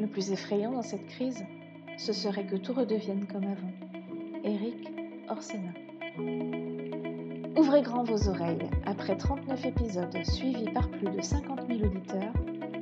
Le 0.00 0.06
plus 0.06 0.30
effrayant 0.30 0.72
dans 0.72 0.82
cette 0.82 1.06
crise, 1.08 1.44
ce 1.96 2.12
serait 2.12 2.46
que 2.46 2.54
tout 2.54 2.72
redevienne 2.72 3.26
comme 3.26 3.44
avant. 3.44 3.72
Eric 4.44 4.88
Orsena. 5.28 5.72
Ouvrez 7.56 7.82
grand 7.82 8.04
vos 8.04 8.28
oreilles. 8.28 8.70
Après 8.86 9.16
39 9.16 9.66
épisodes 9.66 10.24
suivis 10.24 10.70
par 10.70 10.88
plus 10.88 11.10
de 11.10 11.20
50 11.20 11.66
000 11.66 11.80
auditeurs, 11.80 12.32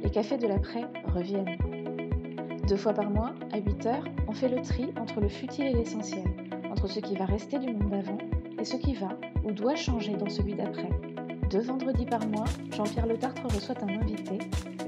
les 0.03 0.11
cafés 0.11 0.37
de 0.37 0.47
l'après 0.47 0.85
reviennent. 1.07 1.57
Deux 2.69 2.77
fois 2.77 2.93
par 2.93 3.09
mois, 3.09 3.33
à 3.53 3.59
8 3.59 3.87
heures, 3.87 4.05
on 4.29 4.33
fait 4.33 4.51
le 4.51 4.61
tri 4.61 4.93
entre 5.01 5.21
le 5.21 5.29
futile 5.29 5.67
et 5.67 5.73
l'essentiel, 5.73 6.25
entre 6.71 6.87
ce 6.87 7.01
qui 7.01 7.15
va 7.17 7.25
rester 7.25 7.59
du 7.59 7.73
monde 7.73 7.91
d'avant 7.91 8.19
et 8.59 8.65
ce 8.65 8.77
qui 8.77 8.93
va 8.93 9.17
ou 9.45 9.53
doit 9.53 9.77
changer 9.77 10.15
dans 10.17 10.29
celui 10.29 10.55
d'après. 10.55 10.91
Deux 11.51 11.61
vendredis 11.61 12.07
par 12.07 12.27
mois, 12.27 12.45
Jean-Pierre 12.73 13.07
Le 13.07 13.17
Tartre 13.17 13.45
reçoit 13.45 13.83
un 13.83 14.01
invité, 14.01 14.39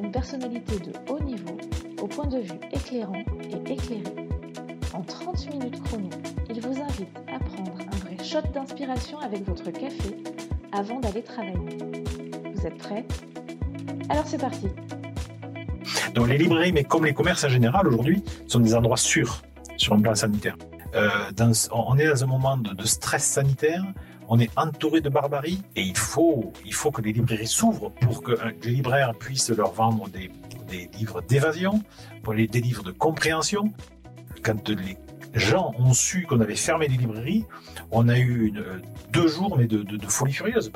une 0.03 0.11
personnalité 0.11 0.79
de 0.81 0.93
haut 1.11 1.21
niveau, 1.21 1.57
au 2.01 2.07
point 2.07 2.27
de 2.27 2.39
vue 2.39 2.59
éclairant 2.73 3.23
et 3.51 3.73
éclairé. 3.73 4.05
En 4.95 5.03
30 5.03 5.51
minutes 5.53 5.83
chrono, 5.85 6.09
il 6.49 6.61
vous 6.61 6.81
invite 6.81 7.09
à 7.33 7.39
prendre 7.39 7.73
un 7.81 7.97
vrai 7.97 8.25
shot 8.25 8.43
d'inspiration 8.53 9.19
avec 9.19 9.45
votre 9.47 9.71
café 9.71 10.17
avant 10.73 11.01
d'aller 11.01 11.23
travailler. 11.23 11.79
Vous 12.55 12.67
êtes 12.67 12.79
prêts? 12.79 13.05
Alors 14.09 14.27
c'est 14.27 14.41
parti 14.41 14.69
Donc 16.15 16.29
les 16.29 16.39
librairies, 16.39 16.73
mais 16.73 16.85
comme 16.85 17.05
les 17.05 17.15
commerces 17.15 17.45
en 17.45 17.49
général 17.49 17.87
aujourd'hui, 17.87 18.23
sont 18.47 18.61
des 18.61 18.75
endroits 18.75 18.97
sûrs 18.97 19.43
sur 19.77 19.93
un 19.95 20.01
plan 20.01 20.15
sanitaire. 20.15 20.57
Euh, 20.95 21.09
on 21.73 21.99
est 21.99 22.09
dans 22.09 22.25
un 22.25 22.27
moment 22.27 22.57
de, 22.57 22.73
de 22.73 22.87
stress 22.87 23.25
sanitaire 23.25 23.85
on 24.29 24.39
est 24.39 24.51
entouré 24.57 25.01
de 25.01 25.09
barbarie 25.09 25.63
et 25.75 25.83
il 25.83 25.97
faut, 25.97 26.53
il 26.65 26.75
faut 26.75 26.91
que 26.91 27.01
les 27.01 27.13
librairies 27.13 27.47
s'ouvrent 27.47 27.91
pour 28.01 28.23
que 28.23 28.33
les 28.63 28.71
libraires 28.71 29.15
puissent 29.15 29.51
leur 29.51 29.73
vendre 29.73 30.09
des, 30.11 30.31
des 30.69 30.91
livres 30.99 31.21
d'évasion, 31.23 31.83
pour 32.23 32.33
les, 32.33 32.47
des 32.47 32.61
livres 32.61 32.83
de 32.83 32.93
compréhension. 32.93 33.73
Quand 34.43 34.69
les 34.69 34.97
gens 35.35 35.73
ont 35.79 35.93
su 35.93 36.27
qu'on 36.27 36.41
avait 36.41 36.57
fermé 36.57 36.89
les 36.89 36.97
librairies, 36.97 37.45
on 37.91 38.09
a 38.09 38.19
eu 38.19 38.47
une, 38.47 38.83
deux 39.11 39.29
jours 39.29 39.59
mais 39.59 39.67
de, 39.67 39.83
de, 39.83 39.97
de, 39.97 40.07
folie 40.07 40.33
furieuse. 40.33 40.73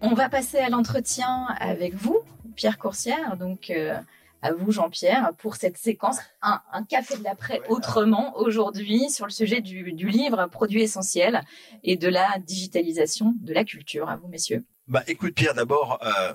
On 0.00 0.14
va 0.14 0.28
passer 0.28 0.58
à 0.58 0.68
l'entretien 0.68 1.46
avec 1.58 1.94
vous, 1.94 2.18
Pierre 2.54 2.78
Coursière. 2.78 3.36
Donc, 3.36 3.70
euh, 3.70 3.94
à 4.42 4.52
vous, 4.52 4.70
Jean-Pierre, 4.70 5.32
pour 5.38 5.56
cette 5.56 5.76
séquence. 5.76 6.18
Un, 6.42 6.60
un 6.72 6.84
café 6.84 7.16
de 7.16 7.24
l'après 7.24 7.60
autrement 7.68 8.36
aujourd'hui 8.36 9.10
sur 9.10 9.26
le 9.26 9.32
sujet 9.32 9.60
du, 9.60 9.92
du, 9.92 10.08
livre 10.08 10.46
Produit 10.46 10.82
essentiel 10.82 11.42
et 11.82 11.96
de 11.96 12.08
la 12.08 12.38
digitalisation 12.38 13.34
de 13.40 13.52
la 13.52 13.64
culture. 13.64 14.08
À 14.08 14.16
vous, 14.16 14.28
messieurs. 14.28 14.64
Bah, 14.88 15.02
écoute, 15.08 15.34
Pierre, 15.34 15.54
d'abord, 15.54 15.98
euh, 16.02 16.34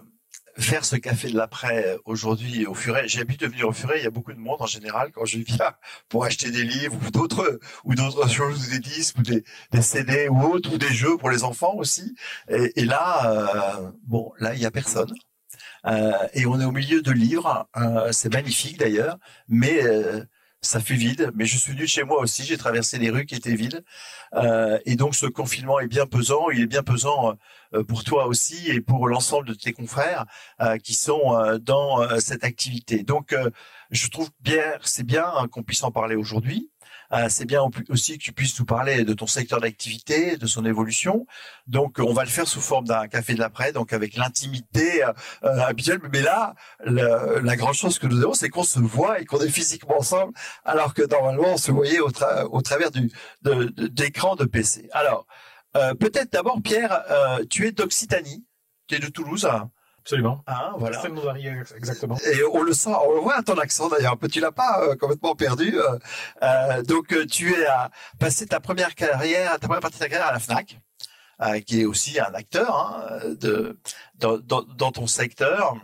faire 0.58 0.86
ce 0.86 0.96
café 0.96 1.30
de 1.30 1.38
l'après 1.38 1.98
aujourd'hui 2.06 2.66
au 2.66 2.74
Furet. 2.74 3.08
J'ai 3.08 3.20
l'habitude 3.20 3.48
de 3.48 3.52
venir 3.52 3.68
au 3.68 3.72
Furet. 3.72 4.00
Il 4.00 4.04
y 4.04 4.08
a 4.08 4.12
beaucoup 4.12 4.34
de 4.34 4.40
monde 4.40 4.62
en 4.62 4.66
général 4.66 5.12
quand 5.12 5.26
je 5.26 5.40
viens 5.40 5.74
pour 6.10 6.26
acheter 6.26 6.52
des 6.52 6.64
livres 6.64 6.96
ou 7.06 7.12
d'autres 7.12 7.60
ou 7.84 7.96
d'autres 7.96 8.30
choses, 8.30 8.70
des 8.70 8.80
disques 8.80 9.18
ou 9.20 9.22
des, 9.22 9.44
des, 9.72 9.82
CD 9.82 10.28
ou 10.30 10.42
autres 10.44 10.74
ou 10.74 10.78
des 10.78 10.94
jeux 10.94 11.18
pour 11.18 11.30
les 11.30 11.44
enfants 11.44 11.76
aussi. 11.76 12.16
Et, 12.50 12.86
là, 12.86 13.32
euh, 13.32 13.92
bon, 14.04 14.32
là, 14.40 14.54
il 14.54 14.62
y 14.62 14.66
a 14.66 14.72
personne. 14.72 15.14
Euh, 15.86 16.12
et 16.34 16.46
on 16.46 16.60
est 16.60 16.66
au 16.66 16.72
milieu 16.72 17.02
de 17.02 17.12
livres. 17.12 17.68
Euh, 17.78 18.12
c'est 18.12 18.34
magnifique 18.34 18.78
d'ailleurs, 18.80 19.18
mais 19.48 19.84
euh, 19.84 20.24
ça 20.62 20.80
fait 20.80 20.96
vide. 20.96 21.32
Mais 21.36 21.46
je 21.46 21.58
suis 21.58 21.74
venu 21.74 21.88
chez 21.88 22.04
moi 22.04 22.20
aussi. 22.20 22.44
J'ai 22.44 22.58
traversé 22.58 22.98
les 22.98 23.10
rues 23.10 23.26
qui 23.26 23.36
étaient 23.36 23.56
vides. 23.56 23.84
et 24.86 24.96
donc 24.96 25.16
ce 25.16 25.26
confinement 25.26 25.80
est 25.80 25.88
bien 25.88 26.06
pesant. 26.06 26.50
Il 26.50 26.62
est 26.62 26.68
bien 26.68 26.84
pesant 26.84 27.36
pour 27.88 28.04
toi 28.04 28.28
aussi 28.28 28.70
et 28.70 28.82
pour 28.82 29.08
l'ensemble 29.08 29.48
de 29.48 29.54
tes 29.54 29.74
confrères 29.74 30.26
qui 30.84 30.94
sont 30.94 31.60
dans 31.62 32.20
cette 32.20 32.44
activité. 32.44 33.04
Donc 33.04 33.36
je 33.92 34.08
trouve 34.10 34.30
bien, 34.40 34.64
c'est 34.84 35.06
bien 35.06 35.26
hein, 35.36 35.48
qu'on 35.48 35.64
puisse 35.64 35.84
en 35.84 35.92
parler 35.92 36.16
aujourd'hui. 36.16 36.71
Euh, 37.14 37.28
c'est 37.30 37.46
bien 37.46 37.62
aussi 37.90 38.18
que 38.18 38.24
tu 38.24 38.32
puisses 38.32 38.58
nous 38.60 38.66
parler 38.66 39.04
de 39.04 39.14
ton 39.14 39.28
secteur 39.28 39.60
d'activité, 39.60 40.38
de 40.38 40.46
son 40.46 40.66
évolution. 40.66 41.26
Donc, 41.68 41.98
on 42.00 42.14
va 42.14 42.24
le 42.24 42.30
faire 42.30 42.48
sous 42.48 42.62
forme 42.62 42.86
d'un 42.86 43.08
café 43.08 43.34
de 43.34 43.40
l'après, 43.40 43.72
donc 43.72 43.94
avec 43.94 44.16
l'intimité 44.16 45.04
euh, 45.04 45.12
euh 45.44 45.62
habituelle. 45.62 46.00
Mais 46.12 46.22
là, 46.22 46.56
la 46.86 47.56
grande 47.56 47.74
chose 47.74 48.00
que 48.00 48.08
nous 48.08 48.22
avons, 48.22 48.34
c'est 48.34 48.50
qu'on 48.50 48.64
se 48.64 48.80
voit 48.80 49.20
et 49.20 49.26
qu'on 49.26 49.40
est 49.40 49.50
physiquement 49.50 49.98
ensemble, 50.00 50.34
alors 50.66 50.94
que 50.94 51.04
normalement, 51.04 51.54
on 51.54 51.58
se 51.58 51.72
voyait 51.72 52.00
au, 52.00 52.12
tra 52.12 52.46
au 52.48 52.62
travers 52.62 52.92
du 52.92 53.12
d'écran 53.44 54.36
de, 54.36 54.46
PC. 54.46 54.90
Alors, 54.92 55.26
euh, 55.76 55.94
peut-être 55.94 56.32
d'abord, 56.34 56.62
Pierre, 56.62 57.04
euh, 57.10 57.46
tu 57.50 57.68
es 57.68 57.72
d'Occitanie, 57.72 58.46
tu 58.88 58.96
es 58.96 59.00
de 59.00 59.08
Toulouse. 59.08 59.46
Hein 59.46 59.72
Absolument. 60.02 60.44
Hein, 60.48 60.74
voilà. 60.78 61.00
exactement. 61.78 62.18
Et 62.26 62.44
on 62.52 62.64
le 62.64 62.74
sent, 62.74 62.90
on 63.08 63.14
le 63.14 63.22
voit 63.22 63.36
à 63.36 63.44
ton 63.44 63.58
accent 63.60 63.88
d'ailleurs. 63.88 64.18
Tu 64.32 64.40
l'as 64.40 64.52
pas 64.52 64.82
euh, 64.82 64.96
complètement 64.96 65.36
perdu. 65.36 65.78
Euh, 65.78 66.00
euh 66.42 66.82
donc 66.82 67.14
euh, 67.14 67.26
tu 67.26 67.54
es 67.54 67.66
à 67.68 67.92
passer 68.18 68.48
ta 68.48 68.60
première 68.60 68.96
carrière, 68.96 69.60
ta 69.60 69.68
première 69.68 69.82
partie 69.82 69.98
de 69.98 70.04
ta 70.04 70.10
carrière 70.10 70.28
à 70.28 70.32
la 70.32 70.40
Fnac, 70.40 70.80
euh, 71.42 71.60
qui 71.60 71.82
est 71.82 71.86
aussi 71.86 72.20
un 72.20 72.34
acteur 72.34 72.76
hein, 72.76 73.20
de 73.40 73.80
dans, 74.16 74.40
dans, 74.40 74.64
dans, 74.64 74.92
ton 74.92 75.06
secteur, 75.06 75.76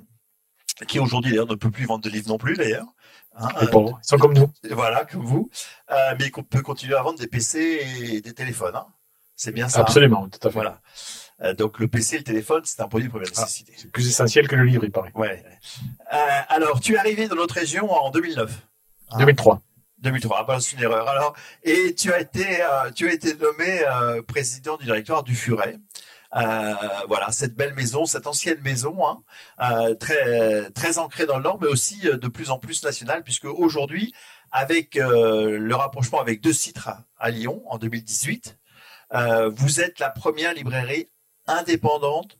qui 0.87 0.99
aujourd'hui 0.99 1.31
d'ailleurs 1.31 1.47
ne 1.47 1.55
peut 1.55 1.71
plus 1.71 1.85
vendre 1.85 2.03
de 2.03 2.09
livres 2.09 2.29
non 2.29 2.39
plus 2.39 2.55
d'ailleurs. 2.55 2.87
Hein, 3.35 3.49
ils 3.61 3.69
sont 4.01 4.17
comme 4.17 4.33
nous. 4.33 4.51
Voilà, 4.71 5.05
comme 5.05 5.25
vous. 5.25 5.51
mais 6.19 6.31
qu'on 6.31 6.43
peut 6.43 6.63
continuer 6.63 6.95
à 6.95 7.03
vendre 7.03 7.19
des 7.19 7.27
PC 7.27 7.85
et 8.01 8.21
des 8.21 8.33
téléphones. 8.33 8.75
Hein. 8.75 8.87
C'est 9.35 9.51
bien 9.51 9.69
ça. 9.69 9.81
Absolument, 9.81 10.27
tout 10.27 10.39
à 10.41 10.49
fait. 10.49 10.53
Voilà. 10.55 10.81
Euh, 11.41 11.53
donc 11.53 11.79
le 11.79 11.87
PC, 11.87 12.17
le 12.17 12.23
téléphone, 12.23 12.61
c'est 12.65 12.81
un 12.81 12.87
produit 12.87 13.07
de 13.07 13.11
première 13.11 13.29
ah, 13.35 13.41
nécessité. 13.41 13.73
Ah, 13.75 13.79
c'est 13.81 13.91
plus 13.91 14.07
essentiel 14.07 14.47
que 14.47 14.55
le 14.55 14.63
livre, 14.63 14.83
il 14.83 14.91
paraît. 14.91 15.11
Ouais. 15.13 15.43
Euh, 16.13 16.17
alors, 16.49 16.79
tu 16.79 16.95
es 16.95 16.97
arrivé 16.97 17.27
dans 17.27 17.35
notre 17.35 17.55
région 17.55 17.91
en 17.91 18.09
2009. 18.11 18.51
Hein 19.11 19.17
2003. 19.19 19.61
2003, 19.99 20.45
pas 20.45 20.59
c'est 20.59 20.75
une 20.75 20.83
erreur. 20.83 21.07
Alors, 21.07 21.35
et 21.63 21.95
tu 21.95 22.11
as 22.11 22.19
été, 22.21 22.61
euh, 22.61 22.91
tu 22.93 23.09
as 23.09 23.13
été 23.13 23.33
nommé 23.35 23.81
président 24.27 24.77
du 24.77 24.85
directoire 24.85 25.23
du 25.23 25.35
Furet. 25.35 25.77
Euh, 26.35 26.73
voilà, 27.07 27.31
cette 27.31 27.55
belle 27.55 27.73
maison, 27.73 28.05
cette 28.05 28.27
ancienne 28.27 28.59
maison, 28.61 28.97
hein, 29.07 29.23
euh, 29.61 29.95
très 29.95 30.69
très 30.71 30.97
ancrée 30.97 31.25
dans 31.25 31.37
le 31.37 31.43
Nord, 31.43 31.57
mais 31.61 31.67
aussi 31.67 32.01
de 32.01 32.27
plus 32.27 32.51
en 32.51 32.59
plus 32.59 32.83
nationale, 32.83 33.23
puisque 33.23 33.45
aujourd'hui, 33.45 34.13
avec 34.51 34.95
le 34.95 35.73
rapprochement 35.73 36.19
avec 36.19 36.41
deux 36.41 36.53
sites 36.53 36.79
à 37.17 37.31
Lyon 37.31 37.63
en 37.67 37.77
2018, 37.77 38.57
vous 39.55 39.81
êtes 39.81 39.99
la 39.99 40.09
première 40.09 40.53
librairie 40.53 41.07
indépendante. 41.47 42.37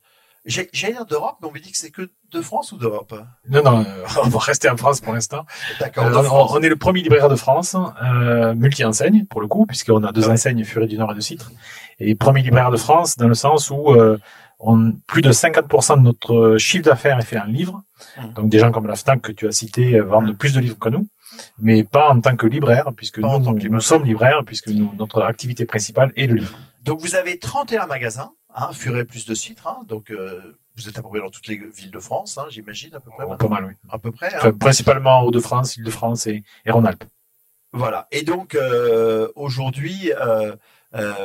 J'ai 0.48 0.68
dire 0.72 1.04
d'Europe, 1.04 1.36
mais 1.42 1.48
on 1.48 1.52
me 1.52 1.58
dit 1.58 1.70
que 1.70 1.76
c'est 1.76 1.90
que 1.90 2.08
de 2.32 2.40
France 2.40 2.72
ou 2.72 2.78
d'Europe? 2.78 3.14
Non, 3.50 3.62
non, 3.62 3.80
euh, 3.80 4.06
on 4.24 4.28
va 4.28 4.38
rester 4.38 4.70
en 4.70 4.76
France 4.76 5.00
pour 5.00 5.12
l'instant. 5.12 5.44
D'accord. 5.78 6.06
Euh, 6.06 6.22
on, 6.30 6.56
on, 6.56 6.62
est 6.62 6.70
le 6.70 6.76
premier 6.76 7.02
libraire 7.02 7.28
de 7.28 7.36
France, 7.36 7.76
euh, 8.02 8.54
multi-enseigne 8.54 9.26
pour 9.26 9.42
le 9.42 9.46
coup, 9.46 9.66
puisqu'on 9.66 10.02
a 10.04 10.12
deux 10.12 10.26
ouais. 10.26 10.32
enseignes, 10.32 10.64
Furet 10.64 10.86
du 10.86 10.96
Nord 10.96 11.12
et 11.12 11.14
de 11.16 11.20
Citre. 11.20 11.50
Et 11.98 12.14
premier 12.14 12.42
libraire 12.42 12.70
de 12.70 12.78
France 12.78 13.16
dans 13.18 13.28
le 13.28 13.34
sens 13.34 13.70
où 13.70 13.90
euh, 13.90 14.18
on, 14.58 14.92
plus 15.06 15.20
de 15.20 15.32
50% 15.32 15.98
de 15.98 16.02
notre 16.02 16.56
chiffre 16.56 16.84
d'affaires 16.84 17.18
est 17.18 17.26
fait 17.26 17.38
en 17.38 17.44
livres. 17.44 17.82
Mmh. 18.16 18.32
Donc 18.34 18.48
des 18.48 18.58
gens 18.58 18.72
comme 18.72 18.86
la 18.86 18.96
FNAC 18.96 19.20
que 19.20 19.32
tu 19.32 19.46
as 19.46 19.52
cité 19.52 20.00
vendent 20.00 20.32
mmh. 20.32 20.36
plus 20.36 20.54
de 20.54 20.60
livres 20.60 20.78
que 20.78 20.88
nous, 20.88 21.08
mais 21.58 21.84
pas 21.84 22.08
en 22.08 22.20
tant 22.22 22.36
que 22.36 22.46
libraire, 22.46 22.90
puisque 22.96 23.20
pas 23.20 23.38
nous, 23.38 23.52
nous, 23.52 23.68
nous 23.68 23.80
sommes 23.80 24.04
libraires, 24.04 24.42
puisque 24.46 24.68
nous, 24.68 24.92
notre 24.98 25.22
activité 25.22 25.66
principale 25.66 26.12
est 26.16 26.26
le 26.26 26.36
livre. 26.36 26.58
Donc 26.84 27.00
vous 27.00 27.16
avez 27.16 27.38
31 27.38 27.86
magasins 27.86 28.32
hein, 28.58 28.72
Furet 28.72 29.04
plus 29.04 29.26
de 29.26 29.34
citres. 29.34 29.66
Hein, 29.66 29.82
donc 29.86 30.10
euh, 30.10 30.58
vous 30.76 30.88
êtes 30.88 30.98
à 30.98 31.02
peu 31.02 31.08
près 31.08 31.20
dans 31.20 31.30
toutes 31.30 31.46
les 31.46 31.56
villes 31.56 31.90
de 31.90 32.00
France, 32.00 32.38
hein, 32.38 32.46
j'imagine 32.50 32.94
à 32.94 33.00
peu 33.00 33.10
près. 33.10 33.24
Oh, 33.26 33.36
pas 33.36 33.48
mal, 33.48 33.64
oui. 33.64 33.72
À 33.90 33.98
peu 33.98 34.12
près. 34.12 34.34
Enfin, 34.36 34.52
principalement 34.52 35.22
Hauts-de-France, 35.22 35.76
Île-de-France 35.76 36.26
et, 36.26 36.42
et 36.64 36.70
Rhône-Alpes. 36.70 37.04
Voilà. 37.72 38.08
Et 38.10 38.22
donc 38.22 38.54
euh, 38.54 39.28
aujourd'hui, 39.34 40.12
euh, 40.14 40.56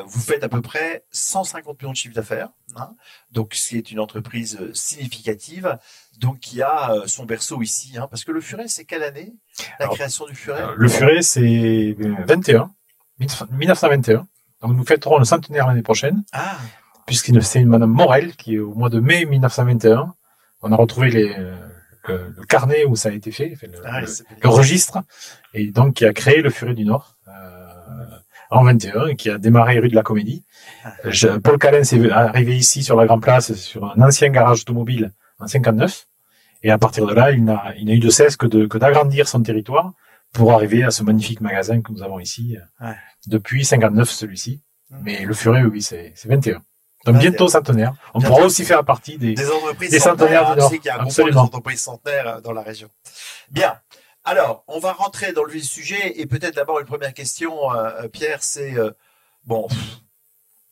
vous 0.05 0.19
faites 0.19 0.43
à 0.43 0.49
peu 0.49 0.61
près 0.61 1.05
150 1.11 1.81
millions 1.81 1.91
de 1.91 1.97
chiffre 1.97 2.15
d'affaires. 2.15 2.49
Hein, 2.75 2.95
donc 3.31 3.53
c'est 3.53 3.91
une 3.91 3.99
entreprise 3.99 4.59
significative, 4.73 5.77
donc 6.19 6.39
qui 6.39 6.61
a 6.61 7.03
son 7.05 7.25
berceau 7.25 7.61
ici. 7.61 7.97
Hein, 7.97 8.07
parce 8.09 8.23
que 8.23 8.31
le 8.31 8.41
Furet, 8.41 8.67
c'est 8.67 8.85
quelle 8.85 9.03
année? 9.03 9.33
La 9.79 9.85
Alors, 9.85 9.95
création 9.95 10.25
du 10.25 10.35
Furet? 10.35 10.63
Le 10.75 10.87
Furet, 10.87 11.21
c'est 11.21 11.95
21, 12.27 12.71
1921. 13.19 14.27
Donc 14.61 14.77
nous 14.77 14.85
fêterons 14.85 15.17
le 15.19 15.25
centenaire 15.25 15.67
l'année 15.67 15.81
prochaine. 15.81 16.23
Ah 16.31 16.57
puisque 17.05 17.41
c'est 17.41 17.61
une 17.61 17.69
Madame 17.69 17.91
Morel 17.91 18.35
qui, 18.35 18.59
au 18.59 18.73
mois 18.73 18.89
de 18.89 18.99
mai 18.99 19.25
1921, 19.25 20.13
on 20.61 20.71
a 20.71 20.75
retrouvé 20.75 21.09
les, 21.09 21.35
le, 22.07 22.33
le 22.35 22.43
carnet 22.43 22.85
où 22.85 22.95
ça 22.95 23.09
a 23.09 23.11
été 23.11 23.31
fait, 23.31 23.57
le, 23.61 23.79
ah, 23.85 24.01
le, 24.01 24.07
le, 24.41 24.49
registre, 24.49 24.99
et 25.53 25.71
donc 25.71 25.95
qui 25.95 26.05
a 26.05 26.13
créé 26.13 26.41
le 26.41 26.49
Furet 26.49 26.73
du 26.73 26.85
Nord 26.85 27.15
euh, 27.27 27.31
en 28.49 28.63
21 28.63 29.07
et 29.07 29.15
qui 29.15 29.29
a 29.29 29.37
démarré 29.37 29.79
rue 29.79 29.89
de 29.89 29.95
la 29.95 30.03
Comédie. 30.03 30.43
Ah. 30.83 30.93
Je, 31.05 31.27
Paul 31.27 31.57
Calens 31.57 31.93
est 31.93 32.11
arrivé 32.11 32.55
ici 32.55 32.83
sur 32.83 32.95
la 32.95 33.05
Grand 33.05 33.19
Place, 33.19 33.53
sur 33.53 33.85
un 33.85 34.01
ancien 34.01 34.29
garage 34.29 34.61
automobile 34.61 35.13
en 35.39 35.47
59, 35.47 36.07
et 36.63 36.71
à 36.71 36.77
partir 36.77 37.05
de 37.05 37.13
là, 37.13 37.31
il 37.31 37.43
n'a 37.43 37.73
il 37.77 37.87
n'a 37.87 37.93
eu 37.93 37.99
de 37.99 38.09
cesse 38.09 38.37
que 38.37 38.47
de 38.47 38.65
que 38.65 38.77
d'agrandir 38.77 39.27
son 39.27 39.41
territoire 39.41 39.93
pour 40.31 40.53
arriver 40.53 40.83
à 40.83 40.91
ce 40.91 41.03
magnifique 41.03 41.41
magasin 41.41 41.81
que 41.81 41.91
nous 41.91 42.03
avons 42.03 42.19
ici 42.19 42.57
ouais. 42.81 42.95
depuis 43.27 43.65
59 43.65 44.09
celui-ci. 44.09 44.61
Mmh. 44.89 44.97
Mais 45.03 45.25
le 45.25 45.33
Furet, 45.33 45.63
oui, 45.63 45.81
c'est 45.81 46.13
21. 46.25 46.61
Donc 47.05 47.17
bientôt 47.17 47.47
centenaire. 47.47 47.93
On 48.13 48.19
bientôt 48.19 48.35
pourra 48.35 48.45
aussi 48.47 48.63
faire 48.65 48.83
partie 48.85 49.17
des, 49.17 49.33
des 49.33 49.51
entreprises 49.51 49.91
des 49.91 49.99
centenaires, 49.99 50.47
centenaires 50.47 50.53
du 50.55 50.59
Nord. 50.59 50.69
Sais 50.69 50.77
qu'il 50.79 50.87
y 50.87 50.89
a 50.89 50.99
un 50.99 51.05
Absolument. 51.05 51.41
entreprises 51.41 51.81
centenaires 51.81 52.41
dans 52.41 52.53
la 52.53 52.61
région. 52.61 52.89
Bien. 53.51 53.79
Alors, 54.25 54.63
on 54.67 54.79
va 54.79 54.93
rentrer 54.93 55.33
dans 55.33 55.43
le 55.43 55.51
vif 55.51 55.63
du 55.63 55.67
sujet 55.67 56.19
et 56.19 56.25
peut-être 56.25 56.55
d'abord 56.55 56.79
une 56.79 56.85
première 56.85 57.13
question, 57.13 57.73
euh, 57.73 58.07
Pierre, 58.07 58.41
c'est 58.41 58.77
euh, 58.77 58.91
bon, 59.43 59.67
pff, 59.67 59.99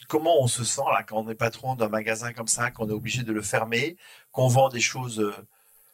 comment 0.08 0.42
on 0.42 0.48
se 0.48 0.64
sent 0.64 0.88
là 0.94 1.04
quand 1.04 1.18
on 1.18 1.30
est 1.30 1.36
patron 1.36 1.76
d'un 1.76 1.90
magasin 1.90 2.32
comme 2.32 2.48
ça, 2.48 2.72
qu'on 2.72 2.88
est 2.88 2.94
obligé 2.94 3.24
de 3.24 3.34
le 3.34 3.42
fermer, 3.42 3.98
qu'on 4.32 4.48
vend 4.48 4.70
des 4.70 4.80
choses 4.80 5.20
euh, 5.20 5.34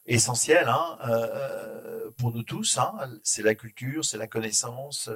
essentielles 0.05 0.69
hein, 0.69 0.99
euh, 1.07 2.11
pour 2.19 2.31
nous 2.31 2.43
tous. 2.43 2.77
Hein, 2.77 2.93
c'est 3.23 3.41
la 3.41 3.55
culture, 3.55 4.05
c'est 4.05 4.17
la 4.17 4.27
connaissance, 4.27 5.09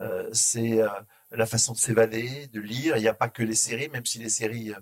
euh, 0.00 0.28
c'est 0.32 0.80
euh, 0.80 0.88
la 1.36 1.46
façon 1.46 1.72
de 1.72 1.78
s'évader, 1.78 2.48
de 2.52 2.60
lire. 2.60 2.96
Il 2.96 3.00
n'y 3.00 3.08
a 3.08 3.14
pas 3.14 3.28
que 3.28 3.42
les 3.42 3.54
séries, 3.54 3.88
même 3.88 4.04
si 4.06 4.18
les 4.18 4.28
séries 4.28 4.72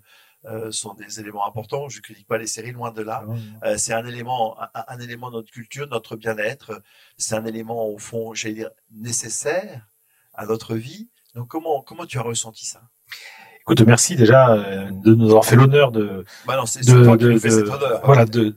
euh, 0.44 0.70
sont 0.72 0.94
des 0.94 1.20
éléments 1.20 1.46
importants. 1.46 1.88
Je 1.88 1.98
ne 1.98 2.02
critique 2.02 2.26
pas 2.26 2.38
les 2.38 2.46
séries, 2.46 2.72
loin 2.72 2.90
de 2.92 3.02
là. 3.02 3.24
Euh, 3.64 3.76
c'est 3.78 3.92
un 3.92 4.04
élément, 4.06 4.56
un, 4.60 4.84
un 4.88 4.98
élément 5.00 5.30
de 5.30 5.36
notre 5.36 5.50
culture, 5.50 5.86
de 5.86 5.92
notre 5.92 6.16
bien-être. 6.16 6.82
C'est 7.16 7.34
un 7.34 7.44
élément, 7.44 7.86
au 7.86 7.98
fond, 7.98 8.34
j'allais 8.34 8.54
dire, 8.54 8.70
nécessaire 8.90 9.86
à 10.34 10.46
notre 10.46 10.74
vie. 10.74 11.08
Donc, 11.34 11.48
comment, 11.48 11.82
comment 11.82 12.06
tu 12.06 12.18
as 12.18 12.22
ressenti 12.22 12.66
ça? 12.66 12.82
Écoute, 13.60 13.80
merci 13.82 14.16
déjà 14.16 14.52
euh, 14.54 14.90
de 14.90 15.14
nous 15.14 15.28
avoir 15.28 15.44
fait 15.44 15.54
l'honneur 15.54 15.92
de, 15.92 16.24
bah 16.46 16.56
non, 16.56 16.66
c'est 16.66 16.80
de, 16.84 17.16
de- 17.16 17.32
de- 17.34 17.38
cet 17.38 17.68
honneur. 17.68 18.00
voilà, 18.04 18.24
de, 18.24 18.56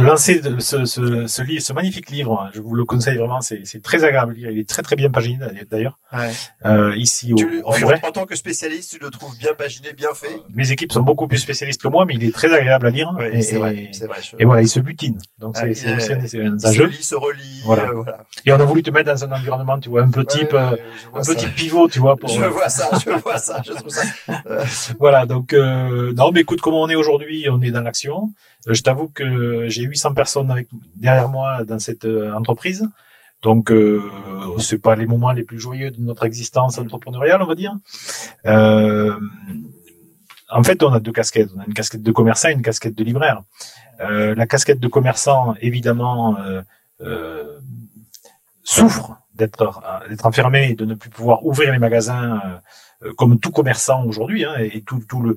de 0.00 0.04
lancer 0.06 0.40
de- 0.40 0.58
ce, 0.58 0.84
ce, 0.84 1.26
ce 1.26 1.42
livre, 1.42 1.62
ce 1.62 1.72
magnifique 1.72 2.10
livre. 2.10 2.40
hein. 2.40 2.50
Je 2.54 2.60
vous 2.60 2.74
le 2.74 2.84
conseille 2.84 3.16
vraiment, 3.16 3.40
c'est 3.40 3.62
c'est 3.64 3.82
très 3.82 4.04
agréable 4.04 4.32
à 4.32 4.34
lire. 4.34 4.50
Il 4.50 4.58
est 4.58 4.68
très 4.68 4.82
très 4.82 4.96
bien 4.96 5.10
paginé 5.10 5.38
d'ailleurs. 5.70 5.98
Ouais. 6.12 6.30
Euh, 6.64 6.94
ici 6.96 7.32
au, 7.32 7.36
Tu 7.36 7.48
le- 7.48 7.62
au 7.64 7.70
en, 7.70 8.12
tant 8.12 8.26
que 8.26 8.34
spécialiste, 8.34 8.90
tu 8.92 8.98
le 8.98 9.10
trouves 9.10 9.36
bien 9.38 9.54
paginé, 9.54 9.92
bien 9.92 10.12
fait? 10.14 10.40
Mes 10.54 10.72
équipes 10.72 10.92
sont 10.92 11.02
beaucoup 11.02 11.28
plus 11.28 11.38
spécialistes 11.38 11.80
que 11.80 11.88
moi, 11.88 12.04
mais 12.06 12.14
il 12.14 12.24
est 12.24 12.34
très 12.34 12.52
agréable 12.52 12.86
à 12.88 12.90
lire. 12.90 13.12
Oui, 13.18 13.26
et, 13.32 13.42
c'est 13.42 13.56
vrai. 13.58 13.76
et- 13.92 14.06
vrai. 14.06 14.18
je- 14.22 14.36
et 14.38 14.44
voilà, 14.44 14.62
il 14.62 14.68
se 14.68 14.80
butine. 14.80 15.18
Donc 15.38 15.54
Ah, 15.56 15.60
c'est 15.60 15.66
il 15.72 15.88
un, 15.92 16.00
c'est 16.00 16.14
un 16.14 16.20
il 16.20 16.60
se 16.60 16.72
jeu. 16.72 16.86
lit, 16.86 17.02
se 17.02 17.14
relit. 17.14 17.60
Voilà. 17.64 17.84
euh, 17.90 17.94
voilà. 17.94 18.24
Et 18.44 18.52
on 18.52 18.60
a 18.60 18.64
voulu 18.64 18.82
te 18.82 18.90
mettre 18.90 19.12
dans 19.12 19.24
un 19.24 19.32
environnement, 19.32 19.78
tu 19.78 19.88
vois, 19.88 20.02
un 20.02 20.10
peu 20.10 20.24
type, 20.24 20.52
Ouais, 20.52 20.58
euh, 20.58 20.70
ouais, 20.72 20.78
vois 21.12 21.20
un 21.20 21.22
ça. 21.22 21.34
petit 21.34 21.46
pivot, 21.48 21.88
tu 21.88 21.98
vois. 22.00 22.16
Pour, 22.16 22.28
Je 22.28 22.44
vois 22.44 22.68
ça, 22.68 22.90
je 23.04 23.10
vois 23.10 23.38
ça, 23.38 23.62
je 23.66 23.72
trouve 23.72 23.88
ça. 23.90 24.02
euh, 24.46 24.64
Voilà, 24.98 25.26
donc 25.26 25.52
euh, 25.52 26.12
non, 26.14 26.30
mais 26.32 26.40
écoute, 26.40 26.60
comment 26.60 26.82
on 26.82 26.88
est 26.88 26.94
aujourd'hui, 26.96 27.46
on 27.50 27.60
est 27.62 27.70
dans 27.70 27.82
l'action. 27.82 28.32
Euh, 28.68 28.74
je 28.74 28.82
t'avoue 28.82 29.08
que 29.08 29.68
j'ai 29.68 29.82
800 29.82 30.14
personnes 30.14 30.64
derrière 30.96 31.28
moi 31.28 31.64
dans 31.64 31.78
cette 31.78 32.04
euh, 32.04 32.32
entreprise. 32.32 32.88
Donc 33.42 33.72
euh, 33.72 34.02
c'est 34.58 34.78
pas 34.78 34.96
les 34.96 35.06
moments 35.06 35.32
les 35.32 35.44
plus 35.44 35.58
joyeux 35.58 35.90
de 35.90 36.00
notre 36.00 36.26
existence 36.26 36.78
entrepreneuriale, 36.78 37.42
on 37.42 37.46
va 37.46 37.54
dire. 37.54 37.74
Euh, 38.46 39.18
en 40.50 40.62
fait, 40.62 40.82
on 40.82 40.92
a 40.92 41.00
deux 41.00 41.12
casquettes. 41.12 41.48
On 41.56 41.60
a 41.60 41.64
une 41.66 41.74
casquette 41.74 42.02
de 42.02 42.12
commerçant 42.12 42.48
et 42.48 42.52
une 42.52 42.62
casquette 42.62 42.94
de 42.94 43.04
libraire. 43.04 43.42
La 44.00 44.46
casquette 44.46 44.80
de 44.80 44.88
commerçant, 44.88 45.54
évidemment, 45.60 46.36
souffre 48.64 49.18
d'être 49.34 49.82
d'être 50.08 50.26
enfermé 50.26 50.70
et 50.70 50.74
de 50.74 50.86
ne 50.86 50.94
plus 50.94 51.10
pouvoir 51.10 51.44
ouvrir 51.44 51.70
les 51.70 51.78
magasins 51.78 52.40
comme 53.16 53.38
tout 53.38 53.52
commerçant 53.52 54.04
aujourd'hui, 54.06 54.44
hein, 54.44 54.54
et 54.58 54.82
tout 54.82 55.20
le 55.20 55.36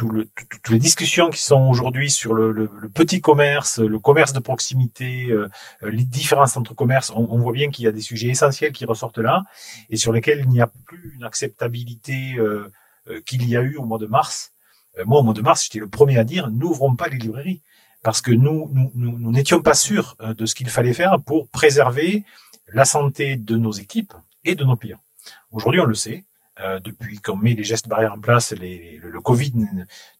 tout 0.00 0.08
le, 0.08 0.24
tout- 0.24 0.46
toutes 0.48 0.68
les 0.70 0.78
discussions 0.78 1.28
qui 1.28 1.42
sont 1.42 1.60
aujourd'hui 1.68 2.10
sur 2.10 2.32
le, 2.32 2.52
le- 2.52 2.70
le 2.80 2.88
petit 2.88 3.20
commerce, 3.20 3.78
le 3.78 3.98
commerce 3.98 4.32
de 4.32 4.38
proximité, 4.40 5.30
euh, 5.30 5.48
les 5.82 6.04
différences 6.04 6.56
entre 6.56 6.72
commerces, 6.74 7.10
on, 7.14 7.26
on 7.30 7.38
voit 7.38 7.52
bien 7.52 7.68
qu'il 7.70 7.84
y 7.84 7.88
a 7.88 7.92
des 7.92 8.00
sujets 8.00 8.28
essentiels 8.28 8.72
qui 8.72 8.86
ressortent 8.86 9.18
là 9.18 9.44
et 9.90 9.96
sur 9.98 10.12
lesquels 10.12 10.40
il 10.40 10.48
n'y 10.48 10.62
a 10.62 10.68
plus 10.86 11.12
une 11.16 11.24
acceptabilité 11.24 12.36
euh, 12.38 12.72
euh, 13.08 13.20
qu'il 13.26 13.46
y 13.46 13.56
a 13.58 13.60
eu 13.60 13.76
au 13.76 13.84
mois 13.84 13.98
de 13.98 14.06
mars. 14.06 14.52
Euh, 14.98 15.04
moi, 15.04 15.20
au 15.20 15.22
mois 15.22 15.34
de 15.34 15.42
mars, 15.42 15.64
j'étais 15.64 15.80
le 15.80 15.88
premier 15.88 16.16
à 16.18 16.24
dire 16.24 16.50
n'ouvrons 16.50 16.96
pas 16.96 17.08
les 17.08 17.18
librairies 17.18 17.62
parce 18.02 18.22
que 18.22 18.30
nous 18.32 18.70
nous 18.72 18.90
nous- 18.94 19.18
nous 19.18 19.30
n'étions 19.32 19.60
pas 19.60 19.74
sûrs 19.74 20.16
euh, 20.22 20.32
de 20.32 20.46
ce 20.46 20.54
qu'il 20.54 20.70
fallait 20.70 20.94
faire 20.94 21.20
pour 21.28 21.48
préserver 21.50 22.24
la 22.72 22.86
santé 22.86 23.36
de 23.36 23.56
nos 23.58 23.72
équipes 23.72 24.14
et 24.44 24.54
de 24.54 24.64
nos 24.64 24.76
clients. 24.76 25.02
Aujourd'hui, 25.50 25.80
on 25.82 25.84
le 25.84 25.94
sait. 26.06 26.24
Euh, 26.58 26.80
depuis 26.80 27.18
qu'on 27.18 27.36
met 27.36 27.54
les 27.54 27.62
gestes 27.64 27.88
barrières 27.88 28.12
en 28.12 28.20
place, 28.20 28.52
les, 28.52 28.98
le, 29.02 29.10
le 29.10 29.20
Covid 29.20 29.52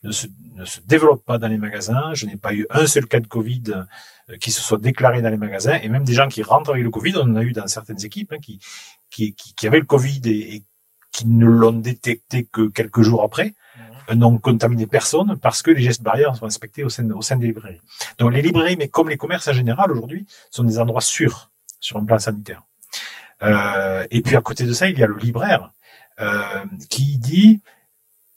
ne, 0.05 0.13
se, 0.13 0.27
ne 0.55 0.65
se 0.65 0.81
développe 0.81 1.25
pas 1.25 1.39
dans 1.39 1.49
les 1.49 1.59
magasins. 1.59 2.15
Je 2.15 2.25
n'ai 2.25 2.37
pas 2.37 2.55
eu 2.55 2.67
un 2.71 2.87
seul 2.87 3.07
cas 3.07 3.21
de 3.21 3.27
Covid 3.27 3.65
euh, 3.69 4.37
qui 4.39 4.51
se 4.53 4.63
soit 4.63 4.79
déclaré 4.79 5.21
dans 5.23 5.29
les 5.29 5.37
magasins. 5.37 5.79
Et 5.83 5.89
même 5.89 6.05
des 6.05 6.15
gens 6.15 6.29
qui 6.29 6.43
rentrent 6.43 6.71
avec 6.71 6.85
le 6.85 6.91
Covid, 6.91 7.17
on 7.17 7.23
en 7.23 7.37
a 7.37 7.43
eu 7.43 7.53
dans 7.53 7.67
certaines 7.67 8.03
équipes 8.05 8.33
hein, 8.33 8.39
qui, 8.41 8.59
qui, 9.11 9.35
qui, 9.35 9.55
qui 9.55 9.67
avaient 9.67 9.81
le 9.81 9.87
Covid 9.87 10.21
et, 10.25 10.55
et 10.55 10.65
qui 11.13 11.27
ne 11.27 11.47
l'ont 11.47 11.73
détecté 11.73 12.49
que 12.51 12.69
quelques 12.69 13.03
jours 13.03 13.23
après, 13.23 13.55
euh, 14.11 14.15
n'ont 14.15 14.39
contaminé 14.39 14.87
personne 14.87 15.37
parce 15.37 15.61
que 15.61 15.73
les 15.73 15.83
gestes 15.83 16.03
barrières 16.03 16.37
sont 16.37 16.47
respectés 16.47 16.85
au 16.85 16.89
sein, 16.89 17.11
au 17.11 17.23
sein 17.23 17.37
des 17.37 17.49
librairies. 17.49 17.81
Donc 18.19 18.33
les 18.33 18.41
librairies, 18.41 18.77
mais 18.77 18.89
comme 18.89 19.09
les 19.09 19.17
commerces 19.17 19.49
en 19.49 19.53
général 19.53 19.91
aujourd'hui, 19.91 20.27
sont 20.51 20.65
des 20.65 20.79
endroits 20.79 21.01
sûrs 21.01 21.51
sur 21.81 21.97
un 21.99 22.05
plan 22.05 22.19
sanitaire. 22.19 22.63
Euh, 23.43 24.07
et 24.11 24.23
puis 24.23 24.37
à 24.37 24.41
côté 24.41 24.65
de 24.65 24.73
ça, 24.73 24.89
il 24.89 24.99
y 24.99 25.03
a 25.03 25.07
le 25.07 25.17
libraire 25.17 25.73
euh, 26.21 26.65
qui 26.89 27.19
dit, 27.19 27.61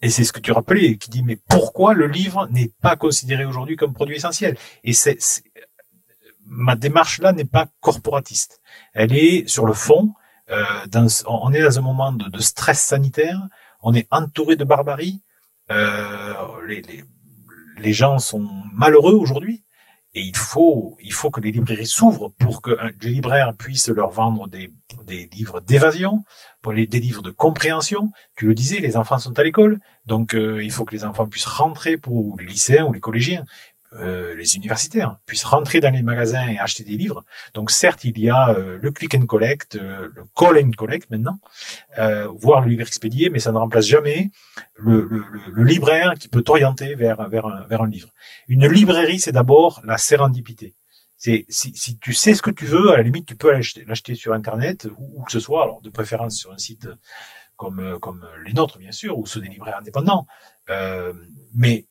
et 0.02 0.10
c'est 0.10 0.24
ce 0.24 0.34
que 0.34 0.40
tu 0.40 0.52
rappelais, 0.52 0.98
qui 0.98 1.10
dit 1.10 1.24
mais 1.24 1.38
pourquoi 1.50 1.94
le 1.94 2.08
livre 2.08 2.48
n'est 2.50 2.72
pas 2.82 2.96
considéré 2.96 3.46
aujourd'hui 3.46 3.76
comme 3.76 3.94
produit 3.94 4.16
essentiel? 4.16 4.58
Et 4.84 4.94
c'est 4.94 5.18
ma 6.46 6.76
démarche 6.76 7.20
là 7.20 7.32
n'est 7.32 7.46
pas 7.46 7.68
corporatiste. 7.80 8.62
Elle 8.94 9.16
est 9.16 9.48
sur 9.48 9.66
le 9.66 9.74
fond. 9.74 10.14
Euh, 10.50 10.64
on 11.28 11.54
est 11.54 11.62
dans 11.62 11.80
un 11.80 11.82
moment 11.82 12.12
de, 12.12 12.30
de 12.30 12.42
stress 12.42 12.82
sanitaire. 12.82 13.40
On 13.82 13.94
est 13.94 14.08
entouré 14.12 14.56
de 14.56 14.64
barbarie. 14.64 15.22
Euh, 15.72 16.34
les, 16.68 16.82
les, 16.82 17.04
les 17.78 17.94
gens 17.94 18.20
sont 18.20 18.48
malheureux 18.74 19.14
aujourd'hui. 19.14 19.64
Et 20.16 20.22
il 20.22 20.36
faut, 20.36 20.96
il 21.02 21.12
faut 21.12 21.32
que 21.32 21.42
les 21.42 21.52
librairies 21.52 21.88
s'ouvrent 21.88 22.30
pour 22.38 22.62
que 22.62 22.78
les 23.02 23.10
libraires 23.10 23.56
puissent 23.58 23.90
leur 23.90 24.12
vendre 24.12 24.48
des, 24.48 24.72
des 25.08 25.28
livres 25.34 25.60
d'évasion, 25.60 26.24
pour 26.62 26.72
les, 26.72 26.86
des 26.86 27.00
livres 27.00 27.24
de 27.24 27.32
compréhension. 27.32 28.12
Tu 28.36 28.46
le 28.46 28.54
disais, 28.54 28.80
les 28.80 28.96
enfants 28.96 29.18
sont 29.18 29.38
à 29.40 29.44
l'école, 29.44 29.80
donc 30.06 30.36
euh, 30.36 30.64
il 30.64 30.72
faut 30.72 30.86
que 30.86 30.96
les 30.96 31.04
enfants 31.04 31.28
puissent 31.28 31.46
rentrer 31.46 31.98
pour 31.98 32.38
les 32.40 32.46
lycéens 32.46 32.86
ou 32.86 32.94
les 32.94 33.00
collégiens, 33.00 33.44
euh, 33.96 34.36
les 34.36 34.56
universitaires 34.56 35.18
puissent 35.26 35.44
rentrer 35.44 35.80
dans 35.80 35.94
les 35.94 36.02
magasins 36.02 36.48
et 36.48 36.58
acheter 36.58 36.84
des 36.84 36.98
livres. 36.98 37.24
Donc 37.54 37.72
certes, 37.72 38.04
il 38.04 38.18
y 38.20 38.30
a 38.30 38.50
euh, 38.50 38.80
le 38.82 38.92
click 38.92 39.16
and 39.16 39.26
collect, 39.26 39.76
euh, 39.76 40.10
le 40.16 40.24
call 40.36 40.58
and 40.58 40.72
collect 40.72 41.10
maintenant, 41.10 41.40
euh, 41.98 42.28
voire 42.28 42.62
le 42.62 42.70
livre 42.70 42.82
expédié, 42.82 43.30
mais 43.30 43.40
ça 43.40 43.52
ne 43.52 43.58
remplace 43.58 43.86
jamais 43.86 44.32
le, 44.76 45.08
le, 45.10 45.24
le, 45.52 45.64
libraire 45.64 46.14
qui 46.20 46.28
peut 46.28 46.42
t'orienter 46.42 46.96
vers, 46.96 47.30
vers, 47.30 47.46
un, 47.46 47.66
vers 47.66 47.82
un 47.82 47.88
livre. 47.88 48.10
Une 48.48 48.68
librairie, 48.68 49.20
c'est 49.20 49.32
d'abord 49.32 49.82
la 49.84 49.98
sérendipité. 49.98 50.76
C'est 51.18 51.46
si, 51.48 51.74
si 51.76 51.98
tu 52.00 52.14
sais 52.14 52.34
ce 52.34 52.42
que 52.42 52.52
tu 52.52 52.66
veux, 52.66 52.92
à 52.92 52.98
la 52.98 53.04
limite, 53.04 53.26
tu 53.26 53.36
peux 53.36 53.52
l'acheter 53.52 54.16
sur 54.16 54.34
Internet 54.34 54.88
ou, 54.98 55.24
que 55.24 55.32
ce 55.32 55.40
soit, 55.40 55.64
alors 55.64 55.82
de 55.82 55.90
préférence 55.90 56.36
sur 56.36 56.52
un 56.52 56.58
site 56.58 56.88
comme, 57.56 57.98
comme 58.02 58.28
les 58.46 58.54
nôtres, 58.54 58.78
bien 58.78 58.92
sûr, 58.92 59.18
ou 59.18 59.26
ceux 59.26 59.40
des 59.40 59.48
libraires 59.48 59.78
indépendants. 59.78 60.28
Euh, 60.70 61.14
mais 61.54 61.88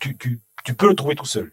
tu, 0.00 0.16
tu, 0.16 0.40
tu 0.66 0.74
peux 0.74 0.88
le 0.88 0.96
trouver 0.96 1.14
tout 1.14 1.24
seul. 1.24 1.52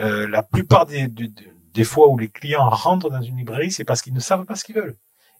Euh, 0.00 0.26
la 0.28 0.42
plupart 0.42 0.84
des, 0.84 1.06
des, 1.06 1.30
des 1.72 1.84
fois 1.84 2.08
où 2.08 2.18
les 2.18 2.28
clients 2.28 2.68
rentrent 2.68 3.08
dans 3.08 3.22
une 3.22 3.36
librairie, 3.36 3.70
c'est 3.70 3.84
parce 3.84 4.02
qu'ils 4.02 4.12
ne 4.12 4.20
savent 4.20 4.44
pas 4.44 4.56
ce 4.56 4.64
qu'ils 4.64 4.74
veulent. 4.74 4.96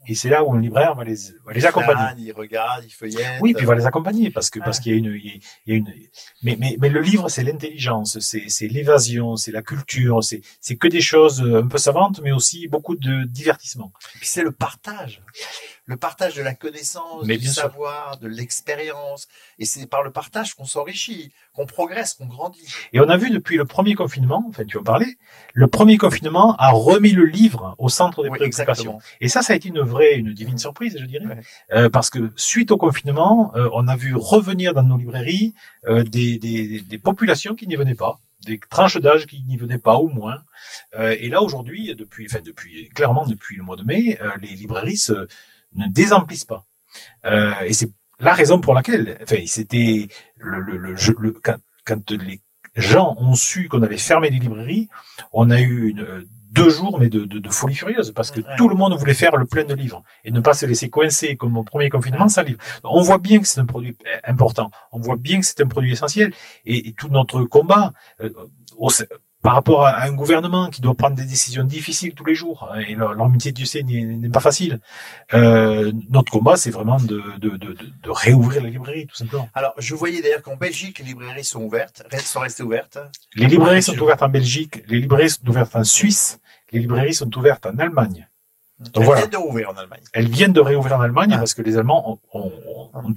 Et 0.09 0.15
c'est 0.15 0.29
là 0.31 0.43
où 0.43 0.53
un 0.55 0.61
libraire 0.61 0.95
va 0.95 1.05
les, 1.05 1.17
va 1.45 1.53
les 1.53 1.65
accompagner. 1.67 2.25
Il 2.25 2.33
regarde, 2.33 2.83
il 2.85 2.91
feuillette. 2.91 3.41
Oui, 3.43 3.53
puis 3.53 3.63
il 3.65 3.67
va 3.67 3.75
les 3.75 3.87
accompagner 3.87 4.31
parce 4.31 4.51
que 4.51 4.59
parce 4.59 4.81
qu'il 4.81 4.93
y 4.93 4.95
a 4.95 4.99
une, 4.99 5.15
il 5.23 5.41
y 5.67 5.73
a- 5.73 5.77
une. 5.77 5.93
Mais 6.43 6.57
mais 6.59 6.77
mais 6.81 6.89
le 6.89 7.01
livre, 7.01 7.29
c'est 7.29 7.43
l'intelligence, 7.45 8.19
c'est 8.21 8.49
c'est 8.49 8.69
l'évasion, 8.69 9.37
c'est 9.37 9.53
la 9.53 9.63
culture, 9.63 10.25
c'est 10.25 10.41
c'est 10.61 10.77
que 10.77 10.89
des 10.89 11.01
choses 11.03 11.43
un 11.43 11.67
peu 11.69 11.79
savantes, 11.79 12.21
mais 12.23 12.33
aussi 12.33 12.69
beaucoup 12.69 12.97
de 12.97 13.25
divertissement. 13.25 13.93
Puis 14.19 14.27
c'est 14.29 14.43
le 14.43 14.53
partage. 14.53 15.23
Le 15.85 15.97
partage 15.97 16.35
de 16.35 16.43
la 16.43 16.55
connaissance, 16.55 17.25
Mais 17.25 17.39
du 17.39 17.47
sûr. 17.47 17.63
savoir, 17.63 18.19
de 18.19 18.29
l'expérience. 18.29 19.27
Et 19.59 19.65
c'est 19.65 19.87
par 19.87 20.03
le 20.03 20.11
partage 20.11 20.53
qu'on 20.55 20.67
s'enrichit, 20.67 21.33
qu'on 21.55 21.65
progresse, 21.65 22.13
qu'on 22.15 22.27
grandit. 22.27 22.67
Et 22.93 23.01
on 23.01 23.09
a 23.09 23.17
vu 23.17 23.31
depuis 23.31 23.57
le 23.57 23.65
premier 23.65 23.95
confinement, 23.95 24.45
enfin 24.49 24.65
tu 24.67 24.77
en 24.77 24.83
parlais, 24.83 25.17
le 25.55 25.67
premier 25.67 25.97
confinement 25.97 26.55
a 26.57 26.71
remis 26.71 27.13
le 27.13 27.25
livre 27.25 27.75
au 27.79 27.89
centre 27.89 28.23
des 28.23 28.29
Oui, 28.29 28.37
préoccupations. 28.39 28.73
exactement. 28.75 29.01
Et 29.23 29.29
ça, 29.29 29.41
ça 29.43 29.55
a 29.55 29.57
été 29.57 29.69
une 29.71 29.81
vraie, 29.81 29.98
une 30.03 30.33
divine 30.33 30.59
surprise, 30.59 30.97
je 30.99 31.05
dirais, 31.07 31.27
Ouais. 31.27 31.41
Euh, 31.73 31.89
parce 31.91 32.11
que 32.11 32.33
suite 32.37 32.71
au 32.71 32.77
confinement, 32.77 33.53
euh, 33.57 33.69
on 33.73 33.89
a 33.89 33.97
vu 33.97 34.15
revenir 34.15 34.75
dans 34.75 34.83
nos 34.83 34.97
librairies 34.97 35.55
euh, 35.87 36.03
des, 36.05 36.39
des, 36.39 36.81
des 36.81 36.99
populations 36.99 37.55
qui 37.55 37.67
n'y 37.67 37.77
venaient 37.77 37.95
pas, 37.95 38.21
des 38.47 38.59
tranches 38.71 38.97
d'âge 38.99 39.27
qui 39.27 39.43
n'y 39.43 39.57
venaient 39.57 39.79
pas 39.79 39.99
ou 39.99 40.09
moins. 40.09 40.43
Et 40.99 41.29
là 41.29 41.43
aujourd'hui, 41.43 41.95
depuis, 41.95 42.27
enfin 42.31 42.41
depuis 42.45 42.89
clairement 42.91 43.27
depuis 43.27 43.57
le 43.57 43.63
mois 43.63 43.77
de 43.77 43.85
mai, 43.85 44.19
les 44.43 44.49
librairies 44.49 44.97
se, 44.97 45.27
ne 45.75 45.87
désemplissent 45.89 46.45
pas. 46.47 46.65
Et 47.67 47.73
c'est 47.73 47.91
la 48.21 48.33
raison 48.35 48.61
pour 48.61 48.75
laquelle, 48.75 49.19
enfin, 49.23 49.43
c'était 49.47 50.09
le, 50.37 50.61
le, 50.61 50.77
le, 50.77 50.97
jeu- 50.97 51.17
le- 51.19 51.33
quand, 51.33 51.59
quand 51.85 52.11
les 52.13 52.41
gens 52.77 53.17
ont 53.19 53.35
su 53.35 53.69
qu'on 53.69 53.83
avait 53.83 53.99
fermé 53.99 54.31
les 54.31 54.39
librairies, 54.39 54.89
on 55.33 55.51
a 55.51 55.61
eu 55.61 55.89
une, 55.91 56.27
deux 56.51 56.71
jours 56.71 56.99
mais 56.99 57.09
de, 57.09 57.25
de, 57.25 57.39
de 57.39 57.49
folie 57.51 57.75
furieuse 57.75 58.13
parce 58.13 58.31
que 58.31 58.41
Ouais. 58.41 58.57
tout 58.57 58.69
le 58.69 58.75
monde 58.75 58.95
voulait 58.95 59.15
faire 59.15 59.37
le 59.37 59.47
plein 59.47 59.65
de 59.65 59.75
livres 59.75 60.03
et 60.25 60.31
ne 60.31 60.41
pas 60.41 60.55
se 60.55 60.65
laisser 60.67 60.89
coincer 60.91 61.37
comme 61.37 61.57
au 61.57 61.65
premier 61.65 61.91
confinement 61.91 62.29
sans 62.29 62.43
livre. 62.43 62.59
On 62.85 63.03
voit 63.03 63.19
bien 63.19 63.39
que 63.41 63.47
c'est 63.47 63.61
un 63.61 63.67
produit 63.67 63.97
important, 64.25 64.71
on 64.93 65.01
voit 65.01 65.17
bien 65.17 65.41
que 65.41 65.47
c'est 65.47 65.61
un 65.61 65.67
produit 65.67 65.93
essentiel 65.93 66.33
et, 66.65 66.89
et 66.89 66.93
tout 66.93 67.09
notre 67.09 67.43
combat 67.45 67.93
euh, 68.23 68.31
au, 68.77 68.89
par 69.43 69.55
rapport 69.55 69.87
à 69.87 70.03
un 70.03 70.13
gouvernement 70.13 70.69
qui 70.69 70.81
doit 70.81 70.95
prendre 70.95 71.15
des 71.15 71.25
décisions 71.25 71.65
difficiles 71.65 72.15
tous 72.15 72.25
les 72.25 72.35
jours, 72.35 72.69
et 72.89 72.95
leur, 72.95 73.15
leur 73.15 73.29
métier, 73.29 73.55
sais, 73.65 73.83
n'est 73.83 74.29
pas 74.31 74.41
facile. 74.41 74.81
Euh, 75.33 75.93
notre 76.11 76.33
combat, 76.33 76.57
c'est 76.57 76.71
vraiment 76.71 76.99
de, 76.99 77.23
de, 77.39 77.51
de, 77.51 77.77
de, 78.03 78.11
réouvrir 78.11 78.63
les 78.63 78.71
librairies, 78.71 79.07
tout 79.07 79.15
simplement. 79.15 79.49
Alors, 79.55 79.75
je 79.79 79.95
voyais 79.95 80.21
d'ailleurs 80.23 80.43
qu'en 80.43 80.57
Belgique, 80.57 80.99
les 80.99 81.05
librairies 81.05 81.45
sont 81.45 81.63
ouvertes, 81.63 82.03
sont 82.19 82.41
restées 82.41 82.65
ouvertes. 82.65 82.99
Les 83.37 83.47
librairies 83.47 83.83
sont 83.83 83.99
ouvertes 83.99 84.23
en 84.23 84.29
Belgique, 84.29 84.83
les 84.89 85.01
librairies 85.01 85.31
sont 85.31 85.49
ouvertes 85.49 85.77
en 85.77 85.85
Suisse, 85.85 86.41
les 86.73 86.81
librairies 86.81 87.15
sont 87.15 87.35
ouvertes 87.37 87.67
en 87.67 87.79
Allemagne. 87.79 88.29
Donc, 88.81 88.91
elles 88.97 89.05
voilà. 89.05 89.21
viennent 89.23 89.31
de 89.31 89.37
rouvrir 89.37 89.71
en 89.71 89.77
Allemagne. 89.77 90.03
Elles 90.13 90.29
viennent 90.29 90.53
de 90.53 90.61
réouvrir 90.61 90.97
en 90.97 91.01
Allemagne 91.01 91.33
ah. 91.35 91.39
parce 91.39 91.55
que 91.55 91.63
les 91.63 91.77
Allemands 91.77 92.13
ont, 92.13 92.19
ont, 92.33 92.53
ont, 92.95 93.09
ont, 93.09 93.15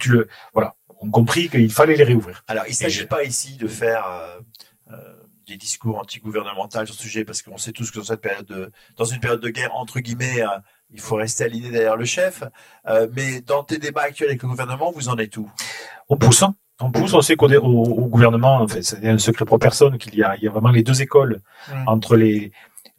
voilà, 0.53 0.75
ont 1.01 1.09
compris 1.09 1.49
qu'il 1.49 1.71
fallait 1.71 1.95
les 1.95 2.03
réouvrir. 2.03 2.43
Alors, 2.47 2.65
il 2.67 2.71
ne 2.71 2.75
s'agit 2.75 3.05
pas 3.05 3.23
ici 3.23 3.57
de 3.57 3.67
faire 3.67 4.05
euh, 4.07 4.39
euh, 4.93 5.20
des 5.51 5.57
discours 5.57 5.99
anti-gouvernementaux 5.99 6.85
sur 6.85 6.95
ce 6.95 7.01
sujet 7.01 7.25
parce 7.25 7.41
qu'on 7.41 7.57
sait 7.57 7.71
tous 7.71 7.91
que 7.91 7.99
dans 7.99 8.05
cette 8.05 8.21
période 8.21 8.45
de, 8.45 8.71
dans 8.97 9.05
une 9.05 9.19
période 9.19 9.41
de 9.41 9.49
guerre 9.49 9.75
entre 9.75 9.99
guillemets, 9.99 10.41
euh, 10.41 10.47
il 10.93 10.99
faut 10.99 11.15
rester 11.15 11.43
aligné 11.43 11.69
derrière 11.69 11.95
le 11.95 12.05
chef. 12.05 12.43
Euh, 12.87 13.07
mais 13.15 13.41
dans 13.41 13.63
tes 13.63 13.77
débats 13.77 14.03
actuels 14.03 14.29
avec 14.29 14.41
le 14.43 14.49
gouvernement, 14.49 14.91
vous 14.91 15.09
en 15.09 15.17
êtes 15.17 15.37
où? 15.37 15.49
On 16.09 16.17
pousse. 16.17 16.43
Hein. 16.43 16.55
On 16.79 16.91
pousse. 16.91 17.13
On 17.13 17.21
sait 17.21 17.35
qu'au 17.35 17.49
au, 17.49 17.83
au 17.83 18.07
gouvernement, 18.07 18.55
en 18.55 18.67
fait, 18.67 18.81
c'est 18.81 19.07
un 19.07 19.17
secret 19.17 19.45
pour 19.45 19.59
personne 19.59 19.97
qu'il 19.97 20.15
y 20.15 20.23
a, 20.23 20.35
il 20.37 20.43
y 20.43 20.47
a 20.47 20.51
vraiment 20.51 20.71
les 20.71 20.83
deux 20.83 21.01
écoles 21.01 21.41
mmh. 21.69 21.87
entre 21.87 22.15
les 22.15 22.51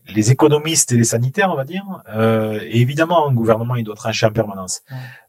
les 0.09 0.30
économistes 0.30 0.92
et 0.92 0.97
les 0.97 1.04
sanitaires, 1.04 1.50
on 1.50 1.56
va 1.56 1.64
dire. 1.64 1.85
Euh, 2.09 2.59
et 2.62 2.80
évidemment, 2.80 3.28
un 3.28 3.32
gouvernement, 3.32 3.76
il 3.76 3.85
doit 3.85 3.94
trancher 3.94 4.26
en 4.26 4.32
permanence. 4.32 4.82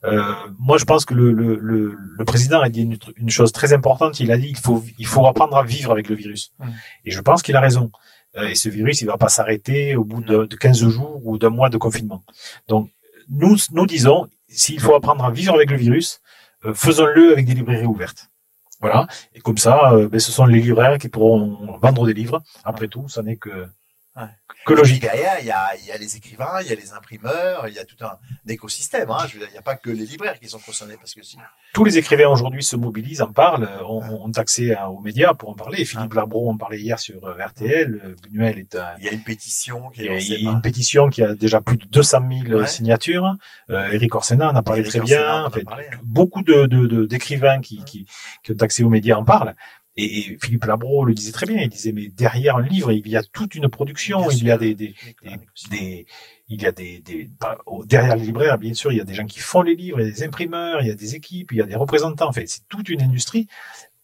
Euh, 0.03 0.22
moi, 0.60 0.77
je 0.77 0.86
pense 0.86 1.06
que 1.06 1.13
le, 1.13 1.32
le, 1.32 1.58
le, 1.60 1.96
le 2.18 2.25
président 2.25 2.60
a 2.60 2.70
dit 2.70 2.82
une, 2.82 2.98
une, 3.18 3.30
chose 3.30 3.51
très 3.51 3.74
importante. 3.74 4.20
Il 4.20 4.32
a 4.32 4.38
dit 4.38 4.48
qu'il 4.48 4.58
faut, 4.58 4.84
il 4.98 5.06
faut 5.06 5.25
apprendre 5.27 5.58
à 5.58 5.63
vivre 5.63 5.92
avec 5.92 6.10
le 6.10 6.15
virus. 6.15 6.53
Et 7.06 7.12
je 7.12 7.22
pense 7.22 7.42
qu'il 7.42 7.56
a 7.56 7.62
raison. 7.62 7.92
Euh, 8.38 8.48
et 8.48 8.56
ce 8.56 8.70
virus, 8.70 9.01
il 9.01 9.08
va 9.08 9.18
pas 9.18 9.30
s'arrêter 9.30 9.96
au 9.96 10.03
bout 10.03 10.22
de, 10.22 10.46
de 10.46 10.56
15 10.56 10.89
jours 10.89 11.22
ou 11.24 11.38
d'un 11.38 11.50
mois 11.50 11.70
de 11.70 11.77
confinement. 11.77 12.24
Donc, 12.68 12.89
nous, 13.30 13.56
nous 13.72 13.86
disons, 13.86 14.27
s'il 14.48 14.80
faut 14.80 14.96
apprendre 14.96 15.24
à 15.24 15.32
vivre 15.32 15.53
avec 15.53 15.70
le 15.70 15.77
virus, 15.77 16.20
euh, 16.65 16.74
faisons-le 16.74 17.34
avec 17.34 17.46
des 17.46 17.53
librairies 17.53 17.86
ouvertes. 17.86 18.30
Voilà. 18.82 19.08
Et 19.34 19.39
comme 19.39 19.58
ça, 19.58 19.94
euh, 19.94 20.10
ben, 20.10 20.20
ce 20.20 20.32
sont 20.32 20.46
les 20.46 20.60
libraires 20.60 20.98
qui 20.98 21.10
pourront 21.10 21.77
vendre 21.82 22.06
des 22.06 22.13
livres. 22.13 22.42
Après 22.65 22.88
tout, 22.88 23.08
ça 23.08 23.22
n'est 23.22 23.38
que 23.38 23.68
Logique. 24.67 25.01
Derrière, 25.01 25.39
il 25.41 25.48
y 25.48 25.51
a, 25.51 25.75
il 25.75 25.86
y 25.86 25.91
a 25.91 25.98
les 25.98 26.15
écrivains, 26.15 26.62
il 26.62 26.67
y 26.67 26.72
a 26.72 26.75
les 26.75 26.93
imprimeurs, 26.93 27.67
il 27.67 27.74
y 27.74 27.79
a 27.79 27.86
tout 27.86 27.98
un, 28.01 28.17
écosystème. 28.48 29.10
Hein. 29.12 29.25
Je 29.27 29.34
veux 29.34 29.39
dire, 29.39 29.50
il 29.50 29.53
n'y 29.53 29.58
a 29.58 29.63
pas 29.63 29.75
que 29.75 29.89
les 29.89 30.05
libraires 30.05 30.39
qui 30.39 30.48
sont 30.48 30.60
concernés. 30.60 30.96
Parce 30.98 31.13
que 31.13 31.24
si... 31.24 31.38
Tous 31.74 31.84
les 31.84 31.98
écrivains 31.98 32.29
aujourd'hui 32.29 32.63
se 32.63 32.75
mobilisent, 32.75 33.22
en 33.22 33.32
parlent, 33.32 33.67
ont, 33.86 34.01
ont 34.01 34.32
accès 34.32 34.75
aux 34.88 35.00
médias 35.00 35.34
pour 35.34 35.50
en 35.50 35.55
parler. 35.55 35.84
Philippe 35.84 36.13
Labro 36.13 36.50
en 36.50 36.58
parlait 36.58 36.79
hier 36.79 37.00
sur 37.00 37.25
euh, 37.25 37.46
RTL. 37.46 38.15
Buñuel 38.24 38.60
est 38.60 38.75
un... 38.75 38.96
Il 39.00 39.05
y 39.05 39.10
a 39.10 39.12
une 39.12 39.24
pétition 39.24 39.89
qui 39.89 40.05
est 40.05 40.24
Il 40.24 40.43
y 40.43 40.48
a 40.48 40.51
une 40.51 40.62
pétition 40.62 41.10
qui 41.10 41.24
a 41.24 41.34
déjà 41.36 41.60
plus 41.60 41.77
de 41.77 41.86
200 41.86 42.20
000 42.46 42.60
ouais. 42.60 42.67
signatures. 42.67 43.36
Euh, 43.70 43.91
Eric 43.91 44.15
Orsena 44.15 44.50
en 44.50 44.55
a 44.55 44.63
parlé 44.63 44.82
Eric 44.82 44.91
très 44.91 45.00
Orsena 45.01 45.17
bien. 45.20 45.46
En 45.46 45.50
fait, 45.50 45.63
parlé, 45.63 45.86
hein. 45.91 45.98
Beaucoup 46.03 46.43
de, 46.43 46.65
de, 46.67 47.05
d'écrivains 47.05 47.60
qui, 47.60 47.84
qui, 47.84 48.05
qui 48.43 48.51
ont 48.51 48.62
accès 48.62 48.84
aux 48.84 48.89
médias 48.89 49.17
en 49.17 49.25
parlent. 49.25 49.55
Et, 49.96 50.38
Philippe 50.42 50.66
Labro 50.66 51.06
le 51.06 51.14
disait 51.14 51.32
très 51.32 51.46
bien. 51.46 51.62
Il 51.62 51.70
disait, 51.70 51.92
mais 51.92 52.08
derrière 52.08 52.58
un 52.58 52.62
livre, 52.62 52.92
il 52.92 53.08
y 53.08 53.16
a 53.16 53.24
toute 53.24 53.56
une 53.56 53.70
production. 53.70 54.30
Il 54.32 54.44
y 54.44 54.52
a 54.52 54.58
des, 54.58 54.76
des, 54.76 54.96
des, 55.24 55.40
des, 55.70 56.06
il 56.48 56.62
y 56.62 56.66
a 56.66 56.72
des, 56.72 57.00
des 57.00 57.30
bah, 57.40 57.58
derrière 57.86 58.16
les 58.16 58.26
libraires, 58.26 58.58
bien 58.58 58.74
sûr, 58.74 58.92
il 58.92 58.98
y 58.98 59.02
a 59.02 59.06
des 59.06 59.14
gens 59.14 59.26
qui 59.26 59.40
font 59.40 59.62
les 59.62 59.76
livres, 59.76 60.00
il 60.00 60.08
y 60.08 60.10
a 60.10 60.14
des 60.14 60.24
imprimeurs, 60.24 60.82
il 60.82 60.88
y 60.88 60.92
a 60.92 60.96
des 60.96 61.16
équipes, 61.16 61.52
il 61.52 61.58
y 61.58 61.62
a 61.62 61.66
des 61.66 61.76
représentants. 61.76 62.30
En 62.30 62.34
fait, 62.34 62.48
c'est 62.48 62.68
toute 62.68 62.90
une 62.90 63.02
industrie 63.02 63.48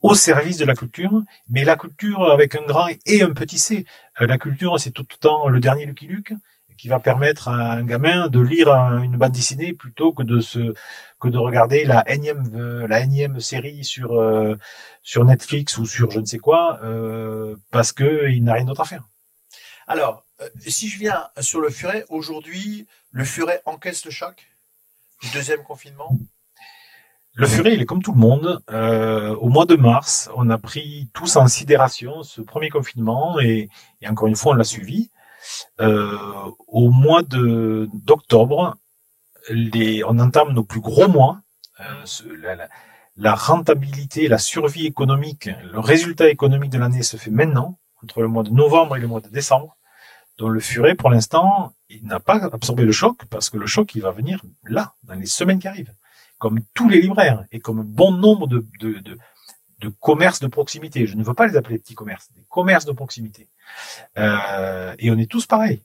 au 0.01 0.15
service 0.15 0.58
de 0.58 0.65
la 0.65 0.75
culture, 0.75 1.24
mais 1.50 1.65
la 1.65 1.75
culture 1.75 2.24
avec 2.31 2.55
un 2.55 2.65
grand 2.65 2.88
et 3.05 3.22
un 3.22 3.31
petit 3.31 3.60
c. 3.60 3.86
Euh, 4.22 4.27
la 4.27 4.38
culture, 4.38 4.79
c'est 4.79 4.91
tout 4.91 5.05
le 5.10 5.17
temps 5.17 5.50
le 5.50 5.60
dernier 5.60 5.86
Lucky 5.86 6.08
Luke 6.08 6.34
qui 6.79 6.88
va 6.88 7.01
permettre 7.01 7.50
à 7.50 7.74
un 7.74 7.83
gamin 7.83 8.29
de 8.29 8.39
lire 8.39 8.69
une 8.69 9.17
bande 9.17 9.33
dessinée 9.33 9.74
plutôt 9.74 10.13
que 10.13 10.24
de 10.24 10.39
se 10.39 10.74
que 11.19 11.27
de 11.27 11.38
regarder 11.38 11.83
la 11.83 12.09
énième 12.09 12.50
euh, 12.55 12.88
la 12.88 13.01
énième 13.01 13.41
série 13.41 13.83
sur 13.83 14.13
euh, 14.13 14.55
sur 15.03 15.25
Netflix 15.25 15.77
ou 15.77 15.86
sur 15.86 16.09
je 16.09 16.21
ne 16.21 16.25
sais 16.25 16.38
quoi 16.38 16.79
euh, 16.83 17.57
parce 17.69 17.91
que 17.91 18.29
il 18.29 18.45
n'a 18.45 18.53
rien 18.53 18.63
d'autre 18.63 18.79
à 18.79 18.86
faire. 18.86 19.03
Alors, 19.88 20.24
si 20.65 20.88
je 20.88 20.98
viens 21.00 21.27
sur 21.41 21.59
le 21.59 21.69
furet 21.69 22.05
aujourd'hui, 22.07 22.88
le 23.12 23.25
furet 23.25 23.62
encaisse 23.65 24.05
le 24.05 24.12
choc 24.12 24.48
du 25.21 25.29
deuxième 25.31 25.63
confinement? 25.63 26.17
Le 27.33 27.48
furet, 27.48 27.74
il 27.74 27.81
est 27.81 27.86
comme 27.86 28.03
tout 28.03 28.13
le 28.13 28.19
monde. 28.19 28.62
Euh, 28.69 29.36
au 29.36 29.50
mois 29.50 29.65
de 29.65 29.75
mars, 29.75 30.29
on 30.36 30.50
a 30.50 30.57
pris 30.57 31.09
tous 31.13 31.36
en 31.36 31.48
sidération 31.48 32.24
ce 32.24 32.41
premier 32.41 32.69
confinement 32.69 33.39
et, 33.39 33.69
et 34.01 34.07
encore 34.07 34.27
une 34.27 34.36
fois, 34.36 34.53
on 34.53 34.55
l'a 34.55 34.63
suivi. 34.63 35.09
Euh, 35.82 36.18
au 36.68 36.89
mois 36.89 37.24
de 37.24 37.89
d'octobre, 37.94 38.77
les, 39.50 40.03
on 40.03 40.20
entame 40.20 40.53
nos 40.53 40.63
plus 40.63 40.82
gros 40.82 41.08
mois. 41.08 41.41
Euh, 41.79 42.06
la, 42.41 42.56
la, 42.56 42.70
la, 43.15 43.36
rentabilité, 43.36 44.27
la 44.27 44.38
survie 44.38 44.86
économique, 44.86 45.50
le 45.72 45.79
résultat 45.79 46.29
économique 46.29 46.72
de 46.72 46.77
l'année 46.77 47.03
se 47.03 47.18
fait 47.18 47.32
maintenant, 47.32 47.79
entre 48.03 48.22
le 48.22 48.27
mois 48.27 48.44
de 48.44 48.50
novembre 48.50 48.98
et 48.98 49.00
le 49.00 49.08
mois 49.08 49.22
de 49.22 49.29
décembre. 49.29 49.77
Donc 50.38 50.51
le 50.51 50.60
furet, 50.60 50.96
pour 50.96 51.10
l'instant, 51.10 51.74
il 51.89 52.06
n'a 52.06 52.20
pas 52.20 52.46
absorbé 52.53 52.84
le 52.86 52.91
choc 52.91 53.25
parce 53.29 53.50
que 53.50 53.58
le 53.58 53.68
choc, 53.68 53.94
il 53.96 54.01
va 54.01 54.12
venir 54.12 54.41
là, 54.63 54.94
dans 55.03 55.15
les 55.15 55.25
semaines 55.25 55.60
qui 55.60 55.68
arrivent, 55.68 55.94
comme 56.38 56.62
tous 56.74 56.88
les 56.88 57.01
libraires 57.01 57.46
et 57.51 57.60
comme 57.60 57.84
bon 57.84 58.12
nombre 58.12 58.48
de, 58.48 58.65
de, 58.79 59.00
de, 59.00 59.18
de 59.79 59.89
commerces 59.89 60.39
de 60.39 60.48
proximité. 60.48 61.05
Je 61.07 61.15
ne 61.15 61.24
veux 61.24 61.33
pas 61.33 61.48
les 61.48 61.57
appeler 61.57 61.79
petits 61.79 61.95
commerces, 61.95 62.31
des 62.33 62.43
commerces 62.50 62.86
de 62.86 62.91
proximité. 62.91 63.48
Euh, 64.17 64.93
et 65.00 65.12
on 65.12 65.17
est 65.17 65.29
tous 65.29 65.45
pareils. 65.45 65.83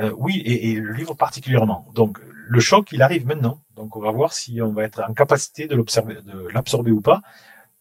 Euh, 0.00 0.12
oui, 0.16 0.38
et, 0.44 0.70
et, 0.70 0.74
le 0.76 0.92
livre 0.92 1.14
particulièrement. 1.14 1.88
Donc, 1.94 2.18
le 2.22 2.60
choc, 2.60 2.92
il 2.92 3.02
arrive 3.02 3.26
maintenant. 3.26 3.62
Donc, 3.74 3.96
on 3.96 4.00
va 4.00 4.10
voir 4.12 4.32
si 4.32 4.62
on 4.62 4.72
va 4.72 4.84
être 4.84 5.02
en 5.08 5.12
capacité 5.12 5.66
de 5.66 5.74
l'observer, 5.74 6.22
de 6.22 6.48
l'absorber 6.52 6.92
ou 6.92 7.00
pas. 7.00 7.20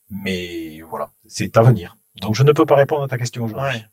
Mais 0.09 0.81
voilà, 0.81 1.11
c'est 1.27 1.55
à 1.57 1.61
venir. 1.61 1.97
Donc, 2.21 2.33
je 2.33 2.43
ne 2.43 2.51
peux 2.51 2.65
pas 2.65 2.75
répondre 2.75 3.03
à 3.03 3.07
ta 3.07 3.17
question 3.17 3.43
aujourd'hui. 3.43 3.77
Ouais. 3.77 3.85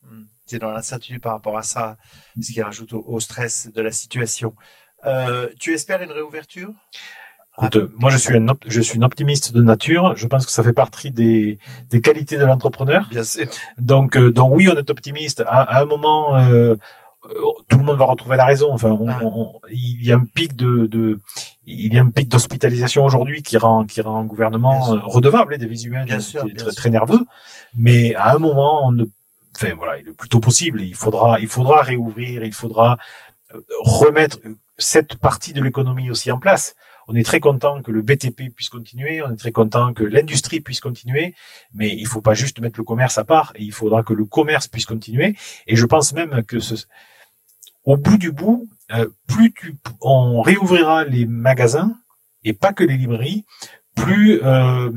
C'est 0.46 0.58
dans 0.58 0.70
l'incertitude 0.70 1.20
par 1.20 1.32
rapport 1.32 1.56
à 1.56 1.62
ça, 1.62 1.96
ce 2.40 2.52
qui 2.52 2.62
rajoute 2.62 2.92
au, 2.92 3.02
au 3.06 3.20
stress 3.20 3.70
de 3.72 3.82
la 3.82 3.92
situation. 3.92 4.54
Euh, 5.06 5.48
tu 5.58 5.72
espères 5.74 6.02
une 6.02 6.12
réouverture? 6.12 6.72
Ah. 7.56 7.70
moi, 7.98 8.10
je 8.10 8.16
suis 8.16 8.36
un, 8.36 8.46
je 8.66 8.80
suis 8.80 8.98
un 8.98 9.02
optimiste 9.02 9.52
de 9.52 9.62
nature. 9.62 10.16
Je 10.16 10.26
pense 10.26 10.44
que 10.44 10.52
ça 10.52 10.62
fait 10.62 10.72
partie 10.72 11.10
des, 11.10 11.58
des 11.90 12.00
qualités 12.00 12.36
de 12.36 12.44
l'entrepreneur. 12.44 13.06
Bien 13.10 13.24
sûr. 13.24 13.46
Donc, 13.78 14.16
euh, 14.16 14.32
donc 14.32 14.52
oui, 14.54 14.68
on 14.68 14.76
est 14.76 14.90
optimiste. 14.90 15.42
À, 15.46 15.62
à 15.62 15.82
un 15.82 15.84
moment, 15.84 16.36
euh, 16.36 16.74
tout 17.68 17.78
le 17.78 17.84
monde 17.84 17.96
va 17.96 18.06
retrouver 18.06 18.36
la 18.36 18.44
raison. 18.44 18.72
Enfin, 18.72 18.90
on, 18.90 19.08
on, 19.22 19.60
il 19.70 20.04
y 20.04 20.12
a 20.12 20.16
un 20.16 20.24
pic 20.24 20.56
de, 20.56 20.86
de 20.86 21.20
il 21.64 21.94
y 21.94 21.98
a 21.98 22.02
un 22.02 22.10
pic 22.10 22.28
d'hospitalisation 22.28 23.04
aujourd'hui 23.04 23.42
qui 23.42 23.56
rend, 23.56 23.84
qui 23.86 24.00
rend 24.00 24.20
un 24.20 24.24
gouvernement 24.24 24.80
redevable 25.04 25.54
et 25.54 25.58
des 25.58 25.66
visuels 25.66 26.04
bien 26.04 26.20
sûr, 26.20 26.44
très, 26.56 26.72
très 26.72 26.90
nerveux. 26.90 27.24
Mais 27.76 28.14
à 28.16 28.34
un 28.34 28.38
moment, 28.38 28.86
on 28.86 28.92
ne, 28.92 29.04
enfin 29.56 29.74
voilà, 29.76 29.98
il 29.98 30.08
est 30.08 30.12
plutôt 30.12 30.40
possible. 30.40 30.82
Il 30.82 30.94
faudra, 30.94 31.40
il 31.40 31.48
faudra 31.48 31.82
réouvrir, 31.82 32.44
il 32.44 32.52
faudra 32.52 32.98
euh, 33.54 33.60
remettre 33.80 34.38
cette 34.76 35.16
partie 35.16 35.52
de 35.52 35.62
l'économie 35.62 36.10
aussi 36.10 36.30
en 36.30 36.38
place. 36.38 36.74
On 37.08 37.14
est 37.14 37.22
très 37.22 37.40
content 37.40 37.82
que 37.82 37.90
le 37.90 38.02
BTP 38.02 38.54
puisse 38.54 38.68
continuer, 38.68 39.22
on 39.22 39.32
est 39.32 39.36
très 39.36 39.52
content 39.52 39.92
que 39.92 40.04
l'industrie 40.04 40.60
puisse 40.60 40.80
continuer, 40.80 41.34
mais 41.74 41.94
il 41.94 42.06
faut 42.06 42.20
pas 42.20 42.34
juste 42.34 42.60
mettre 42.60 42.78
le 42.78 42.84
commerce 42.84 43.18
à 43.18 43.24
part, 43.24 43.52
et 43.56 43.62
il 43.62 43.72
faudra 43.72 44.02
que 44.02 44.12
le 44.12 44.24
commerce 44.24 44.68
puisse 44.68 44.86
continuer. 44.86 45.36
Et 45.66 45.76
je 45.76 45.86
pense 45.86 46.12
même 46.12 46.42
que 46.44 46.60
ce, 46.60 46.74
au 47.84 47.96
bout 47.96 48.16
du 48.16 48.32
bout, 48.32 48.68
euh, 48.92 49.08
plus 49.26 49.52
tu, 49.52 49.76
on 50.00 50.40
réouvrira 50.42 51.04
les 51.04 51.26
magasins 51.26 51.96
et 52.44 52.52
pas 52.52 52.72
que 52.72 52.84
les 52.84 52.96
librairies, 52.96 53.44
plus 53.94 54.42
euh, 54.42 54.90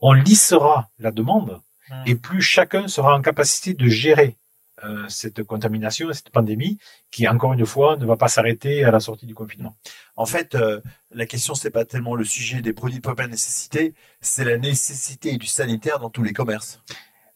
on 0.00 0.12
lissera 0.12 0.90
la 0.98 1.10
demande 1.10 1.60
mmh. 1.90 1.94
et 2.06 2.14
plus 2.14 2.42
chacun 2.42 2.88
sera 2.88 3.16
en 3.16 3.22
capacité 3.22 3.74
de 3.74 3.88
gérer 3.88 4.36
euh, 4.84 5.04
cette 5.08 5.42
contamination, 5.42 6.12
cette 6.12 6.30
pandémie, 6.30 6.78
qui 7.10 7.26
encore 7.26 7.52
une 7.54 7.64
fois 7.64 7.96
ne 7.96 8.04
va 8.04 8.16
pas 8.16 8.28
s'arrêter 8.28 8.84
à 8.84 8.90
la 8.90 9.00
sortie 9.00 9.26
du 9.26 9.34
confinement. 9.34 9.76
En 10.16 10.26
fait, 10.26 10.54
euh, 10.54 10.80
la 11.10 11.26
question 11.26 11.54
c'est 11.54 11.70
pas 11.70 11.84
tellement 11.84 12.14
le 12.14 12.24
sujet 12.24 12.60
des 12.60 12.72
produits 12.72 12.98
de 12.98 13.02
première 13.02 13.28
nécessité, 13.28 13.94
c'est 14.20 14.44
la 14.44 14.58
nécessité 14.58 15.36
du 15.36 15.46
sanitaire 15.46 15.98
dans 15.98 16.10
tous 16.10 16.22
les 16.22 16.32
commerces. 16.32 16.82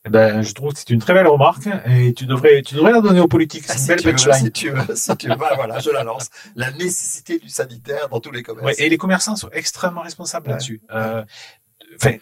Eh 0.06 0.09
ben, 0.09 0.40
je 0.40 0.54
trouve 0.54 0.73
que 0.73 0.78
c'est 0.78 0.88
une 0.88 0.99
très 0.99 1.12
belle 1.12 1.26
remarque 1.26 1.68
et 1.85 2.14
tu 2.14 2.25
devrais, 2.25 2.62
tu 2.62 2.75
devrais 2.75 2.92
la 2.92 3.02
donner 3.02 3.20
aux 3.20 3.28
politiques. 3.28 3.64
C'est 3.64 3.73
ah, 3.73 3.75
une 3.75 3.99
si 3.99 4.04
belle 4.06 4.16
tu 4.16 4.28
veux, 4.28 4.32
si 4.32 4.50
tu 4.50 4.70
veux, 4.70 4.97
si 4.97 5.16
tu 5.18 5.28
veux, 5.28 5.35
voilà, 5.35 5.78
je 5.78 5.90
la 5.90 6.04
lance. 6.04 6.30
La 6.56 6.70
nécessité 6.70 7.38
du 7.38 7.50
sanitaire 7.50 8.09
dans 8.09 8.18
tous 8.18 8.30
les 8.30 8.42
commerces. 8.42 8.66
Ouais, 8.66 8.75
et 8.78 8.88
les 8.88 8.97
commerçants 8.97 9.37
sont 9.37 9.50
extrêmement 9.52 10.00
responsables 10.00 10.47
ouais. 10.47 10.52
là-dessus. 10.54 10.80
Euh, 10.90 11.23
enfin, 11.97 12.16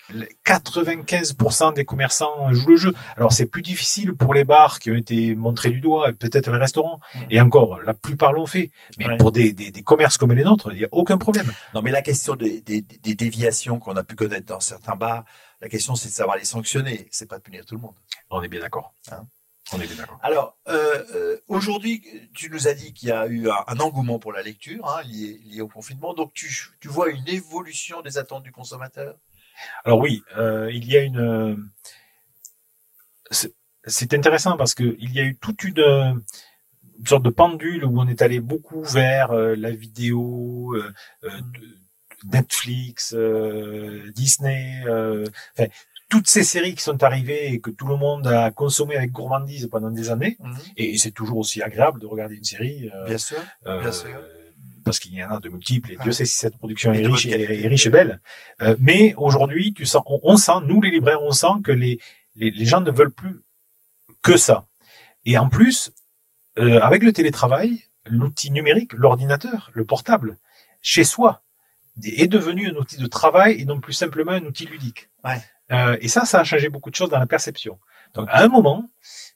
95% 0.46 1.75
des 1.75 1.84
commerçants 1.84 2.52
jouent 2.52 2.70
le 2.70 2.76
jeu. 2.76 2.94
Alors 3.16 3.32
c'est 3.32 3.46
plus 3.46 3.62
difficile 3.62 4.14
pour 4.14 4.34
les 4.34 4.44
bars 4.44 4.78
qui 4.78 4.90
ont 4.90 4.96
été 4.96 5.34
montrés 5.34 5.70
du 5.70 5.80
doigt, 5.80 6.12
peut-être 6.12 6.50
les 6.50 6.58
restaurants. 6.58 7.00
Mmh. 7.14 7.18
Et 7.30 7.40
encore, 7.40 7.80
la 7.82 7.94
plupart 7.94 8.32
l'ont 8.32 8.46
fait. 8.46 8.70
Mais 8.98 9.06
ouais. 9.06 9.16
pour 9.16 9.32
des, 9.32 9.52
des, 9.52 9.70
des, 9.70 9.82
commerces 9.82 10.18
comme 10.18 10.32
les 10.32 10.44
nôtres, 10.44 10.70
il 10.72 10.78
n'y 10.78 10.84
a 10.84 10.88
aucun 10.92 11.18
problème. 11.18 11.52
Non, 11.75 11.82
mais 11.82 11.90
la 11.90 12.02
question 12.02 12.34
des, 12.34 12.60
des, 12.60 12.80
des 12.80 13.14
déviations 13.14 13.78
qu'on 13.78 13.96
a 13.96 14.04
pu 14.04 14.14
connaître 14.14 14.46
dans 14.46 14.60
certains 14.60 14.96
bars, 14.96 15.25
la 15.60 15.68
question 15.68 15.94
c'est 15.94 16.08
de 16.08 16.14
savoir 16.14 16.37
les 16.37 16.44
sanctionner. 16.44 17.08
C'est 17.10 17.28
pas 17.28 17.38
de 17.38 17.42
punir 17.42 17.64
tout 17.64 17.75
le 17.75 17.80
monde. 17.80 17.94
On 18.30 18.42
est 18.42 18.48
bien 18.48 18.60
d'accord. 18.60 18.94
Hein 19.10 19.26
On 19.72 19.80
est 19.80 19.87
bien 19.87 19.96
d'accord. 19.96 20.18
Alors, 20.22 20.56
euh, 20.68 21.04
euh, 21.14 21.37
aujourd'hui, 21.48 22.02
tu 22.34 22.50
nous 22.50 22.68
as 22.68 22.75
dit 22.75 22.92
qu'il 22.92 23.08
y 23.08 23.12
a 23.12 23.26
eu 23.26 23.48
un, 23.48 23.64
un 23.66 23.80
engouement 23.80 24.18
pour 24.18 24.32
la 24.32 24.42
lecture 24.42 24.87
hein, 24.88 25.02
lié, 25.02 25.40
lié 25.44 25.60
au 25.60 25.68
confinement. 25.68 26.14
Donc, 26.14 26.32
tu, 26.34 26.48
tu 26.80 26.88
vois 26.88 27.10
une 27.10 27.26
évolution 27.28 28.02
des 28.02 28.18
attentes 28.18 28.44
du 28.44 28.52
consommateur? 28.52 29.16
Alors 29.84 29.98
oui, 30.00 30.22
euh, 30.36 30.70
il 30.72 30.86
y 30.90 30.96
a 30.96 31.02
une. 31.02 31.70
c'est- 33.30 33.54
intéressant 34.14 34.56
parce 34.56 34.74
que 34.74 34.96
il 34.98 35.12
y 35.12 35.20
a 35.20 35.24
eu 35.24 35.36
toute 35.36 35.64
une, 35.64 35.78
une 36.98 37.06
sorte 37.06 37.22
de 37.24 37.30
pendule 37.30 37.84
où 37.84 38.00
on 38.00 38.06
est 38.08 38.22
allé 38.22 38.40
beaucoup 38.40 38.82
vers 38.82 39.30
euh, 39.32 39.54
la 39.56 39.70
vidéo, 39.70 40.74
euh, 40.74 40.92
de- 41.22 41.78
Netflix, 42.32 43.14
Disney, 44.16 44.82
enfin, 44.86 45.68
toutes 46.10 46.28
ces 46.28 46.42
séries 46.42 46.74
qui 46.74 46.82
sont 46.82 47.04
arrivées 47.04 47.52
et 47.52 47.60
que 47.60 47.70
tout 47.70 47.86
le 47.86 47.94
monde 47.96 48.26
a 48.26 48.50
consommé 48.50 48.96
avec 48.96 49.12
gourmandise 49.12 49.68
pendant 49.70 49.92
des 49.92 50.10
années. 50.10 50.36
Et 50.76 50.98
c'est 50.98 51.12
toujours 51.12 51.38
aussi 51.38 51.62
agréable 51.62 52.00
de 52.00 52.06
regarder 52.06 52.34
une 52.34 52.42
série. 52.42 52.90
Bien 53.06 53.18
sûr. 53.18 53.38
Bien 53.64 53.92
sûr. 53.92 54.20
Parce 54.88 54.99
qu'il 54.99 55.14
y 55.14 55.23
en 55.23 55.30
a 55.30 55.40
de 55.40 55.49
multiples, 55.49 55.92
et. 55.92 55.97
Dieu 56.02 56.12
sait 56.12 56.25
si 56.25 56.37
cette 56.37 56.57
production 56.57 56.92
est 56.92 57.07
riche 57.07 57.26
et, 57.26 57.64
est 57.64 57.68
riche 57.68 57.87
et 57.87 57.90
belle. 57.90 58.21
Euh, 58.62 58.76
mais 58.78 59.14
aujourd'hui, 59.16 59.73
tu 59.73 59.87
sens, 59.87 60.02
on, 60.07 60.21
on 60.23 60.37
sent, 60.37 60.61
nous 60.66 60.80
les 60.80 60.90
libraires, 60.90 61.23
on 61.23 61.33
sent 61.33 61.61
que 61.62 61.73
les, 61.73 62.00
les, 62.37 62.50
les 62.50 62.64
gens 62.64 62.80
ne 62.80 62.90
veulent 62.90 63.12
plus 63.12 63.40
que 64.23 64.37
ça. 64.37 64.66
Et 65.25 65.37
en 65.38 65.49
plus, 65.49 65.92
euh, 66.59 66.80
avec 66.80 67.02
le 67.02 67.12
télétravail, 67.12 67.85
l'outil 68.07 68.50
numérique, 68.50 68.92
l'ordinateur, 68.95 69.71
le 69.75 69.85
portable, 69.85 70.38
chez 70.80 71.04
soi, 71.04 71.42
est 72.02 72.28
devenu 72.28 72.68
un 72.68 72.75
outil 72.76 72.97
de 72.97 73.07
travail 73.07 73.61
et 73.61 73.64
non 73.64 73.80
plus 73.80 73.92
simplement 73.92 74.33
un 74.33 74.45
outil 74.45 74.66
ludique. 74.66 75.11
Ouais. 75.25 75.42
Euh, 75.71 75.97
et 76.00 76.09
ça, 76.09 76.25
ça 76.25 76.40
a 76.40 76.45
changé 76.45 76.68
beaucoup 76.68 76.90
de 76.90 76.95
choses 76.95 77.11
dans 77.11 77.18
la 77.18 77.26
perception. 77.26 77.78
Donc, 78.14 78.28
à 78.30 78.42
un 78.42 78.48
moment, 78.48 78.84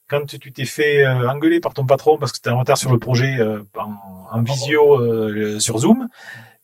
quand 0.09 0.27
tu 0.27 0.53
t'es 0.53 0.65
fait 0.65 1.05
euh, 1.05 1.29
engueuler 1.29 1.61
par 1.61 1.75
ton 1.75 1.87
patron 1.87 2.19
parce 2.19 2.33
que 2.33 2.41
tu 2.41 2.49
es 2.49 2.53
en 2.53 2.59
retard 2.59 2.77
sur 2.79 2.93
le 2.93 2.99
projet 2.99 3.39
euh, 3.39 3.63
en, 3.79 3.95
en 4.31 4.43
visio 4.43 5.01
euh, 5.01 5.59
sur 5.59 5.79
Zoom 5.79 6.09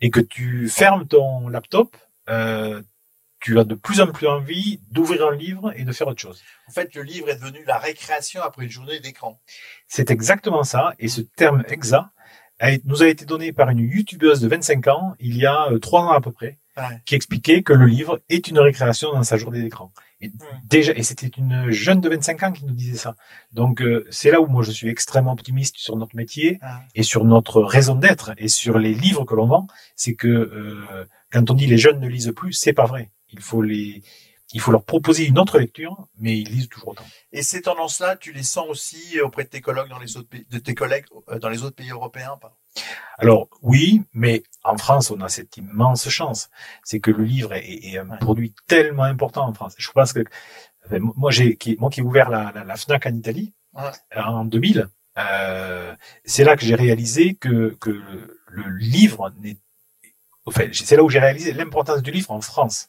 et 0.01 0.11
que 0.11 0.21
tu 0.21 0.69
fermes 0.69 1.07
ton 1.07 1.49
laptop, 1.49 1.97
euh, 2.29 2.83
tu 3.41 3.59
as 3.59 3.65
de 3.65 3.75
plus 3.75 4.01
en 4.01 4.09
plus 4.09 4.27
envie 4.27 4.81
d'ouvrir 4.91 5.29
un 5.29 5.35
livre 5.37 5.73
et 5.77 5.85
de 5.85 5.93
faire 5.93 6.09
autre 6.09 6.21
chose. 6.21 6.43
En 6.69 6.73
fait, 6.73 6.95
le 6.95 7.03
livre 7.03 7.29
est 7.31 7.37
devenu 7.37 7.63
la 7.67 7.79
récréation 7.79 8.43
après 8.43 8.65
une 8.65 8.71
journée 8.71 8.99
d'écran. 9.01 9.41
C'est 9.87 10.11
exactement 10.11 10.65
ça. 10.65 10.95
Et 10.99 11.09
ce 11.09 11.21
terme 11.21 11.63
exact 11.69 12.07
nous 12.85 13.05
a 13.05 13.07
été 13.07 13.25
donné 13.25 13.53
par 13.53 13.71
une 13.71 13.79
youtubeuse 13.79 14.41
de 14.41 14.49
25 14.49 14.89
ans, 14.89 15.15
il 15.21 15.37
y 15.37 15.47
a 15.47 15.71
euh, 15.71 15.79
trois 15.79 16.03
ans 16.03 16.11
à 16.13 16.21
peu 16.21 16.33
près, 16.33 16.59
Ouais. 16.77 17.01
qui 17.07 17.17
expliquait 17.17 17.63
que 17.63 17.73
le 17.73 17.87
livre 17.87 18.21
est 18.29 18.47
une 18.47 18.59
récréation 18.61 19.13
dans 19.13 19.25
sa 19.25 19.37
journée 19.37 19.61
d'écran. 19.63 19.93
Et 20.21 20.33
déjà, 20.69 20.93
et 20.95 21.03
c'était 21.03 21.29
une 21.29 21.71
jeune 21.71 22.01
de 22.01 22.09
25 22.09 22.43
ans 22.43 22.53
qui 22.53 22.65
nous 22.65 22.75
disait 22.75 22.97
ça. 22.97 23.15
Donc, 23.53 23.81
euh, 23.81 24.05
c'est 24.11 24.31
là 24.31 24.41
où 24.41 24.47
moi 24.47 24.63
je 24.63 24.73
suis 24.73 24.89
extrêmement 24.89 25.33
optimiste 25.33 25.77
sur 25.77 25.97
notre 25.97 26.17
métier 26.17 26.59
Ah. 26.61 26.83
et 26.95 27.03
sur 27.05 27.25
notre 27.25 27.63
raison 27.63 27.95
d'être 27.95 28.33
et 28.37 28.49
sur 28.49 28.79
les 28.79 28.95
livres 28.95 29.25
que 29.25 29.35
l'on 29.35 29.47
vend. 29.47 29.67
C'est 29.95 30.15
que 30.15 30.29
euh, 30.29 31.05
quand 31.31 31.51
on 31.51 31.55
dit 31.55 31.67
les 31.67 31.79
jeunes 31.79 32.01
ne 32.01 32.09
lisent 32.09 32.33
plus, 32.35 32.53
c'est 32.53 32.73
pas 32.73 32.87
vrai. 32.87 33.11
Il 33.31 33.41
faut 33.41 33.63
les, 33.63 34.03
il 34.53 34.61
faut 34.61 34.73
leur 34.73 34.85
proposer 34.85 35.27
une 35.27 35.39
autre 35.39 35.59
lecture, 35.59 36.09
mais 36.19 36.39
ils 36.39 36.49
lisent 36.49 36.69
toujours 36.69 36.89
autant. 36.89 37.05
Et 37.33 37.43
ces 37.43 37.63
tendances-là, 37.63 38.17
tu 38.17 38.33
les 38.33 38.43
sens 38.43 38.67
aussi 38.69 39.21
auprès 39.21 39.45
de 39.45 39.49
tes 39.49 39.61
collègues 39.61 39.89
dans 39.89 39.99
les 39.99 40.17
autres 40.17 40.29
pays, 40.29 40.47
de 40.51 40.59
tes 40.59 40.75
collègues 40.75 41.05
euh, 41.29 41.39
dans 41.39 41.49
les 41.49 41.63
autres 41.65 41.77
pays 41.77 41.91
européens 41.91 42.39
pardon? 42.41 42.57
Alors 43.19 43.49
oui, 43.63 44.03
mais 44.13 44.43
en 44.65 44.77
France, 44.77 45.11
on 45.11 45.21
a 45.21 45.29
cette 45.29 45.57
immense 45.57 46.09
chance, 46.09 46.51
c'est 46.85 47.01
que 47.01 47.11
le 47.11 47.25
livre 47.25 47.53
est, 47.55 47.99
un 47.99 48.09
Ouais. 48.09 48.19
produit 48.19 48.55
tellement 48.67 49.03
important 49.03 49.47
en 49.49 49.53
France. 49.53 49.75
Je 49.77 49.91
pense 49.91 50.13
que 50.13 50.25
enfin, 50.87 50.99
moi, 51.17 51.31
j'ai 51.31 51.57
qui, 51.57 51.77
moi 51.79 51.91
qui 51.91 52.01
ai 52.01 52.03
ouvert 52.03 52.31
la, 52.31 52.53
la, 52.55 52.65
la 52.65 52.77
Fnac 52.77 53.07
en 53.07 53.15
Italie 53.15 53.53
Ouais. 53.75 53.91
en 54.17 54.45
2000, 54.45 54.89
euh, 55.19 55.95
c'est 56.25 56.45
là 56.45 56.57
que 56.57 56.65
j'ai 56.65 56.75
réalisé 56.75 57.35
que 57.35 57.77
que 57.81 57.91
le, 57.91 58.41
le 58.49 58.77
livre 58.77 59.33
n'est, 59.41 59.59
enfin, 60.47 60.65
c'est 60.73 60.97
là 60.97 61.03
où 61.03 61.11
j'ai 61.11 61.19
réalisé 61.19 61.53
l'importance 61.53 62.03
du 62.03 62.11
livre 62.11 62.31
en 62.31 62.41
France 62.41 62.89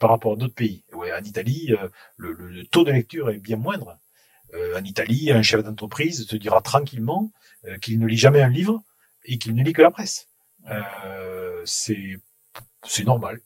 par 0.00 0.10
rapport 0.10 0.32
à 0.32 0.36
d'autres 0.36 0.54
pays. 0.54 0.82
Ouais, 0.92 1.12
en 1.12 1.22
Italie, 1.22 1.72
euh, 1.78 1.88
le, 2.16 2.32
le- 2.32 2.48
le 2.48 2.64
taux 2.66 2.82
de 2.84 2.90
lecture 2.90 3.30
est 3.30 3.38
bien 3.38 3.56
moindre. 3.56 3.98
Euh, 4.54 4.76
en 4.80 4.82
Italie, 4.84 5.30
un 5.30 5.42
chef 5.42 5.62
d'entreprise 5.62 6.26
te 6.26 6.34
dira 6.34 6.60
tranquillement 6.60 7.30
euh, 7.66 7.78
qu'il 7.78 8.00
ne 8.00 8.06
lit 8.08 8.16
jamais 8.16 8.42
un 8.42 8.48
livre 8.48 8.82
et 9.24 9.38
qu'il 9.38 9.54
ne 9.54 9.62
lit 9.62 9.72
que 9.72 9.82
la 9.82 9.92
presse. 9.92 10.26
C'est 11.64 12.16
c'est 12.84 13.04
normal. 13.04 13.40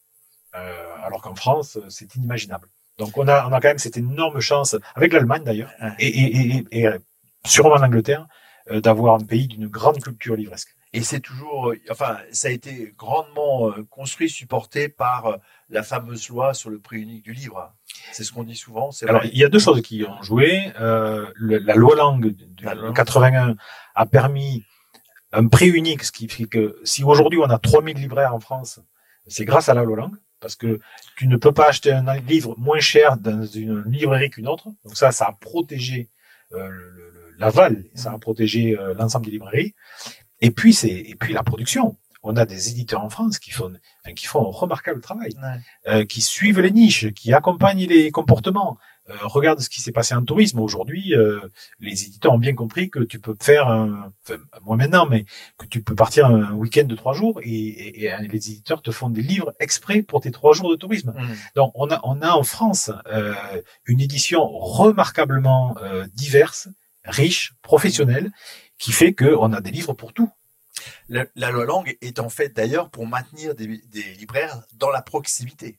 Euh, 0.54 0.94
alors 1.02 1.20
qu'en 1.22 1.34
France, 1.34 1.78
c'est 1.88 2.14
inimaginable. 2.14 2.68
Donc 2.98 3.18
on 3.18 3.26
a 3.28 3.46
on 3.48 3.52
a 3.52 3.60
quand 3.60 3.68
même 3.68 3.78
cette 3.78 3.96
énorme 3.96 4.40
chance 4.40 4.76
avec 4.94 5.12
l'Allemagne 5.12 5.42
d'ailleurs 5.44 5.72
et, 5.98 6.06
et, 6.06 6.56
et, 6.70 6.84
et, 6.84 6.88
sûrement 7.44 7.76
l'Angleterre 7.76 8.26
d'avoir 8.70 9.14
un 9.16 9.24
pays 9.24 9.46
d'une 9.46 9.66
grande 9.68 10.00
culture 10.02 10.36
livresque. 10.36 10.74
Et 10.92 11.02
c'est 11.02 11.18
toujours, 11.20 11.70
euh, 11.70 11.80
enfin, 11.90 12.18
ça 12.30 12.48
a 12.48 12.50
été 12.52 12.94
grandement 12.96 13.68
euh, 13.70 13.84
construit, 13.90 14.30
supporté 14.30 14.88
par 14.88 15.26
euh, 15.26 15.36
la 15.68 15.82
fameuse 15.82 16.28
loi 16.28 16.54
sur 16.54 16.70
le 16.70 16.78
prix 16.78 17.00
unique 17.02 17.24
du 17.24 17.32
livre. 17.32 17.74
C'est 18.12 18.22
ce 18.22 18.32
qu'on 18.32 18.44
dit 18.44 18.54
souvent. 18.54 18.90
Alors 19.02 19.22
vrai. 19.22 19.30
il 19.32 19.38
y 19.38 19.44
a 19.44 19.48
deux 19.48 19.58
choses 19.58 19.82
qui 19.82 20.04
ont 20.04 20.22
joué. 20.22 20.72
Euh, 20.80 21.26
le- 21.34 21.58
la 21.58 21.74
loi 21.74 21.96
Langue 21.96 22.28
de, 22.36 22.64
La 22.64 22.74
loi 22.74 22.84
Langue. 22.86 22.94
81 22.96 23.56
a 23.96 24.06
permis 24.06 24.64
un 25.32 25.48
prix 25.48 25.66
unique, 25.68 26.04
ce 26.04 26.12
qui 26.12 26.28
fait 26.28 26.44
que 26.44 26.78
si 26.84 27.02
aujourd'hui 27.02 27.40
on 27.40 27.50
a 27.50 27.58
3000 27.58 27.96
libraires 27.98 28.32
en 28.34 28.40
France, 28.40 28.78
c'est 29.26 29.44
grâce 29.44 29.68
à 29.68 29.74
la 29.74 29.82
loi 29.82 29.96
Langue, 29.96 30.16
parce 30.38 30.54
que 30.54 30.78
tu 31.16 31.26
ne 31.26 31.36
peux 31.36 31.52
pas 31.52 31.68
acheter 31.68 31.90
un 31.90 32.14
livre 32.20 32.54
moins 32.56 32.78
cher 32.78 33.16
dans 33.16 33.42
une 33.44 33.82
librairie 33.86 34.30
qu'une 34.30 34.46
autre. 34.46 34.68
Donc 34.84 34.96
ça, 34.96 35.10
ça 35.10 35.24
a 35.26 35.32
protégé 35.32 36.08
euh, 36.52 36.68
le- 36.68 37.13
l'aval, 37.38 37.84
ça 37.94 38.12
a 38.12 38.18
protégé 38.18 38.78
euh, 38.78 38.94
l'ensemble 38.94 39.26
des 39.26 39.32
librairies. 39.32 39.74
Et 40.40 40.50
puis 40.50 40.72
c'est 40.74 40.88
et 40.90 41.14
puis 41.18 41.32
la 41.32 41.42
production. 41.42 41.96
On 42.26 42.36
a 42.36 42.46
des 42.46 42.70
éditeurs 42.70 43.02
en 43.04 43.10
France 43.10 43.38
qui 43.38 43.50
font 43.50 43.70
enfin, 44.02 44.14
qui 44.14 44.26
font 44.26 44.40
un 44.40 44.50
remarquable 44.50 45.02
travail 45.02 45.32
Ouais. 45.42 45.58
euh, 45.92 46.04
qui 46.06 46.22
suivent 46.22 46.60
les 46.60 46.70
niches, 46.70 47.12
qui 47.12 47.34
accompagnent 47.34 47.86
les 47.86 48.10
comportements. 48.10 48.78
Euh, 49.10 49.14
regarde 49.24 49.60
ce 49.60 49.68
qui 49.68 49.82
s'est 49.82 49.92
passé 49.92 50.14
en 50.14 50.24
tourisme 50.24 50.58
aujourd'hui. 50.60 51.14
euh, 51.14 51.40
les 51.80 52.04
éditeurs 52.06 52.32
ont 52.32 52.38
bien 52.38 52.54
compris 52.54 52.88
que 52.88 53.00
tu 53.00 53.20
peux 53.20 53.36
faire, 53.38 53.68
un, 53.68 54.10
enfin, 54.26 54.40
moi 54.64 54.78
maintenant, 54.78 55.04
mais 55.04 55.26
que 55.58 55.66
tu 55.66 55.82
peux 55.82 55.94
partir 55.94 56.24
un 56.24 56.54
week-end 56.54 56.84
de 56.84 56.94
trois 56.96 57.12
jours 57.12 57.40
et, 57.42 57.50
et- 57.50 58.04
et 58.04 58.16
les 58.28 58.50
éditeurs 58.52 58.80
te 58.80 58.90
font 58.90 59.10
des 59.10 59.20
livres 59.20 59.52
exprès 59.60 60.00
pour 60.00 60.22
tes 60.22 60.30
trois 60.30 60.54
jours 60.54 60.70
de 60.70 60.76
tourisme. 60.76 61.12
Donc 61.54 61.72
on 61.74 61.90
a, 61.90 62.00
on 62.04 62.22
a 62.22 62.30
en 62.30 62.42
France 62.42 62.90
euh, 63.12 63.34
une 63.84 64.00
édition 64.00 64.48
remarquablement 64.48 65.76
euh, 65.82 66.06
diverse, 66.14 66.68
riche, 67.04 67.54
professionnelle, 67.62 68.30
qui 68.78 68.92
fait 68.92 69.14
qu'on 69.14 69.52
a 69.52 69.60
des 69.60 69.70
livres 69.70 69.92
pour 69.92 70.12
tout. 70.12 70.30
La, 71.08 71.26
la 71.36 71.50
loi 71.50 71.64
langue 71.64 71.96
est 72.00 72.18
en 72.18 72.28
fait 72.28 72.54
d'ailleurs 72.54 72.90
pour 72.90 73.06
maintenir 73.06 73.54
des, 73.54 73.66
des 73.66 74.02
libraires 74.14 74.62
dans 74.74 74.90
la 74.90 75.02
proximité. 75.02 75.78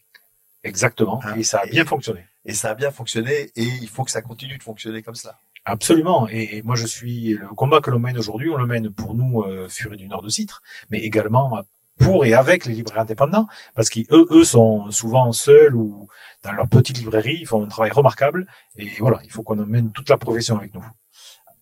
Exactement. 0.64 1.22
Hein, 1.24 1.36
et 1.38 1.44
ça 1.44 1.60
a 1.60 1.66
et- 1.66 1.70
bien 1.70 1.86
fonctionné. 1.86 2.26
Et 2.46 2.54
ça 2.54 2.70
a 2.72 2.76
bien 2.76 2.92
fonctionné 2.92 3.52
et 3.56 3.64
il 3.64 3.88
faut 3.88 4.04
que 4.04 4.12
ça 4.12 4.22
continue 4.22 4.58
de 4.58 4.64
fonctionner 4.64 5.02
comme 5.02 5.16
ça. 5.16 5.40
Absolument. 5.66 6.28
Et, 6.30 6.58
et 6.58 6.62
moi, 6.62 6.76
je 6.76 6.86
suis 6.86 7.34
le 7.34 7.48
combat 7.50 7.82
que 7.82 7.90
l'on 7.90 7.98
mène 8.00 8.18
aujourd'hui, 8.20 8.50
on 8.50 8.58
le 8.58 8.68
mène 8.68 8.92
pour 8.92 9.16
nous, 9.16 9.42
euh, 9.42 9.68
du 9.96 10.08
Nord 10.08 10.22
de 10.22 10.30
Citre, 10.30 10.62
mais 10.92 11.00
également 11.00 11.64
pour 11.98 12.26
et 12.26 12.34
avec 12.34 12.66
les 12.66 12.74
libraires 12.76 13.02
indépendants, 13.02 13.48
parce 13.74 13.90
qu'eux, 13.90 14.28
eux, 14.30 14.44
sont 14.44 14.92
souvent 14.92 15.32
seuls 15.32 15.76
ou 15.76 16.08
dans 16.44 16.52
leur 16.52 16.68
petite 16.68 16.98
librairie, 17.00 17.38
ils 17.42 17.48
font 17.48 17.64
un 17.64 17.68
travail 17.68 17.92
remarquable. 17.92 18.46
Et 18.76 18.90
voilà, 19.00 19.20
il 19.24 19.32
faut 19.32 19.44
qu'on 19.44 19.58
emmène 19.58 19.92
toute 19.92 20.10
la 20.10 20.18
profession 20.18 20.58
avec 20.58 20.74
nous. 20.76 20.86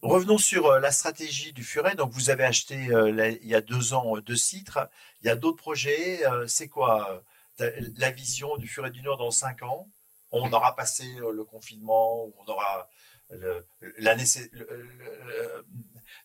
Revenons 0.04 0.38
sur 0.38 0.68
euh, 0.68 0.80
la 0.82 0.92
stratégie 0.92 1.54
du 1.54 1.64
Furet. 1.64 1.96
Donc, 1.96 2.12
vous 2.12 2.30
avez 2.30 2.44
acheté 2.44 2.90
euh, 2.92 3.10
la- 3.12 3.30
il 3.30 3.48
y 3.48 3.56
a 3.56 3.62
deux 3.62 3.94
ans 3.94 4.18
euh, 4.18 4.22
deux 4.22 4.36
citres. 4.36 4.80
Il 5.22 5.28
y 5.28 5.30
a 5.30 5.36
d'autres 5.38 5.58
projets. 5.58 6.26
Euh, 6.28 6.46
C'est 6.48 6.68
quoi 6.68 7.24
euh, 7.62 7.72
la 7.98 8.12
vision 8.12 8.58
du 8.58 8.68
Furet 8.68 8.92
du 8.92 9.02
Nord 9.02 9.18
dans 9.18 9.32
cinq 9.32 9.64
ans? 9.64 9.88
On 10.32 10.52
aura 10.52 10.76
passé 10.76 11.06
euh, 11.22 11.32
le 11.32 11.44
confinement, 11.44 12.26
on 12.26 12.52
aura 12.52 12.90
le, 13.30 13.66
la 14.00 14.16
nécess- 14.16 14.50
le- 14.52 14.68
le- 14.68 15.66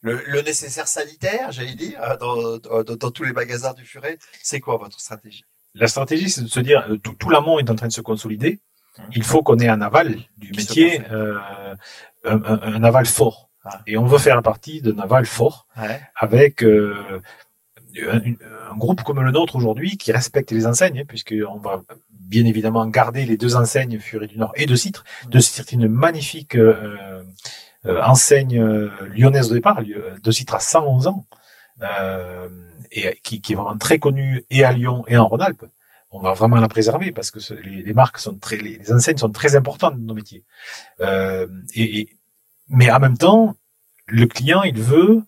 le- 0.01 0.23
le 0.27 0.41
nécessaire 0.43 0.89
sanitaire, 0.89 1.53
j'allais 1.53 1.75
dire, 1.75 2.03
euh, 2.03 2.17
dans, 2.17 2.59
dans- 2.59 2.97
dans 2.97 3.11
tous 3.11 3.23
les 3.25 3.33
magasins 3.33 3.75
du 3.75 3.85
Furet. 3.85 4.19
C'est 4.43 4.61
quoi 4.61 4.77
votre 4.79 4.99
stratégie? 4.99 5.45
La 5.75 5.87
stratégie, 5.89 6.31
c'est 6.31 6.43
de 6.43 6.49
se 6.49 6.61
dire, 6.61 6.89
tout, 7.05 7.15
tout 7.15 7.31
l'amont 7.31 7.59
est 7.61 7.71
en 7.71 7.77
train 7.77 7.87
de 7.87 7.93
se 7.93 8.01
consolider. 8.01 8.61
Mhm. 8.99 9.05
Il 9.15 9.23
faut 9.25 9.43
qu'on 9.43 9.59
ait 9.59 9.69
un 9.69 9.81
aval 9.83 10.19
du 10.39 10.51
métier, 10.53 10.97
confirme. 10.99 11.15
euh, 11.15 11.75
un, 12.25 12.43
un- 12.45 12.63
un 12.63 12.83
aval 12.83 13.07
fort. 13.07 13.48
Et 13.87 13.97
on 13.97 14.07
veut 14.07 14.19
faire 14.19 14.37
la 14.37 14.43
partie 14.43 14.81
d'un 14.83 14.99
aval 14.99 15.27
fort. 15.27 15.67
Ouais. 15.77 16.01
avec 16.17 16.63
euh, 16.65 17.21
un, 18.11 18.19
un 18.73 18.77
groupe 18.77 19.03
comme 19.03 19.21
le 19.21 19.31
nôtre 19.31 19.57
aujourd'hui 19.57 19.97
qui 19.97 20.13
respecte 20.13 20.51
les 20.51 20.67
enseignes, 20.67 21.01
hein, 21.01 21.05
puisqu'on 21.09 21.59
va 21.59 21.83
bien 22.11 22.45
évidemment 22.45 22.87
garder 22.87 23.25
les 23.25 23.37
deux 23.37 23.57
enseignes 23.57 23.99
Furet 23.99 24.27
du 24.27 24.39
Nord 24.39 24.53
et 24.57 24.67
de 24.67 24.75
Citre. 24.75 25.05
De 25.29 25.39
Citre 25.39 25.61
est 25.61 25.73
une 25.73 25.89
magnifique 25.89 26.57
euh, 26.57 27.23
euh, 27.87 28.03
enseigne 28.03 28.59
euh, 28.61 28.91
lyonnaise 29.15 29.51
au 29.51 29.55
départ, 29.55 29.81
Lieu- 29.81 30.15
de 30.23 30.31
Citre 30.31 30.55
a 30.57 30.61
111 30.61 31.07
ans, 31.07 31.25
euh, 31.83 32.49
et 32.91 33.19
qui, 33.23 33.41
qui 33.41 33.53
est 33.53 33.57
vraiment 33.57 33.79
très 33.79 33.99
connue 33.99 34.45
et 34.51 34.65
à 34.65 34.73
Lyon 34.73 35.05
et 35.09 35.17
en 35.17 35.27
Rhône-Alpes. 35.27 35.65
On 36.11 36.21
va 36.21 36.33
vraiment 36.33 36.57
la 36.57 36.69
préserver 36.69 37.13
parce 37.13 37.31
que 37.31 37.39
ce- 37.41 37.55
les, 37.55 37.83
les 37.83 37.93
marques 37.95 38.19
sont 38.19 38.37
très, 38.39 38.57
les, 38.57 38.79
les 38.79 38.93
enseignes 38.93 39.19
sont 39.19 39.31
très 39.31 39.57
importantes 39.57 39.95
dans 39.99 40.07
nos 40.07 40.15
métiers. 40.15 40.45
Euh, 41.01 41.47
et, 41.75 42.01
et 42.01 42.18
mais 42.69 42.91
en 42.91 43.01
même 43.01 43.17
temps, 43.17 43.55
le 44.07 44.27
client, 44.27 44.63
il 44.63 44.81
veut 44.81 45.23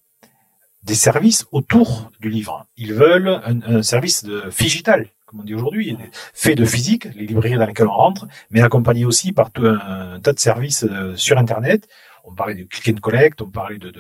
des 0.82 0.94
services 0.94 1.46
autour 1.52 2.10
du 2.20 2.30
livre. 2.30 2.66
Ils 2.76 2.94
veulent 2.94 3.40
un, 3.44 3.82
service 3.82 4.24
de 4.24 4.44
digital, 4.58 5.08
comme 5.26 5.40
on 5.40 5.44
dit 5.44 5.54
aujourd'hui, 5.54 5.96
fait 6.32 6.54
de 6.54 6.64
physique, 6.64 7.04
les 7.14 7.26
librairies 7.26 7.56
dans 7.56 7.66
lesquelles 7.66 7.86
on 7.86 7.92
rentre, 7.92 8.26
mais 8.50 8.62
accompagné 8.62 9.04
aussi 9.04 9.32
par 9.32 9.50
tout 9.50 9.66
un, 9.66 10.18
tas 10.20 10.32
de 10.32 10.38
services 10.38 10.84
euh, 10.84 11.14
sur 11.16 11.38
Internet. 11.38 11.86
On 12.24 12.34
parlait 12.34 12.54
de 12.54 12.64
click 12.64 12.96
and 12.96 13.00
collect, 13.00 13.40
on 13.42 13.50
parlait 13.50 13.78
de, 13.78 13.90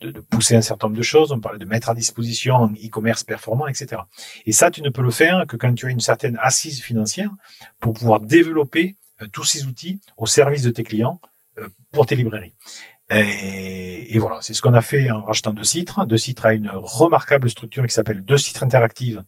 de, 0.00 0.20
pousser 0.20 0.54
un 0.54 0.60
certain 0.60 0.86
nombre 0.86 0.96
de 0.96 1.02
choses, 1.02 1.32
on 1.32 1.40
parlait 1.40 1.58
de 1.58 1.64
mettre 1.64 1.90
à 1.90 1.94
disposition 1.94 2.56
un 2.56 2.72
e-commerce 2.72 3.24
performant, 3.24 3.66
etc. 3.66 4.02
Et 4.46 4.52
ça, 4.52 4.70
tu 4.70 4.80
ne 4.82 4.90
peux 4.90 5.02
le 5.02 5.10
faire 5.10 5.44
que 5.48 5.56
quand 5.56 5.72
tu 5.74 5.86
as 5.86 5.90
une 5.90 6.00
certaine 6.00 6.38
assise 6.40 6.80
financière 6.82 7.30
pour 7.80 7.94
pouvoir 7.94 8.20
développer 8.20 8.96
euh, 9.22 9.26
tous 9.32 9.44
ces 9.44 9.66
outils 9.66 10.00
au 10.16 10.26
service 10.26 10.62
de 10.62 10.70
tes 10.70 10.82
clients 10.82 11.20
pour 11.92 12.06
tes 12.06 12.16
librairies. 12.16 12.54
Et, 13.10 14.18
voilà, 14.18 14.38
c'est 14.40 14.54
ce 14.54 14.62
qu'on 14.62 14.74
a 14.74 14.80
fait 14.80 15.10
en 15.10 15.22
rachetant 15.22 15.52
deux 15.52 15.64
Citres. 15.64 16.06
Deux 16.06 16.16
Citres 16.16 16.46
a 16.46 16.54
une 16.54 16.70
remarquable 16.72 17.50
structure 17.50 17.86
qui 17.86 17.92
s'appelle 17.92 18.24
Deux 18.24 18.38
Citres 18.38 18.62
Interactive 18.62 19.22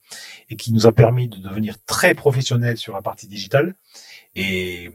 et 0.49 0.57
qui 0.57 0.73
nous 0.73 0.87
a 0.87 0.93
permis 0.93 1.29
de 1.29 1.37
devenir 1.37 1.77
très 1.85 2.15
professionnels 2.15 2.79
sur 2.79 2.95
la 2.95 3.03
partie 3.03 3.29
digitale. 3.29 3.75
Et, 4.35 4.93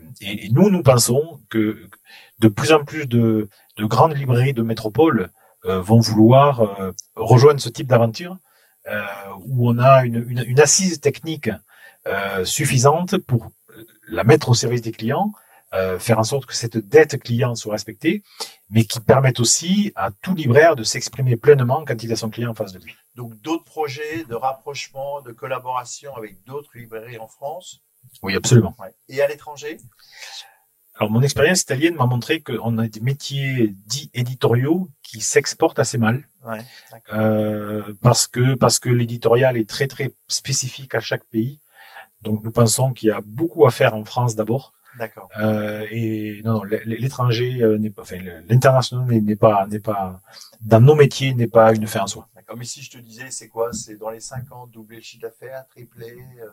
nous, 0.51 0.69
nous 0.69 0.83
pensons 0.83 1.41
que 1.49 1.87
de 2.39 2.47
plus 2.47 2.71
en 2.73 2.83
plus 2.83 3.05
de, 3.07 3.49
de 3.77 3.85
grandes 3.85 4.17
librairies 4.17 4.53
de 4.53 4.63
métropole 4.63 5.29
euh, 5.65 5.79
vont 5.79 5.99
vouloir 5.99 6.61
euh, 6.61 6.91
rejoindre 7.15 7.59
ce 7.59 7.69
type 7.69 7.85
d'aventure 7.85 8.37
euh, 8.87 9.03
où 9.45 9.69
on 9.69 9.77
a 9.77 10.05
une, 10.05 10.59
assise 10.59 10.99
technique 10.99 11.51
suffisante 12.43 13.17
pour 13.17 13.51
la 14.07 14.23
mettre 14.23 14.49
au 14.49 14.55
service 14.55 14.81
des 14.81 14.91
clients, 14.91 15.33
euh, 15.73 15.97
faire 15.99 16.19
en 16.19 16.23
sorte 16.23 16.45
que 16.45 16.53
cette 16.53 16.77
dette 16.77 17.21
client 17.21 17.55
soit 17.55 17.73
respectée, 17.73 18.23
mais 18.69 18.83
qui 18.83 18.99
permette 18.99 19.39
aussi 19.39 19.91
à 19.95 20.11
tout 20.11 20.35
libraire 20.35 20.75
de 20.75 20.83
s'exprimer 20.83 21.37
pleinement 21.37 21.85
quand 21.85 22.03
il 22.03 22.11
a 22.11 22.15
son 22.15 22.29
client 22.29 22.51
en 22.51 22.55
face 22.55 22.73
de 22.73 22.79
lui. 22.79 22.95
Donc 23.15 23.39
d'autres 23.41 23.63
projets 23.63 24.25
de 24.25 24.35
rapprochement, 24.35 25.21
de 25.21 25.31
collaboration 25.31 26.15
avec 26.15 26.43
d'autres 26.45 26.71
librairies 26.75 27.17
en 27.19 27.27
France? 27.27 27.81
Oui, 28.23 28.35
absolument. 28.35 28.75
ouais. 28.79 28.93
et 29.09 29.21
à 29.21 29.27
l'étranger? 29.27 29.77
Alors, 30.95 31.09
mon 31.09 31.21
expérience 31.21 31.61
italienne 31.61 31.95
m'a 31.95 32.05
montré 32.05 32.41
qu'on 32.41 32.77
a 32.77 32.87
des 32.87 32.99
métiers 32.99 33.73
dits 33.87 34.11
éditoriaux 34.13 34.89
qui 35.01 35.21
s'exportent 35.21 35.79
assez 35.79 35.97
mal, 35.97 36.27
Ouais, 36.45 36.63
euh, 37.13 37.93
parce 38.01 38.27
que, 38.27 38.55
parce 38.55 38.79
que 38.79 38.89
l'éditorial 38.89 39.57
est 39.57 39.69
très, 39.69 39.87
très 39.87 40.11
spécifique 40.27 40.93
à 40.95 40.99
chaque 40.99 41.23
pays. 41.25 41.59
Donc, 42.21 42.43
nous 42.43 42.51
pensons 42.51 42.93
qu'il 42.93 43.09
y 43.09 43.11
a 43.11 43.21
beaucoup 43.23 43.65
à 43.65 43.71
faire 43.71 43.95
en 43.95 44.03
France 44.05 44.35
d'abord. 44.35 44.73
D'accord. 44.97 45.29
Euh, 45.39 45.85
et 45.89 46.41
non, 46.43 46.53
non, 46.53 46.63
l'étranger 46.85 47.63
euh, 47.63 47.77
n'est 47.77 47.89
pas, 47.89 48.01
enfin, 48.01 48.17
l'international 48.49 49.05
n'est- 49.07 49.35
pas, 49.35 49.65
n'est 49.67 49.79
pas, 49.79 50.21
dans 50.61 50.81
nos 50.81 50.95
métiers, 50.95 51.33
n'est 51.33 51.47
pas 51.47 51.73
une 51.73 51.87
fin 51.87 52.01
en 52.01 52.07
soi. 52.07 52.27
D'accord. 52.35 52.57
Mais 52.57 52.65
si 52.65 52.81
je 52.81 52.91
te 52.91 52.97
disais, 52.97 53.31
c'est 53.31 53.47
quoi? 53.47 53.71
C'est 53.73 53.95
dans 53.95 54.09
les 54.09 54.19
5 54.19 54.51
ans, 54.51 54.67
doubler 54.67 54.97
le 54.97 55.01
chiffre 55.01 55.21
d'affaires, 55.21 55.65
tripler 55.69 56.17
euh, 56.41 56.49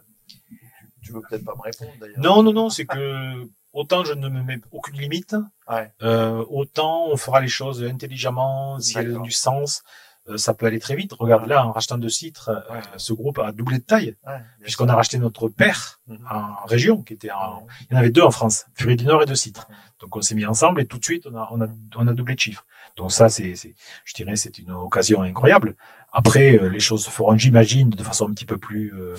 tu, 1.03 1.13
veux 1.13 1.21
peut-être 1.29 1.45
pas 1.45 1.55
me 1.57 1.63
répondre 1.63 1.93
d'ailleurs. 2.01 2.19
Non, 2.19 2.43
non, 2.43 2.53
non, 2.53 2.71
c'est 2.71 2.87
que 2.87 3.49
autant 3.73 4.05
je 4.05 4.13
ne 4.13 4.29
me 4.29 4.43
mets 4.43 4.61
aucune 4.73 4.99
limite, 4.99 5.35
Ouais. 5.69 5.93
euh, 6.03 6.45
autant 6.49 7.07
on 7.09 7.17
fera 7.17 7.41
les 7.41 7.49
choses 7.49 7.83
intelligemment, 7.85 8.79
si 8.81 8.99
elles 8.99 9.17
ont 9.17 9.23
du 9.23 9.31
sens. 9.33 9.83
Euh, 10.29 10.37
ça 10.37 10.55
peut 10.55 10.67
aller 10.67 10.79
très 10.79 10.95
vite. 10.97 11.13
Regarde 11.19 11.47
là, 11.47 11.65
en 11.67 11.73
rachetant 11.73 11.99
deux 11.99 12.09
Citres, 12.09 12.49
euh, 12.51 12.75
Ouais. 12.75 12.81
ce 12.97 13.13
groupe 13.13 13.39
a 13.39 13.53
doublé 13.53 13.79
de 13.79 13.85
taille, 13.85 14.17
Ouais, 14.27 14.41
puisqu'on 14.63 14.89
a 14.89 14.95
racheté 14.95 15.19
notre 15.19 15.49
père 15.49 16.01
Mhm. 16.07 16.19
en 16.31 16.65
région, 16.67 17.03
qui 17.03 17.15
était 17.15 17.31
en, 17.31 17.67
il 17.83 17.93
y 17.93 17.97
en 17.97 17.99
avait 17.99 18.11
deux 18.11 18.23
en 18.23 18.31
France, 18.31 18.67
Furie 18.75 18.97
du 18.97 19.05
Nord 19.05 19.23
et 19.23 19.27
deux 19.27 19.35
Citres. 19.35 19.69
Donc 20.01 20.17
on 20.17 20.21
s'est 20.23 20.35
mis 20.35 20.47
ensemble 20.47 20.81
et 20.81 20.87
tout 20.87 20.99
de 20.99 21.05
suite 21.05 21.27
on 21.27 21.35
a, 21.37 21.49
on 21.51 21.61
a, 21.61 21.67
on 21.97 22.07
a 22.07 22.13
doublé 22.13 22.35
de 22.35 22.41
chiffre. 22.41 22.65
Donc 22.97 23.13
ça, 23.13 23.29
c'est, 23.29 23.55
je 23.55 24.15
dirais, 24.15 24.37
c'est 24.37 24.59
une 24.59 24.71
occasion 24.73 25.23
incroyable. 25.23 25.77
Après, 26.13 26.59
euh, 26.59 26.69
les 26.69 26.81
choses 26.81 27.05
se 27.05 27.11
feront, 27.11 27.37
j'imagine, 27.37 27.91
de 27.91 28.03
façon 28.03 28.29
un 28.29 28.33
petit 28.33 28.45
peu 28.47 28.59
plus 28.59 28.93
euh, 28.95 29.15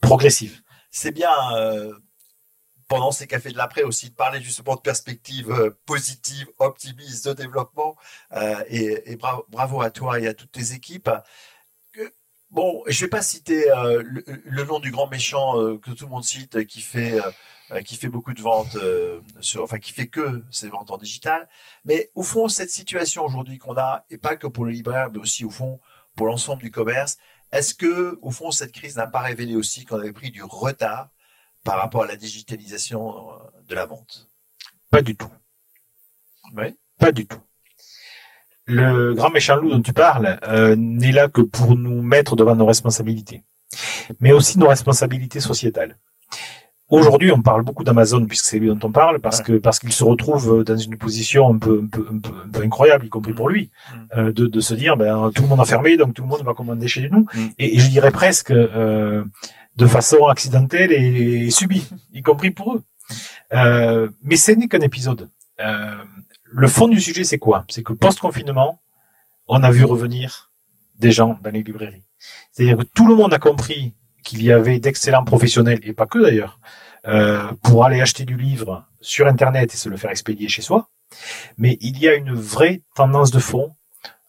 progressive. 0.00 0.60
C'est 0.90 1.12
bien, 1.12 1.30
euh, 1.56 1.92
pendant 2.92 3.10
ces 3.10 3.26
cafés 3.26 3.52
de 3.52 3.56
l'après 3.56 3.84
aussi, 3.84 4.10
de 4.10 4.14
parler 4.14 4.42
justement 4.42 4.76
de 4.76 4.82
perspectives 4.82 5.50
euh, 5.50 5.70
positives, 5.86 6.46
optimistes, 6.58 7.26
de 7.26 7.32
développement. 7.32 7.96
euh, 8.32 8.62
et 8.68 9.16
bravo, 9.16 9.80
à 9.80 9.90
toi 9.90 10.20
et 10.20 10.26
à 10.26 10.34
toutes 10.34 10.52
tes 10.52 10.74
équipes. 10.74 11.08
Bon, 12.50 12.82
je 12.86 13.00
vais 13.00 13.08
pas 13.08 13.22
citer 13.22 13.70
euh, 13.70 14.02
le, 14.04 14.22
le 14.26 14.64
nom 14.64 14.78
du 14.78 14.90
grand 14.90 15.06
méchant 15.06 15.54
que 15.78 15.90
tout 15.92 16.04
le 16.04 16.10
monde 16.10 16.22
cite, 16.22 16.66
qui 16.66 16.82
fait, 16.82 17.18
qui 17.86 17.96
fait 17.96 18.08
beaucoup 18.10 18.34
de 18.34 18.42
ventes, 18.42 18.76
enfin 19.58 19.78
qui 19.78 19.92
fait 19.94 20.08
que 20.08 20.44
ses 20.50 20.68
ventes 20.68 20.90
en 20.90 20.98
digital. 20.98 21.48
Mais 21.86 22.10
au 22.14 22.22
fond, 22.22 22.48
cette 22.48 22.70
situation 22.70 23.24
aujourd'hui 23.24 23.56
qu'on 23.56 23.78
a, 23.78 24.04
et 24.10 24.18
pas 24.18 24.36
que 24.36 24.46
pour 24.46 24.66
les 24.66 24.74
libraires, 24.74 25.08
mais 25.10 25.18
aussi 25.18 25.46
au 25.46 25.50
fond 25.50 25.80
pour 26.14 26.26
l'ensemble 26.26 26.60
du 26.60 26.70
commerce, 26.70 27.16
est-ce 27.52 27.72
que, 27.74 28.18
au 28.20 28.30
fond, 28.30 28.50
cette 28.50 28.72
crise 28.72 28.96
n'a 28.96 29.06
pas 29.06 29.20
révélé 29.20 29.56
aussi 29.56 29.86
qu'on 29.86 29.98
avait 29.98 30.12
pris 30.12 30.30
du 30.30 30.42
retard 30.42 31.08
par 31.64 31.78
rapport 31.78 32.02
à 32.04 32.06
la 32.06 32.16
digitalisation 32.16 33.10
euh, 33.10 33.34
de 33.68 33.74
la 33.74 33.86
vente 33.86 34.28
Pas 34.90 35.02
du 35.02 35.16
tout. 35.16 35.30
Oui. 36.56 36.74
Pas 36.98 37.12
du 37.12 37.26
tout. 37.26 37.38
Le 38.66 39.14
grand 39.14 39.30
méchant 39.30 39.56
loup 39.56 39.70
dont 39.70 39.82
tu 39.82 39.92
parles 39.92 40.38
euh, 40.46 40.76
n'est 40.76 41.12
là 41.12 41.28
que 41.28 41.40
pour 41.40 41.76
nous 41.76 42.00
mettre 42.00 42.36
devant 42.36 42.54
nos 42.54 42.66
responsabilités, 42.66 43.42
mais 44.20 44.32
aussi 44.32 44.58
nos 44.58 44.68
responsabilités 44.68 45.40
sociétales. 45.40 45.98
Aujourd'hui, 46.88 47.32
on 47.32 47.40
parle 47.40 47.62
beaucoup 47.64 47.84
d'Amazon 47.84 48.26
puisque 48.26 48.44
c'est 48.44 48.58
lui 48.58 48.68
dont 48.68 48.78
on 48.86 48.92
parle 48.92 49.18
parce 49.18 49.38
Ouais. 49.38 49.44
que 49.44 49.52
parce 49.58 49.78
qu'il 49.78 49.92
se 49.92 50.04
retrouve 50.04 50.62
dans 50.62 50.76
une 50.76 50.96
position 50.98 51.52
un 51.52 51.58
peu 51.58 51.80
un 51.82 51.86
peu, 51.88 52.06
un 52.12 52.18
peu, 52.18 52.30
un 52.44 52.50
peu 52.50 52.62
incroyable, 52.62 53.06
y 53.06 53.08
compris 53.08 53.32
pour 53.32 53.48
lui, 53.48 53.70
Mm. 53.94 53.98
euh, 54.18 54.32
de, 54.32 54.46
de 54.46 54.60
se 54.60 54.74
dire 54.74 54.96
ben 54.98 55.30
tout 55.34 55.42
le 55.42 55.48
monde 55.48 55.60
a 55.60 55.64
fermé 55.64 55.96
donc 55.96 56.12
tout 56.14 56.22
le 56.22 56.28
monde 56.28 56.42
va 56.42 56.52
commander 56.54 56.86
chez 56.88 57.08
nous 57.08 57.26
Mm. 57.34 57.46
et, 57.58 57.76
et 57.76 57.78
je 57.80 57.88
dirais 57.88 58.10
presque 58.12 58.50
euh, 58.52 59.24
de 59.76 59.86
façon 59.86 60.26
accidentelle 60.26 60.92
et, 60.92 61.50
subie, 61.50 61.88
y 62.12 62.22
compris 62.22 62.50
pour 62.50 62.74
eux. 62.74 62.82
Euh, 63.52 64.08
mais 64.22 64.36
ce 64.36 64.52
n'est 64.52 64.68
qu'un 64.68 64.80
épisode. 64.80 65.30
Euh, 65.60 65.96
le 66.44 66.68
fond 66.68 66.88
du 66.88 67.00
sujet, 67.00 67.24
c'est 67.24 67.38
quoi? 67.38 67.64
C'est 67.68 67.82
que 67.82 67.92
post-confinement, 67.92 68.80
on 69.48 69.62
a 69.62 69.70
vu 69.70 69.84
revenir 69.84 70.50
des 70.98 71.10
gens 71.10 71.38
dans 71.42 71.50
les 71.50 71.62
librairies. 71.62 72.04
C'est-à-dire 72.52 72.78
que 72.78 72.82
tout 72.82 73.06
le 73.06 73.14
monde 73.14 73.34
a 73.34 73.38
compris 73.38 73.94
qu'il 74.22 74.42
y 74.42 74.52
avait 74.52 74.78
d'excellents 74.78 75.24
professionnels, 75.24 75.80
et 75.82 75.92
pas 75.92 76.06
que 76.06 76.18
d'ailleurs, 76.18 76.60
euh, 77.08 77.50
pour 77.62 77.84
aller 77.84 78.00
acheter 78.00 78.24
du 78.24 78.36
livre 78.36 78.86
sur 79.00 79.26
Internet 79.26 79.74
et 79.74 79.76
se 79.76 79.88
le 79.88 79.96
faire 79.96 80.10
expédier 80.10 80.48
chez 80.48 80.62
soi. 80.62 80.88
Mais 81.58 81.76
il 81.80 81.98
y 81.98 82.08
a 82.08 82.14
une 82.14 82.32
vraie 82.32 82.82
tendance 82.94 83.30
de 83.30 83.40
fond 83.40 83.74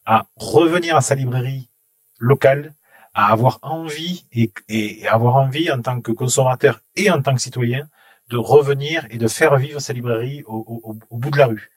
à 0.05 0.25
revenir 0.35 0.95
à 0.95 1.01
sa 1.01 1.15
librairie 1.15 1.69
locale, 2.17 2.73
à 3.13 3.31
avoir 3.31 3.59
envie 3.61 4.25
et, 4.31 4.51
et 4.69 5.07
avoir 5.07 5.35
envie 5.35 5.71
en 5.71 5.81
tant 5.81 6.01
que 6.01 6.11
consommateur 6.11 6.81
et 6.95 7.09
en 7.11 7.21
tant 7.21 7.35
que 7.35 7.41
citoyen 7.41 7.87
de 8.29 8.37
revenir 8.37 9.05
et 9.11 9.17
de 9.17 9.27
faire 9.27 9.57
vivre 9.57 9.79
sa 9.79 9.93
librairie 9.93 10.43
au, 10.47 10.81
au- 10.83 10.97
au 11.09 11.17
bout 11.17 11.29
de 11.29 11.37
la 11.37 11.45
rue. 11.47 11.69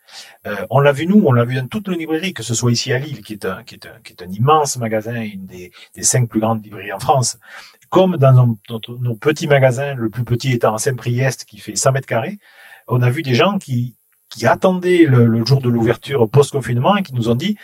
Euh, 0.47 0.55
on 0.71 0.79
l'a 0.81 0.93
vu 0.93 1.07
nous, 1.07 1.23
on 1.27 1.33
l'a 1.33 1.45
vu 1.45 1.57
dans 1.57 1.67
toutes 1.67 1.89
nos 1.89 1.97
librairies, 1.97 2.33
que 2.33 2.45
ce 2.45 2.55
soit 2.55 2.71
ici 2.71 2.93
à 2.93 2.99
Lille, 2.99 3.21
qui 3.23 3.33
est 3.35 3.45
un, 3.45 3.65
qui 3.65 3.75
est 3.75 3.85
un, 3.87 3.99
qui 4.05 4.13
est 4.13 4.23
un 4.23 4.31
immense 4.31 4.77
magasin, 4.77 5.21
une 5.21 5.45
des, 5.47 5.73
des 5.95 6.03
cinq 6.05 6.29
plus 6.29 6.41
grandes 6.41 6.65
librairies 6.65 6.93
en 6.93 7.01
France, 7.01 7.39
comme 7.91 8.17
dans 8.17 8.33
nos, 8.33 8.59
nos 9.01 9.17
petits 9.17 9.49
magasins, 9.49 9.95
le 9.95 10.09
plus 10.09 10.25
petit 10.25 10.53
étant 10.53 10.75
à 10.75 10.79
Saint-Priest, 10.79 11.45
qui 11.45 11.59
fait 11.59 11.75
100 11.77 11.93
mètres 11.93 12.07
carrés, 12.07 12.39
on 12.89 13.03
a 13.03 13.11
vu 13.11 13.23
des 13.23 13.35
gens 13.35 13.59
qui, 13.59 13.97
qui 14.31 14.47
attendaient 14.47 15.05
le, 15.05 15.27
le 15.27 15.45
jour 15.45 15.61
de 15.61 15.69
l'ouverture 15.69 16.31
post-confinement 16.31 16.97
et 16.97 17.03
qui 17.03 17.13
nous 17.15 17.29
ont 17.29 17.35
dit, 17.35 17.57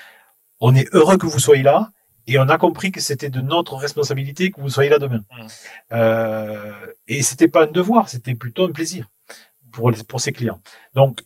on 0.61 0.75
est 0.75 0.93
heureux 0.93 1.17
que 1.19 1.27
vous 1.27 1.39
soyez 1.39 1.63
là, 1.63 1.91
et 2.27 2.39
on 2.39 2.49
a 2.49 2.59
compris 2.59 2.93
que 2.93 3.01
c'était 3.01 3.31
de 3.31 3.41
notre 3.41 3.75
responsabilité 3.77 4.51
que 4.51 4.61
vous 4.61 4.69
soyez 4.71 4.91
là 4.91 4.99
demain. 4.99 5.25
Mm. 5.31 5.47
Euh, 5.93 6.73
et 7.09 7.23
c'était 7.23 7.49
pas 7.49 7.65
un 7.65 7.71
devoir, 7.71 8.09
c'était 8.09 8.35
plutôt 8.35 8.65
un 8.65 8.73
plaisir 8.73 9.09
pour, 9.73 9.91
les- 9.91 10.05
pour 10.05 10.21
ses 10.21 10.33
clients. 10.33 10.61
Donc, 10.95 11.21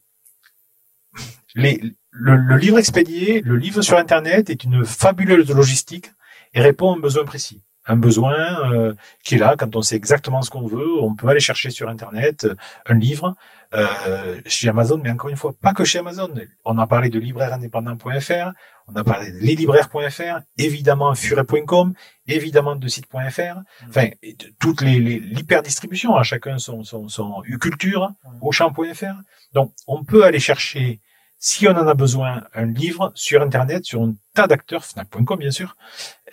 les, 1.54 1.80
le, 2.10 2.36
le 2.36 2.56
livre 2.56 2.78
expédié, 2.78 3.40
le 3.40 3.56
livre 3.56 3.82
sur 3.82 3.96
Internet 3.96 4.50
est 4.50 4.64
une 4.64 4.84
fabuleuse 4.84 5.50
logistique 5.50 6.10
et 6.54 6.60
répond 6.60 6.92
à 6.92 6.96
un 6.96 7.00
besoin 7.00 7.24
précis. 7.24 7.62
Un 7.86 7.96
besoin 7.96 8.72
euh, 8.72 8.94
qui 9.22 9.36
est 9.36 9.38
là 9.38 9.54
quand 9.56 9.76
on 9.76 9.82
sait 9.82 9.96
exactement 9.96 10.42
ce 10.42 10.50
qu'on 10.50 10.66
veut. 10.66 11.00
On 11.00 11.14
peut 11.14 11.28
aller 11.28 11.40
chercher 11.40 11.70
sur 11.70 11.88
Internet 11.88 12.44
euh, 12.44 12.54
un 12.86 12.94
livre 12.94 13.36
euh, 13.74 14.40
chez 14.46 14.68
Amazon, 14.68 15.00
mais 15.02 15.10
encore 15.10 15.30
une 15.30 15.36
fois, 15.36 15.52
pas 15.60 15.72
que 15.72 15.84
chez 15.84 15.98
Amazon. 15.98 16.32
On 16.64 16.78
a 16.78 16.86
parlé 16.86 17.10
de 17.10 17.18
libraireindépendant.fr, 17.18 18.52
on 18.88 18.96
a 18.96 19.04
parlé 19.04 19.32
de 19.32 19.38
leslibraires.fr, 19.38 20.40
évidemment 20.58 21.14
furet.com, 21.14 21.92
évidemment 22.28 22.76
de 22.76 22.88
site.fr, 22.88 23.60
enfin, 23.88 24.08
et 24.22 24.34
de 24.34 24.46
toutes 24.60 24.80
les, 24.82 25.00
les 25.00 25.18
l'hyperdistribution, 25.18 26.14
à 26.16 26.22
chacun 26.22 26.58
son, 26.58 26.84
son, 26.84 27.08
son 27.08 27.42
U-culture, 27.44 28.12
auchan.fr. 28.40 29.16
Donc, 29.52 29.72
on 29.86 30.04
peut 30.04 30.24
aller 30.24 30.40
chercher, 30.40 31.00
si 31.38 31.68
on 31.68 31.72
en 31.72 31.86
a 31.86 31.94
besoin, 31.94 32.44
un 32.54 32.66
livre 32.66 33.12
sur 33.14 33.42
Internet, 33.42 33.84
sur 33.84 34.02
un 34.02 34.14
tas 34.34 34.46
d'acteurs, 34.46 34.84
fnac.com 34.84 35.38
bien 35.38 35.50
sûr, 35.50 35.76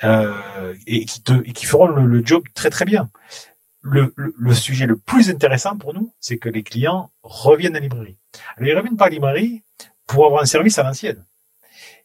euh, 0.03 0.73
et, 0.87 1.05
qui 1.05 1.21
te, 1.21 1.33
et 1.45 1.51
qui 1.51 1.65
feront 1.65 1.87
le, 1.87 2.05
le 2.05 2.25
job 2.25 2.43
très 2.53 2.69
très 2.69 2.85
bien. 2.85 3.09
Le, 3.81 4.13
le, 4.15 4.33
le 4.37 4.53
sujet 4.53 4.85
le 4.85 4.97
plus 4.97 5.29
intéressant 5.29 5.77
pour 5.77 5.93
nous, 5.93 6.13
c'est 6.19 6.37
que 6.37 6.47
les 6.47 6.63
clients 6.63 7.11
reviennent 7.21 7.75
à 7.75 7.79
la 7.79 7.83
librairie. 7.83 8.17
Alors, 8.55 8.69
ils 8.69 8.77
reviennent 8.77 8.97
pas 8.97 9.05
à 9.05 9.09
la 9.09 9.15
librairie 9.15 9.63
pour 10.07 10.25
avoir 10.25 10.41
un 10.41 10.45
service 10.45 10.79
à 10.79 10.83
l'ancienne. 10.83 11.25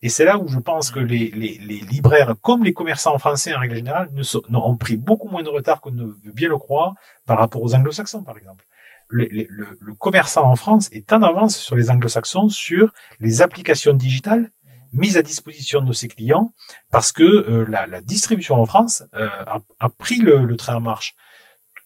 Et 0.02 0.08
c'est 0.08 0.24
là 0.24 0.38
où 0.38 0.48
je 0.48 0.58
pense 0.58 0.90
que 0.90 1.00
les, 1.00 1.30
les, 1.30 1.58
les, 1.58 1.80
libraires, 1.80 2.34
comme 2.40 2.62
les 2.62 2.72
commerçants 2.72 3.18
français 3.18 3.54
en 3.54 3.60
règle 3.60 3.74
générale, 3.74 4.08
ne 4.12 4.22
sont, 4.22 4.42
ont 4.52 4.76
pris 4.76 4.96
beaucoup 4.96 5.28
moins 5.28 5.42
de 5.42 5.48
retard 5.48 5.80
qu'on 5.80 5.90
ne 5.90 6.04
veut 6.04 6.32
bien 6.32 6.48
le 6.48 6.58
croire 6.58 6.94
par 7.26 7.38
rapport 7.38 7.62
aux 7.62 7.74
anglo-saxons, 7.74 8.22
par 8.22 8.36
exemple. 8.38 8.64
Le, 9.10 9.26
le, 9.30 9.78
le, 9.80 9.94
commerçant 9.94 10.44
en 10.50 10.54
France 10.54 10.90
est 10.92 11.12
en 11.14 11.22
avance 11.22 11.56
sur 11.56 11.76
les 11.76 11.90
anglo-saxons 11.90 12.50
sur 12.50 12.92
les 13.20 13.40
applications 13.40 13.94
digitales 13.94 14.50
mises 14.92 15.16
à 15.16 15.22
disposition 15.22 15.80
de 15.80 15.92
ses 15.92 16.08
clients 16.08 16.52
parce 16.90 17.12
que 17.12 17.22
euh, 17.22 17.64
la, 17.68 18.00
distribution 18.00 18.56
en 18.56 18.66
France 18.66 19.02
euh, 19.14 19.28
a, 19.46 19.60
a, 19.80 19.88
pris 19.88 20.18
le, 20.18 20.44
le, 20.44 20.56
train 20.56 20.76
en 20.76 20.80
marche, 20.80 21.14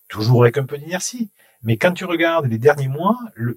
toujours 0.09 0.43
avec 0.43 0.59
un 0.59 0.65
peu 0.65 0.79
d'inertie. 0.79 1.31
Mais 1.63 1.77
quand 1.77 1.93
tu 1.93 2.05
regardes 2.05 2.47
les 2.47 2.59
derniers 2.59 2.89
mois, 2.89 3.19
le, 3.35 3.57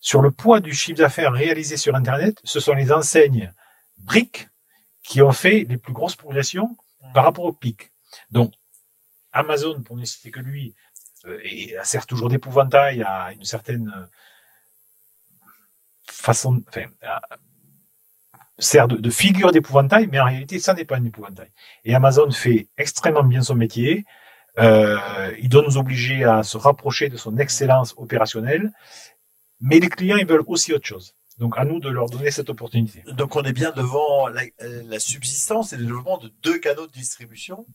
sur 0.00 0.20
le 0.20 0.32
poids 0.32 0.60
du 0.60 0.72
chiffre 0.72 0.98
d'affaires 0.98 1.32
réalisé 1.32 1.76
sur 1.76 1.94
Internet, 1.94 2.40
ce 2.44 2.60
sont 2.60 2.74
les 2.74 2.92
enseignes 2.92 3.52
briques 3.98 4.48
qui 5.02 5.22
ont 5.22 5.32
fait 5.32 5.64
les 5.68 5.76
plus 5.76 5.92
grosses 5.92 6.16
progressions 6.16 6.76
par 7.14 7.24
rapport 7.24 7.44
au 7.44 7.52
clic. 7.52 7.92
Donc, 8.30 8.52
Amazon, 9.32 9.82
pour 9.82 9.96
ne 9.96 10.04
citer 10.04 10.30
que 10.30 10.40
lui, 10.40 10.74
euh, 11.26 11.38
et 11.44 11.74
sert 11.84 12.06
toujours 12.06 12.28
d'épouvantail 12.28 13.02
à 13.02 13.32
une 13.32 13.44
certaine 13.44 13.92
euh, 13.96 14.06
façon, 16.06 16.62
enfin, 16.68 16.86
sert 18.58 18.88
de, 18.88 19.10
figure 19.10 19.52
d'épouvantail, 19.52 20.08
mais 20.10 20.20
en 20.20 20.24
réalité, 20.24 20.58
ça 20.58 20.74
n'est 20.74 20.84
pas 20.84 20.96
un 20.96 21.04
épouvantail. 21.04 21.50
Et 21.84 21.94
Amazon 21.94 22.30
fait 22.30 22.68
extrêmement 22.76 23.24
bien 23.24 23.42
son 23.42 23.54
métier. 23.54 24.04
Euh, 24.58 24.98
il 25.38 25.48
doit 25.48 25.62
nous 25.62 25.78
obliger 25.78 26.24
à 26.24 26.42
se 26.42 26.56
rapprocher 26.56 27.08
de 27.08 27.16
son 27.16 27.38
excellence 27.38 27.94
opérationnelle, 27.96 28.72
mais 29.60 29.78
les 29.80 29.88
clients, 29.88 30.16
ils 30.16 30.26
veulent 30.26 30.44
aussi 30.46 30.72
autre 30.72 30.86
chose. 30.86 31.14
Donc 31.38 31.54
à 31.56 31.64
nous 31.64 31.80
de 31.80 31.88
leur 31.88 32.10
donner 32.10 32.30
cette 32.30 32.50
opportunité. 32.50 33.02
Donc 33.12 33.36
on 33.36 33.42
est 33.42 33.52
bien 33.52 33.72
devant 33.72 34.28
la, 34.28 34.98
subsistance 34.98 35.72
et 35.72 35.76
le 35.76 35.84
développement 35.84 36.18
de 36.18 36.30
deux 36.42 36.58
canaux 36.58 36.86
de 36.86 36.92
distribution. 36.92 37.66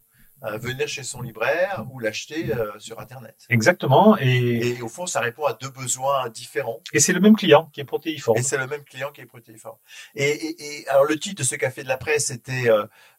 Euh, 0.43 0.57
venir 0.57 0.87
chez 0.87 1.01
son 1.01 1.21
libraire 1.21 1.85
ou 1.91 1.99
l'acheter 1.99 2.53
euh, 2.53 2.77
sur 2.77 2.99
Internet. 2.99 3.35
Exactement. 3.49 4.17
Et... 4.19 4.79
au 4.81 4.87
fond, 4.87 5.07
ça 5.07 5.19
répond 5.19 5.45
à 5.45 5.53
deux 5.53 5.69
besoins 5.69 6.29
différents. 6.29 6.81
Et 6.93 6.99
c'est 6.99 7.13
le 7.13 7.19
même 7.19 7.35
client 7.35 7.69
qui 7.73 7.81
est 7.81 7.85
protéiforme. 7.85 8.37
Et 8.37 8.43
c'est 8.43 8.57
le 8.57 8.67
même 8.67 8.83
client 8.83 9.11
qui 9.11 9.21
est 9.21 9.25
protéiforme. 9.25 9.77
Et, 10.15 10.85
alors 10.89 11.05
le 11.05 11.17
titre 11.17 11.41
de 11.41 11.43
ce 11.43 11.55
café 11.55 11.81
de 11.81 11.87
la 11.87 11.97
presse 11.97 12.27
c'était 12.27 12.69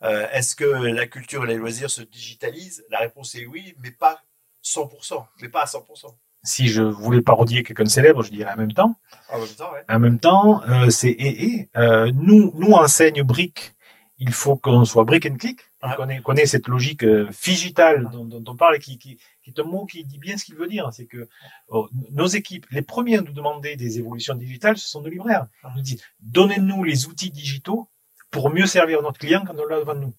Est-ce 0.00 0.54
que 0.54 0.64
la 0.64 1.06
culture 1.06 1.44
et 1.44 1.48
les 1.48 1.56
loisirs 1.56 1.90
se 1.90 2.02
digitalisent? 2.02 2.84
La 2.90 2.98
réponse 2.98 3.34
est 3.34 3.46
oui, 3.46 3.74
mais 3.82 3.90
pas 3.90 4.22
100%, 4.64 5.24
mais 5.42 5.48
pas 5.48 5.62
à 5.62 5.66
100% 5.66 6.14
si 6.44 6.68
je 6.68 6.82
voulais 6.82 7.20
parodier 7.20 7.62
quelqu'un 7.62 7.84
de 7.84 7.88
célèbre, 7.88 8.22
je 8.22 8.30
dirais 8.30 8.52
en 8.52 8.56
même 8.56 8.72
temps. 8.72 8.94
En 9.30 9.38
même 9.38 9.48
temps, 9.48 9.72
ouais. 9.72 9.84
En 9.88 9.98
même 9.98 10.18
temps, 10.18 10.62
euh, 10.68 10.90
c'est 10.90 11.10
et, 11.10 11.44
et 11.44 11.70
euh, 11.76 12.10
nous, 12.14 12.52
nous 12.54 12.72
enseigne 12.72 13.22
brique. 13.22 13.74
Il 14.18 14.32
faut 14.32 14.56
qu'on 14.56 14.84
soit 14.84 15.04
brick 15.04 15.26
and 15.26 15.36
click, 15.36 15.60
qu'on 15.80 16.34
ait, 16.34 16.46
cette 16.46 16.68
logique 16.68 17.04
euh, 17.04 17.28
digitale 17.44 18.08
dont, 18.10 18.24
dont, 18.24 18.44
on 18.46 18.56
parle, 18.56 18.76
et 18.76 18.78
qui, 18.78 18.98
qui, 18.98 19.18
qui 19.42 19.50
est 19.50 19.60
un 19.60 19.64
mot 19.64 19.86
qui 19.86 20.04
dit 20.04 20.18
bien 20.18 20.36
ce 20.36 20.44
qu'il 20.44 20.56
veut 20.56 20.66
dire. 20.66 20.88
C'est 20.92 21.06
que 21.06 21.28
oh, 21.68 21.88
nos 22.10 22.26
équipes, 22.26 22.66
les 22.70 22.82
premiers 22.82 23.18
à 23.18 23.20
nous 23.20 23.32
demander 23.32 23.76
des 23.76 23.98
évolutions 23.98 24.34
digitales, 24.34 24.76
ce 24.76 24.88
sont 24.88 25.02
nos 25.02 25.08
libraires. 25.08 25.46
Ils 25.64 25.76
nous 25.76 25.82
disent 25.82 26.02
donnez-nous 26.20 26.82
les 26.84 27.06
outils 27.06 27.30
digitaux 27.30 27.88
pour 28.30 28.50
mieux 28.50 28.66
servir 28.66 29.02
notre 29.02 29.18
client 29.18 29.44
quand 29.46 29.54
on 29.58 29.66
l'a 29.66 29.78
devant 29.78 29.94
nous. 29.94 30.14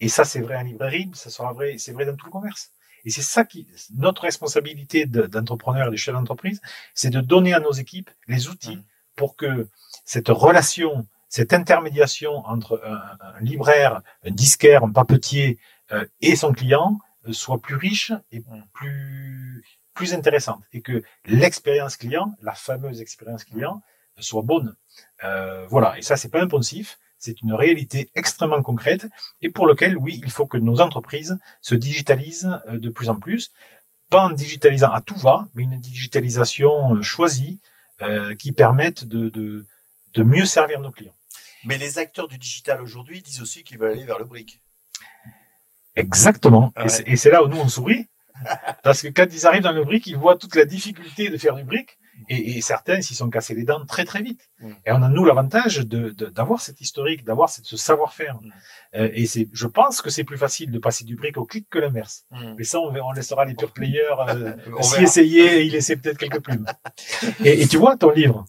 Et 0.00 0.08
ça, 0.08 0.24
c'est 0.24 0.40
vrai 0.40 0.56
en 0.56 0.62
librairie, 0.62 1.10
ça 1.14 1.30
sera 1.30 1.52
vrai, 1.52 1.76
c'est 1.78 1.92
vrai 1.92 2.04
dans 2.04 2.16
tout 2.16 2.26
le 2.26 2.32
commerce. 2.32 2.72
Et 3.04 3.10
c'est 3.10 3.22
ça 3.22 3.44
qui, 3.44 3.66
notre 3.94 4.22
responsabilité 4.22 5.06
d'entrepreneur 5.06 5.88
et 5.88 5.90
de 5.90 5.96
chef 5.96 6.14
d'entreprise, 6.14 6.60
c'est 6.94 7.10
de 7.10 7.20
donner 7.20 7.54
à 7.54 7.60
nos 7.60 7.72
équipes 7.72 8.10
les 8.26 8.48
outils 8.48 8.76
mmh. 8.76 8.84
pour 9.16 9.36
que 9.36 9.68
cette 10.04 10.28
relation, 10.28 11.06
cette 11.28 11.52
intermédiation 11.52 12.38
entre 12.46 12.80
un, 12.84 13.40
libraire, 13.40 14.02
un 14.24 14.30
disquaire, 14.30 14.84
un 14.84 14.92
papetier 14.92 15.58
euh, 15.92 16.06
et 16.20 16.36
son 16.36 16.52
client 16.52 16.98
euh, 17.26 17.32
soit 17.32 17.60
plus 17.60 17.76
riche 17.76 18.12
et 18.32 18.40
mmh. 18.40 18.64
plus, 18.72 19.64
plus 19.94 20.14
intéressante 20.14 20.62
et 20.72 20.80
que 20.80 21.02
l'expérience 21.26 21.96
client, 21.96 22.34
la 22.42 22.54
fameuse 22.54 23.00
expérience 23.00 23.44
client, 23.44 23.82
soit 24.18 24.42
bonne. 24.42 24.74
Euh, 25.24 25.66
voilà. 25.68 25.96
Et 25.98 26.02
ça, 26.02 26.16
c'est 26.16 26.30
pas 26.30 26.42
impensif 26.42 26.98
c'est 27.18 27.42
une 27.42 27.52
réalité 27.52 28.10
extrêmement 28.14 28.62
concrète 28.62 29.06
et 29.42 29.50
pour 29.50 29.66
lequel, 29.66 29.96
oui, 29.96 30.20
il 30.24 30.30
faut 30.30 30.46
que 30.46 30.56
nos 30.56 30.80
entreprises 30.80 31.38
se 31.60 31.74
digitalisent 31.74 32.60
euh, 32.68 32.78
de 32.78 32.88
plus 32.88 33.08
en 33.08 33.16
plus, 33.16 33.52
pas 34.08 34.24
en 34.24 34.30
digitalisant 34.30 34.90
à 34.90 35.00
tout 35.00 35.16
va, 35.16 35.48
mais 35.54 35.64
une 35.64 35.78
digitalisation 35.78 36.94
euh, 36.94 37.02
choisie 37.02 37.60
euh, 38.02 38.34
qui 38.36 38.52
permette 38.52 39.04
de, 39.04 39.28
de, 39.28 39.66
de, 40.14 40.22
mieux 40.22 40.44
servir 40.44 40.80
nos 40.80 40.92
clients. 40.92 41.14
Mais 41.64 41.78
les 41.78 41.98
acteurs 41.98 42.28
du 42.28 42.38
digital 42.38 42.80
aujourd'hui 42.80 43.22
disent 43.22 43.42
aussi 43.42 43.64
qu'ils 43.64 43.78
veulent 43.78 43.92
aller 43.92 44.04
vers 44.04 44.18
le 44.18 44.24
brick. 44.24 44.60
Exactement. 45.96 46.72
Et 47.06 47.16
c'est 47.16 47.30
là 47.30 47.42
où 47.42 47.48
nous 47.48 47.58
on 47.58 47.68
sourit. 47.68 48.06
Parce 48.84 49.02
que 49.02 49.08
quand 49.08 49.26
ils 49.32 49.46
arrivent 49.46 49.62
dans 49.62 49.72
le 49.72 49.84
brick, 49.84 50.06
ils 50.06 50.16
voient 50.16 50.36
toute 50.36 50.54
la 50.54 50.64
difficulté 50.64 51.28
de 51.28 51.36
faire 51.36 51.54
du 51.56 51.64
brick. 51.64 51.98
Et, 52.28 52.56
et 52.56 52.60
certains 52.60 53.00
s'y 53.00 53.14
sont 53.14 53.30
cassés 53.30 53.54
les 53.54 53.62
dents 53.62 53.84
très 53.86 54.04
très 54.04 54.22
vite. 54.22 54.50
Mm. 54.60 54.72
Et 54.86 54.92
on 54.92 55.02
a 55.02 55.08
nous 55.08 55.24
l'avantage 55.24 55.78
de, 55.78 56.10
d'avoir 56.10 56.60
cet 56.60 56.80
historique, 56.80 57.24
d'avoir 57.24 57.48
ce 57.48 57.76
savoir-faire. 57.76 58.34
Mm. 58.42 58.50
Euh, 58.96 59.10
et 59.12 59.26
c'est, 59.26 59.48
je 59.52 59.66
pense 59.66 60.02
que 60.02 60.10
c'est 60.10 60.24
plus 60.24 60.36
facile 60.36 60.72
de 60.72 60.78
passer 60.80 61.04
du 61.04 61.14
brick 61.14 61.36
au 61.36 61.44
clic 61.44 61.68
que 61.70 61.78
l'inverse. 61.78 62.24
Mm. 62.32 62.54
Mais 62.58 62.64
ça, 62.64 62.80
on, 62.80 62.92
on, 62.92 63.12
laissera 63.12 63.44
les 63.44 63.54
pure 63.54 63.72
players 63.72 64.16
euh, 64.30 64.52
s'y 64.82 65.02
essayer 65.02 65.60
et 65.60 65.64
y 65.64 65.70
laisser 65.70 65.96
peut-être 65.96 66.18
quelques 66.18 66.42
plumes. 66.42 66.66
et, 67.44 67.62
et, 67.62 67.68
tu 67.68 67.76
vois 67.76 67.96
ton 67.96 68.10
livre, 68.10 68.44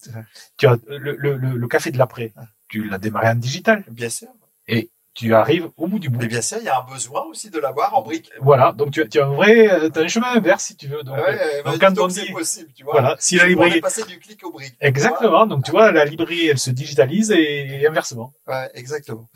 tu 0.57 0.65
as 0.65 0.77
le, 0.87 1.15
le, 1.15 1.37
le, 1.37 1.67
café 1.67 1.91
de 1.91 1.97
l'après. 1.99 2.33
Tu 2.69 2.87
l'as 2.87 2.97
démarré 2.97 3.29
en 3.29 3.35
digital. 3.35 3.83
Bien 3.89 4.09
sûr. 4.09 4.29
Et 4.67 4.91
tu 5.15 5.33
arrives 5.33 5.69
au 5.75 5.87
bout 5.87 5.99
du 5.99 6.09
bout. 6.09 6.19
Mais 6.19 6.27
bien 6.27 6.41
sûr, 6.41 6.59
il 6.59 6.65
y 6.65 6.69
a 6.69 6.79
un 6.79 6.85
besoin 6.85 7.23
aussi 7.23 7.49
de 7.49 7.59
l'avoir 7.59 7.93
en 7.93 8.03
brique. 8.03 8.31
Voilà, 8.39 8.71
donc 8.71 8.91
tu, 8.91 9.07
tu 9.09 9.19
as 9.19 9.25
un 9.25 9.33
vrai, 9.33 9.67
euh, 9.69 9.89
as 9.93 9.99
un 9.99 10.07
chemin 10.07 10.31
inverse 10.35 10.65
si 10.65 10.77
tu 10.77 10.87
veux. 10.87 11.03
Donc, 11.03 11.17
ouais, 11.17 11.63
donc 11.63 11.79
quand 11.79 11.99
on 11.99 12.07
dit, 12.07 12.31
possible, 12.31 12.71
tu 12.73 12.83
vois. 12.83 12.93
Voilà, 12.93 13.17
si 13.19 13.35
la 13.35 13.47
librairie. 13.47 13.81
passer 13.81 14.05
du 14.05 14.17
clic 14.19 14.45
au 14.45 14.51
brique. 14.51 14.75
Exactement, 14.79 15.45
donc 15.45 15.65
tu 15.65 15.71
vois, 15.71 15.91
la 15.91 16.05
librairie, 16.05 16.47
elle 16.47 16.59
se 16.59 16.69
digitalise 16.69 17.31
et, 17.31 17.85
inversement. 17.85 18.33
Ouais, 18.47 18.69
exactement. 18.75 19.29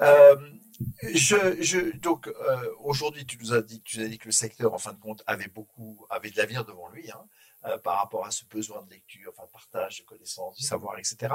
Euh, 0.00 0.34
je, 1.14 1.36
je, 1.60 1.96
donc 1.98 2.26
euh, 2.26 2.32
aujourd'hui, 2.82 3.26
tu 3.26 3.38
nous 3.38 3.52
as 3.52 3.62
dit, 3.62 3.82
tu 3.82 3.98
nous 3.98 4.06
as 4.06 4.08
dit 4.08 4.18
que 4.18 4.26
le 4.26 4.32
secteur, 4.32 4.74
en 4.74 4.78
fin 4.78 4.92
de 4.92 4.98
compte, 4.98 5.22
avait 5.26 5.48
beaucoup, 5.54 6.06
avait 6.10 6.30
de 6.30 6.36
l'avenir 6.38 6.64
devant 6.64 6.88
lui. 6.88 7.10
Hein. 7.10 7.20
Euh, 7.66 7.76
par 7.76 7.98
rapport 7.98 8.24
à 8.24 8.30
ce 8.30 8.46
besoin 8.46 8.80
de 8.84 8.90
lecture, 8.90 9.30
enfin 9.36 9.46
partage 9.52 10.00
de 10.00 10.06
connaissances, 10.06 10.56
du 10.56 10.62
savoir, 10.62 10.98
etc. 10.98 11.30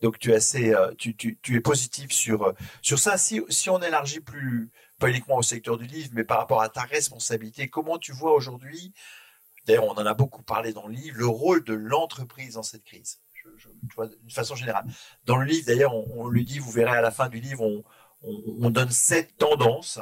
Donc 0.00 0.18
tu 0.18 0.32
es 0.32 0.34
assez, 0.34 0.72
euh, 0.72 0.94
tu, 0.96 1.38
es 1.50 1.60
positif 1.60 2.12
sur 2.12 2.44
euh, 2.44 2.52
sur 2.80 2.98
ça. 2.98 3.18
Si, 3.18 3.42
on 3.68 3.82
élargit 3.82 4.20
plus 4.20 4.70
pas 4.98 5.10
uniquement 5.10 5.36
au 5.36 5.42
secteur 5.42 5.76
du 5.76 5.84
livre, 5.84 6.08
mais 6.14 6.24
par 6.24 6.38
rapport 6.38 6.62
à 6.62 6.70
ta 6.70 6.80
responsabilité, 6.80 7.68
comment 7.68 7.98
tu 7.98 8.12
vois 8.12 8.32
aujourd'hui 8.32 8.94
D'ailleurs, 9.66 9.84
on 9.84 9.92
en 9.92 10.06
a 10.06 10.14
beaucoup 10.14 10.42
parlé 10.42 10.72
dans 10.72 10.86
le 10.86 10.94
livre, 10.94 11.18
le 11.18 11.26
rôle 11.26 11.62
de 11.62 11.74
l'entreprise 11.74 12.54
dans 12.54 12.62
cette 12.62 12.84
crise? 12.84 13.20
Je, 13.58 13.68
d'une 13.68 14.30
façon 14.30 14.54
générale. 14.54 14.86
Dans 15.26 15.36
le 15.36 15.44
livre, 15.44 15.66
d'ailleurs, 15.66 15.94
on, 15.94 16.26
le 16.26 16.42
dit, 16.42 16.58
vous 16.58 16.70
verrez 16.70 16.96
à 16.96 17.02
la 17.02 17.10
fin 17.10 17.28
du 17.28 17.38
livre, 17.38 17.62
on, 17.62 17.84
on, 18.22 18.42
on 18.62 18.70
donne 18.70 18.90
sept 18.90 19.36
tendances 19.36 20.00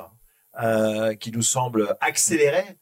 euh, 0.63 1.17
qui 1.17 1.33
nous 1.33 1.43
semblent 1.43 1.97
accélérées 2.01 2.63
euh, 2.69 2.75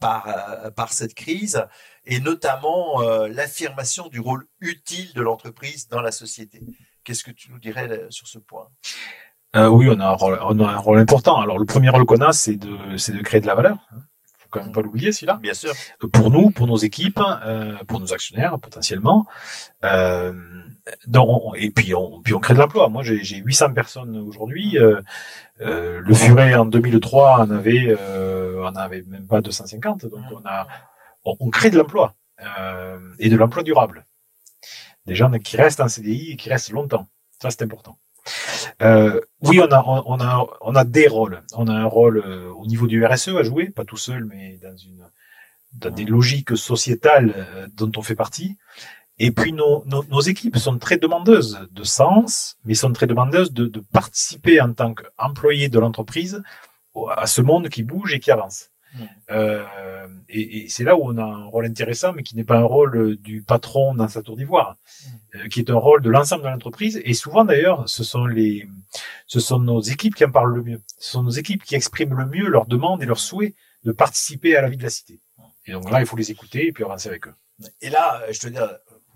par, 0.00 0.28
euh, 0.28 0.70
par 0.70 0.92
cette 0.92 1.14
crise 1.14 1.66
et 2.06 2.20
notamment 2.20 3.02
euh, 3.02 3.28
l'affirmation 3.28 4.08
du 4.08 4.20
rôle 4.20 4.46
utile 4.60 5.12
de 5.14 5.22
l'entreprise 5.22 5.88
dans 5.88 6.00
la 6.00 6.12
société. 6.12 6.62
Qu'est-ce 7.04 7.24
que 7.24 7.30
tu 7.30 7.50
nous 7.50 7.58
dirais 7.58 7.88
euh, 7.90 8.06
sur 8.10 8.28
ce 8.28 8.38
point? 8.38 8.68
Euh, 9.56 9.68
Oui, 9.68 9.88
on 9.90 10.00
a, 10.00 10.06
un 10.06 10.76
rôle, 10.78 10.98
important. 10.98 11.40
Alors, 11.40 11.58
le 11.58 11.66
premier 11.66 11.88
rôle 11.88 12.04
qu'on 12.04 12.20
a, 12.20 12.32
c'est 12.32 12.56
de, 12.56 12.96
c'est 12.96 13.12
de 13.12 13.22
créer 13.22 13.40
de 13.40 13.46
la 13.46 13.54
valeur. 13.54 13.78
Faut 14.46 14.58
quand 14.58 14.64
même 14.64 14.72
pas 14.72 14.82
l'oublier, 14.82 15.12
celui-là. 15.12 15.38
Bien 15.42 15.54
sûr. 15.54 15.72
Pour 16.12 16.30
nous, 16.30 16.50
pour 16.50 16.66
nos 16.66 16.76
équipes, 16.76 17.20
euh, 17.44 17.76
pour 17.86 18.00
nos 18.00 18.12
actionnaires, 18.12 18.58
potentiellement. 18.58 19.26
Euh, 19.84 20.32
donc, 21.06 21.54
et 21.56 21.70
puis 21.70 21.94
on, 21.94 22.22
puis 22.22 22.34
on 22.34 22.40
crée 22.40 22.54
de 22.54 22.58
l'emploi. 22.58 22.88
Moi, 22.88 23.02
j'ai, 23.02 23.22
j'ai 23.22 23.36
800 23.38 23.74
personnes 23.74 24.16
aujourd'hui. 24.16 24.78
Euh, 24.78 25.00
le 25.58 26.14
Furet 26.14 26.54
en 26.54 26.66
2003 26.66 27.40
en 27.40 27.50
avait, 27.50 27.96
on 28.58 28.74
avait 28.76 29.02
même 29.02 29.26
pas 29.26 29.40
250. 29.40 30.06
Donc, 30.06 30.24
on 30.32 30.46
a 30.46 30.66
on, 31.26 31.50
crée 31.50 31.70
de 31.70 31.76
l'emploi 31.76 32.14
euh, 32.40 32.98
et 33.18 33.28
de 33.28 33.36
l'emploi 33.36 33.62
durable. 33.62 34.06
Des 35.06 35.14
gens 35.14 35.30
qui 35.38 35.56
restent 35.56 35.80
en 35.80 35.88
CDI 35.88 36.32
et 36.32 36.36
qui 36.36 36.48
restent 36.48 36.70
longtemps. 36.70 37.08
Ça, 37.40 37.50
c'est 37.50 37.62
important. 37.62 37.98
Euh, 38.82 39.20
oui, 39.42 39.60
on 39.60 39.72
a, 39.72 39.82
on, 39.84 40.20
a, 40.20 40.46
on 40.60 40.74
a 40.74 40.84
des 40.84 41.08
rôles. 41.08 41.42
On 41.54 41.68
a 41.68 41.72
un 41.72 41.84
rôle 41.84 42.18
euh, 42.18 42.50
au 42.52 42.66
niveau 42.66 42.86
du 42.86 43.04
RSE 43.04 43.28
à 43.28 43.42
jouer, 43.42 43.70
pas 43.70 43.84
tout 43.84 43.96
seul, 43.96 44.24
mais 44.24 44.58
dans 44.62 44.76
une, 44.76 45.04
dans 45.74 45.90
des 45.90 46.04
logiques 46.04 46.56
sociétales 46.56 47.32
euh, 47.36 47.66
dont 47.74 47.92
on 47.96 48.02
fait 48.02 48.16
partie. 48.16 48.56
Et 49.18 49.30
puis 49.30 49.52
nos, 49.52 49.82
nos, 49.86 50.20
équipes 50.20 50.58
sont 50.58 50.78
très 50.78 50.98
demandeuses 50.98 51.66
de 51.70 51.84
sens, 51.84 52.58
mais 52.66 52.74
sont 52.74 52.92
très 52.92 53.06
demandeuses 53.06 53.52
de, 53.52 53.66
de 53.66 53.80
participer 53.80 54.60
en 54.60 54.74
tant 54.74 54.92
qu'employés 54.92 55.70
de 55.70 55.78
l'entreprise 55.78 56.42
à 57.16 57.26
ce 57.26 57.40
monde 57.40 57.70
qui 57.70 57.82
bouge 57.82 58.12
et 58.12 58.20
qui 58.20 58.30
avance. 58.30 58.70
Euh, 59.30 59.64
et, 60.28 60.64
et 60.64 60.68
c'est 60.68 60.84
là 60.84 60.96
où 60.96 61.00
on 61.04 61.16
a 61.18 61.22
un 61.22 61.44
rôle 61.44 61.66
intéressant, 61.66 62.12
mais 62.12 62.22
qui 62.22 62.36
n'est 62.36 62.44
pas 62.44 62.58
un 62.58 62.64
rôle 62.64 63.16
du 63.16 63.42
patron 63.42 63.94
dans 63.94 64.08
sa 64.08 64.22
tour 64.22 64.36
d'ivoire, 64.36 64.76
euh, 65.34 65.48
qui 65.48 65.60
est 65.60 65.70
un 65.70 65.76
rôle 65.76 66.02
de 66.02 66.10
l'ensemble 66.10 66.44
de 66.44 66.48
l'entreprise. 66.48 67.00
Et 67.04 67.14
souvent 67.14 67.44
d'ailleurs, 67.44 67.88
ce 67.88 68.04
sont 68.04 68.26
les, 68.26 68.68
ce 69.26 69.40
sont 69.40 69.58
nos 69.58 69.80
équipes 69.80 70.14
qui 70.14 70.24
en 70.24 70.30
parlent 70.30 70.54
le 70.54 70.62
mieux. 70.62 70.82
Ce 70.98 71.12
sont 71.12 71.22
nos 71.22 71.30
équipes 71.30 71.62
qui 71.64 71.74
expriment 71.74 72.14
le 72.14 72.26
mieux 72.26 72.48
leurs 72.48 72.66
demandes 72.66 73.02
et 73.02 73.06
leurs 73.06 73.20
souhaits 73.20 73.54
de 73.84 73.92
participer 73.92 74.56
à 74.56 74.62
la 74.62 74.68
vie 74.68 74.76
de 74.76 74.82
la 74.82 74.90
cité. 74.90 75.20
Et 75.66 75.72
donc 75.72 75.90
là, 75.90 76.00
il 76.00 76.06
faut 76.06 76.16
les 76.16 76.30
écouter 76.30 76.68
et 76.68 76.72
puis 76.72 76.84
avancer 76.84 77.08
avec 77.08 77.26
eux. 77.26 77.34
Et 77.80 77.90
là, 77.90 78.22
je 78.30 78.38
te 78.38 78.48
dis, 78.48 78.58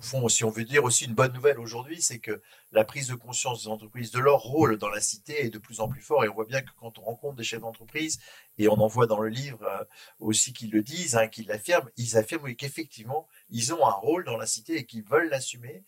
fond, 0.01 0.29
si 0.29 0.45
on 0.45 0.51
veut 0.51 0.65
dire 0.65 0.85
aussi 0.85 1.05
une 1.05 1.15
bonne 1.15 1.33
nouvelle 1.33 1.59
aujourd'hui, 1.59 2.01
c'est 2.01 2.19
que 2.19 2.43
la 2.73 2.85
prise 2.85 3.09
de 3.09 3.15
conscience 3.15 3.63
des 3.63 3.69
entreprises 3.69 4.11
de 4.11 4.19
leur 4.19 4.41
rôle 4.41 4.79
dans 4.79 4.89
la 4.89 5.01
cité 5.01 5.45
est 5.45 5.51
de 5.51 5.59
plus 5.59 5.81
en 5.81 5.89
plus 5.89 6.01
fort. 6.01 6.25
Et 6.25 6.29
on 6.29 6.35
voit 6.35 6.45
bien 6.45 6.63
que 6.63 6.71
quand 6.79 6.99
on 6.99 7.03
rencontre 7.03 7.37
des 7.37 7.45
chefs 7.45 7.61
d'entreprise, 7.61 8.21
et 8.59 8.69
on 8.69 8.75
en 8.75 8.87
voit 8.87 9.07
dans 9.07 9.21
le 9.21 9.29
livre 9.29 9.63
euh, 9.63 9.85
aussi 10.19 10.53
qu'ils 10.53 10.71
le 10.71 10.83
disent, 10.83 11.17
hein, 11.17 11.29
qu'ils 11.29 11.47
l'affirment, 11.47 11.89
ils 11.97 12.17
affirment 12.17 12.55
qu'effectivement, 12.55 13.27
ils 13.49 13.73
ont 13.73 13.87
un 13.87 13.93
rôle 13.93 14.25
dans 14.25 14.37
la 14.37 14.47
cité 14.47 14.77
et 14.77 14.87
qu'ils 14.87 15.05
veulent 15.05 15.29
l'assumer. 15.29 15.85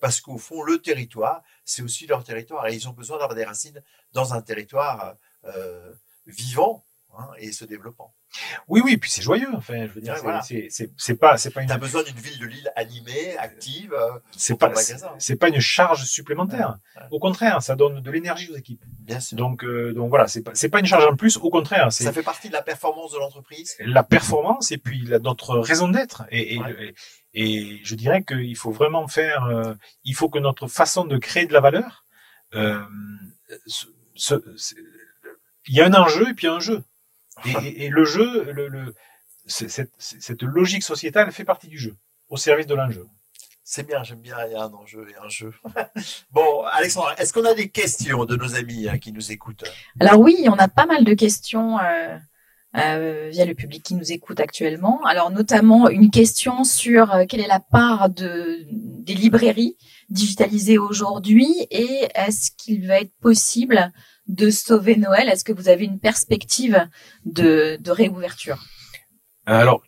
Parce 0.00 0.20
qu'au 0.20 0.38
fond, 0.38 0.62
le 0.62 0.82
territoire, 0.82 1.42
c'est 1.64 1.82
aussi 1.82 2.06
leur 2.06 2.24
territoire. 2.24 2.66
Et 2.66 2.74
ils 2.74 2.88
ont 2.88 2.92
besoin 2.92 3.18
d'avoir 3.18 3.36
des 3.36 3.44
racines 3.44 3.82
dans 4.12 4.34
un 4.34 4.42
territoire 4.42 5.14
euh, 5.44 5.92
vivant 6.26 6.84
hein, 7.16 7.28
et 7.38 7.52
se 7.52 7.64
développant. 7.64 8.14
Oui, 8.68 8.80
oui, 8.84 8.96
puis 8.96 9.10
c'est 9.10 9.22
joyeux. 9.22 9.48
Enfin, 9.54 9.86
je 9.86 9.92
veux 9.92 10.00
dire, 10.00 10.16
c'est 10.96 11.14
pas, 11.14 11.36
c'est 11.36 11.50
pas 11.50 11.62
une. 11.62 11.68
T'as 11.68 11.78
besoin 11.78 12.02
d'une 12.02 12.16
ville 12.16 12.38
de 12.38 12.46
Lille 12.46 12.72
animée, 12.76 13.36
active. 13.38 13.92
Euh, 13.92 14.18
c'est 14.36 14.58
pas, 14.58 14.72
c'est 15.18 15.36
pas 15.36 15.48
une 15.48 15.60
charge 15.60 16.04
supplémentaire. 16.04 16.78
Au 17.10 17.18
contraire, 17.18 17.62
ça 17.62 17.76
donne 17.76 18.00
de 18.00 18.10
l'énergie 18.10 18.50
aux 18.50 18.56
équipes. 18.56 18.82
Bien 19.00 19.20
sûr. 19.20 19.36
Donc, 19.36 19.64
euh, 19.64 19.92
donc 19.92 20.08
voilà, 20.10 20.28
c'est 20.28 20.42
pas, 20.42 20.52
c'est 20.54 20.68
pas 20.68 20.80
une 20.80 20.86
charge 20.86 21.06
en 21.06 21.16
plus. 21.16 21.36
Au 21.36 21.50
contraire, 21.50 21.92
ça 21.92 22.12
fait 22.12 22.22
partie 22.22 22.48
de 22.48 22.54
la 22.54 22.62
performance 22.62 23.12
de 23.12 23.18
l'entreprise. 23.18 23.76
La 23.80 24.02
performance 24.02 24.70
et 24.72 24.78
puis 24.78 25.02
la, 25.02 25.18
notre 25.18 25.58
raison 25.58 25.88
d'être. 25.88 26.24
Et, 26.30 26.56
et, 26.56 26.94
et, 27.34 27.80
je 27.84 27.94
dirais 27.94 28.22
qu'il 28.22 28.56
faut 28.56 28.70
vraiment 28.70 29.06
faire. 29.08 29.44
Euh, 29.44 29.74
il 30.04 30.14
faut 30.14 30.28
que 30.28 30.38
notre 30.38 30.68
façon 30.68 31.04
de 31.04 31.18
créer 31.18 31.46
de 31.46 31.52
la 31.52 31.60
valeur. 31.60 32.04
Euh, 32.54 32.80
ce, 34.16 34.34
il 35.66 35.74
y 35.76 35.80
a 35.80 35.86
un 35.86 35.94
enjeu 35.94 36.28
et 36.28 36.34
puis 36.34 36.46
un 36.46 36.60
jeu. 36.60 36.82
Et, 37.44 37.88
le 37.88 38.04
jeu, 38.04 38.50
le, 38.52 38.94
cette, 39.46 40.42
logique 40.42 40.82
sociétale 40.82 41.32
fait 41.32 41.44
partie 41.44 41.68
du 41.68 41.78
jeu, 41.78 41.96
au 42.28 42.36
service 42.36 42.66
de 42.66 42.74
l'enjeu. 42.74 43.06
C'est 43.62 43.86
bien, 43.86 44.02
j'aime 44.02 44.20
bien, 44.20 44.36
il 44.46 44.52
y 44.52 44.54
a 44.56 44.62
un 44.62 44.72
enjeu 44.72 45.06
et 45.08 45.24
un 45.24 45.28
jeu. 45.28 45.52
bon, 46.32 46.62
Alexandra, 46.72 47.14
est-ce 47.18 47.32
qu'on 47.32 47.44
a 47.44 47.54
des 47.54 47.68
questions 47.68 48.24
de 48.24 48.34
nos 48.34 48.56
amis 48.56 48.88
hein, 48.88 48.98
qui 48.98 49.12
nous 49.12 49.30
écoutent? 49.30 49.64
Alors 50.00 50.18
oui, 50.18 50.46
on 50.48 50.56
a 50.56 50.66
pas 50.66 50.86
mal 50.86 51.04
de 51.04 51.14
questions 51.14 51.78
euh, 51.78 52.16
euh, 52.76 53.28
via 53.30 53.44
le 53.44 53.54
public 53.54 53.82
qui 53.82 53.94
nous 53.94 54.12
écoute 54.12 54.40
actuellement. 54.40 55.04
Alors 55.04 55.30
notamment 55.30 55.88
une 55.88 56.10
question 56.10 56.64
sur 56.64 57.12
euh, 57.12 57.24
quelle 57.28 57.40
est 57.40 57.48
la 57.48 57.60
part 57.60 58.10
de, 58.10 58.64
des 58.70 59.14
librairies 59.14 59.76
digitalisées 60.08 60.78
aujourd'hui 60.78 61.66
et 61.70 62.08
est-ce 62.14 62.50
qu'il 62.56 62.86
va 62.86 63.00
être 63.00 63.14
possible 63.20 63.92
de 64.30 64.50
sauver 64.50 64.96
Noël 64.96 65.28
Est-ce 65.28 65.44
que 65.44 65.52
vous 65.52 65.68
avez 65.68 65.84
une 65.84 65.98
perspective 65.98 66.88
de, 67.24 67.78
réouverture? 67.90 68.64
Alors, 69.46 69.82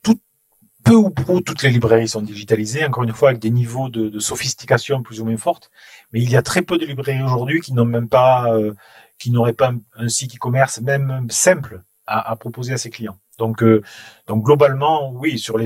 peu 0.85 0.95
ou 0.95 1.11
prou, 1.11 1.41
toutes 1.41 1.63
les 1.63 1.71
librairies 1.71 2.09
sont 2.09 2.23
digitalisées, 2.23 2.85
encore 2.85 3.05
une 3.05 3.13
fois, 3.13 3.31
avec 3.31 3.41
des 3.41 3.51
niveaux 3.51 3.89
de, 3.89 4.19
sophistication 4.19 5.03
plus 5.03 5.21
ou 5.21 5.25
moins 5.25 5.37
fortes. 5.37 5.71
Mais 6.13 6.21
il 6.21 6.31
y 6.31 6.37
a 6.37 6.43
très 6.43 6.63
peu 6.63 6.77
de 6.77 6.85
librairies 6.85 7.23
aujourd'hui 7.23 7.61
qui 7.61 7.73
n'ont 7.73 7.85
même 7.85 8.09
pas, 8.09 8.53
euh, 8.53 8.75
qui 9.19 9.31
n'auraient 9.31 9.53
pas 9.53 9.73
un, 9.95 10.09
site 10.09 10.35
e-commerce, 10.35 10.81
même 10.81 11.27
simple, 11.31 11.83
à, 12.07 12.35
proposer 12.37 12.73
à 12.73 12.79
ses 12.79 12.91
clients. 12.91 13.19
Donc, 13.39 13.63
euh, 13.63 13.83
globalement, 14.29 15.13
oui, 15.13 15.39
sur 15.39 15.57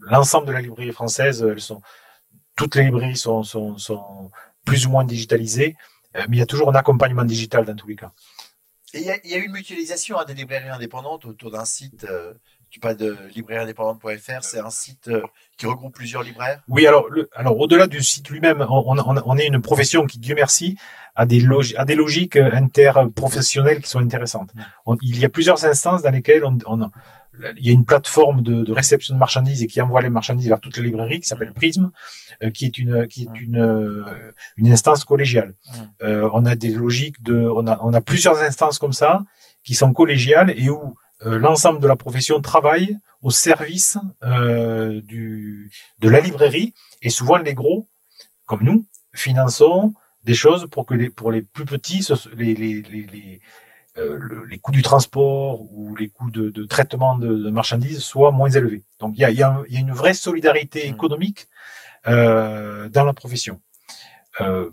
l'ensemble 0.00 0.46
de 0.46 0.52
la 0.52 0.60
librairie 0.60 0.92
française, 0.92 1.44
toutes 2.56 2.76
les 2.76 2.84
librairies 2.84 3.16
sont 3.16 3.42
plus 4.64 4.86
ou 4.86 4.90
moins 4.90 5.04
digitalisées. 5.04 5.76
Euh, 6.16 6.22
mais 6.28 6.36
il 6.36 6.40
y 6.40 6.42
a 6.42 6.46
toujours 6.46 6.70
un 6.70 6.74
accompagnement 6.74 7.24
digital 7.24 7.64
dans 7.64 7.74
tous 7.74 7.88
les 7.88 7.96
cas. 7.96 8.12
Il 8.92 9.02
y, 9.02 9.34
a, 9.34 9.38
une 9.38 9.50
mutualisation 9.50 10.16
des 10.24 10.34
librairies 10.34 10.68
indépendantes 10.68 11.24
autour 11.24 11.50
d'un 11.50 11.64
site. 11.64 12.06
Euh, 12.08 12.32
tu 12.70 12.78
parles 12.78 12.96
de 12.96 13.16
librairieindépendante.fr, 13.34 14.42
c'est 14.42 14.60
un 14.60 14.70
site 14.70 15.08
euh, 15.08 15.20
qui 15.56 15.66
regroupe 15.66 15.94
plusieurs 15.94 16.22
libraires? 16.22 16.60
Oui, 16.68 16.86
alors, 16.86 17.08
alors 17.34 17.58
au-delà 17.58 17.88
du 17.88 18.02
site 18.04 18.30
lui-même, 18.30 18.64
on, 18.68 18.96
on, 18.96 19.36
est 19.36 19.46
une 19.46 19.60
profession 19.60 20.06
qui, 20.06 20.20
Dieu 20.20 20.36
merci, 20.36 20.76
a 21.16 21.26
des, 21.26 21.44
a 21.76 21.84
des 21.84 21.94
logiques 21.96 22.36
interprofessionnelles 22.36 23.80
qui 23.80 23.88
sont 23.88 23.98
intéressantes. 23.98 24.50
il 25.02 25.18
y 25.18 25.24
a 25.24 25.28
plusieurs 25.28 25.64
instances 25.64 26.02
dans 26.02 26.10
lesquelles 26.10 26.44
on, 26.44 26.90
il 27.56 27.66
y 27.66 27.70
a 27.70 27.72
une 27.72 27.84
plateforme 27.84 28.42
de, 28.42 28.62
de, 28.62 28.72
réception 28.72 29.14
de 29.14 29.18
marchandises 29.18 29.62
et 29.62 29.66
qui 29.66 29.80
envoie 29.80 30.00
les 30.02 30.10
marchandises 30.10 30.48
vers 30.48 30.60
toutes 30.60 30.76
les 30.76 30.84
librairies 30.84 31.20
qui 31.20 31.26
s'appelle 31.26 31.52
Prism, 31.52 31.90
euh, 32.42 32.50
qui 32.50 32.64
est 32.64 32.78
une 32.78 33.06
qui 33.08 33.22
est 33.22 33.40
une 33.40 33.58
euh, 33.58 34.32
une 34.56 34.70
instance 34.72 35.04
collégiale. 35.04 35.54
Euh, 36.02 36.28
on 36.32 36.44
a 36.46 36.54
des 36.56 36.70
logiques 36.70 37.22
de 37.22 37.36
on 37.36 37.66
a 37.66 37.78
on 37.82 37.92
a 37.92 38.00
plusieurs 38.00 38.38
instances 38.42 38.78
comme 38.78 38.92
ça 38.92 39.22
qui 39.64 39.74
sont 39.74 39.92
collégiales 39.92 40.52
et 40.56 40.68
où 40.70 40.94
l'ensemble 41.24 41.80
de 41.80 41.86
la 41.86 41.96
profession 41.96 42.40
travaille 42.40 42.98
au 43.22 43.30
service 43.30 43.96
du 44.22 45.70
de 46.00 46.08
la 46.08 46.20
librairie 46.20 46.74
et 47.00 47.08
souvent 47.08 47.38
les 47.38 47.54
gros 47.54 47.88
comme 48.44 48.62
nous 48.62 48.86
finançons 49.14 49.94
des 50.24 50.34
choses 50.34 50.68
pour 50.70 50.84
que 50.84 50.94
les 50.94 51.08
pour 51.08 51.32
les 51.32 51.40
plus 51.40 51.64
petits 51.64 52.06
les 52.36 52.54
les, 52.54 52.82
les, 52.82 53.06
les 53.06 53.40
euh, 53.98 54.18
les 54.50 54.58
coûts 54.58 54.72
du 54.72 54.82
transport 54.82 55.62
ou 55.72 55.94
les 55.94 56.08
coûts 56.08 56.30
de, 56.30 56.50
de 56.50 56.64
traitement 56.64 57.16
de, 57.16 57.28
de, 57.28 57.50
marchandises 57.50 58.00
soient 58.00 58.32
moins 58.32 58.50
élevés. 58.50 58.84
Donc 58.98 59.14
il 59.16 59.20
y 59.20 59.24
a, 59.24 59.30
y, 59.30 59.42
a, 59.42 59.62
y 59.68 59.76
a, 59.76 59.80
une 59.80 59.92
vraie 59.92 60.14
solidarité 60.14 60.88
mmh. 60.88 60.94
économique 60.94 61.46
euh, 62.08 62.88
dans 62.88 63.04
la 63.04 63.12
profession. 63.12 63.60
Euh, 64.40 64.70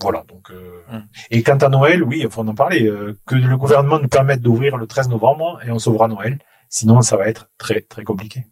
voilà. 0.00 0.24
Donc, 0.28 0.50
euh, 0.50 0.82
mmh. 0.90 0.98
Et 1.30 1.42
quant 1.42 1.56
à 1.56 1.68
Noël, 1.68 2.02
oui, 2.02 2.20
il 2.22 2.30
faut 2.30 2.46
en 2.46 2.54
parler. 2.54 2.86
Euh, 2.86 3.18
que 3.26 3.34
le 3.34 3.56
gouvernement 3.56 3.98
nous 3.98 4.08
permette 4.08 4.40
d'ouvrir 4.40 4.76
le 4.76 4.86
13 4.86 5.08
novembre 5.08 5.60
et 5.66 5.70
on 5.70 5.78
sauvera 5.78 6.08
Noël. 6.08 6.38
Sinon, 6.68 7.02
ça 7.02 7.16
va 7.16 7.28
être 7.28 7.50
très 7.58 7.80
très 7.80 8.04
compliqué. 8.04 8.44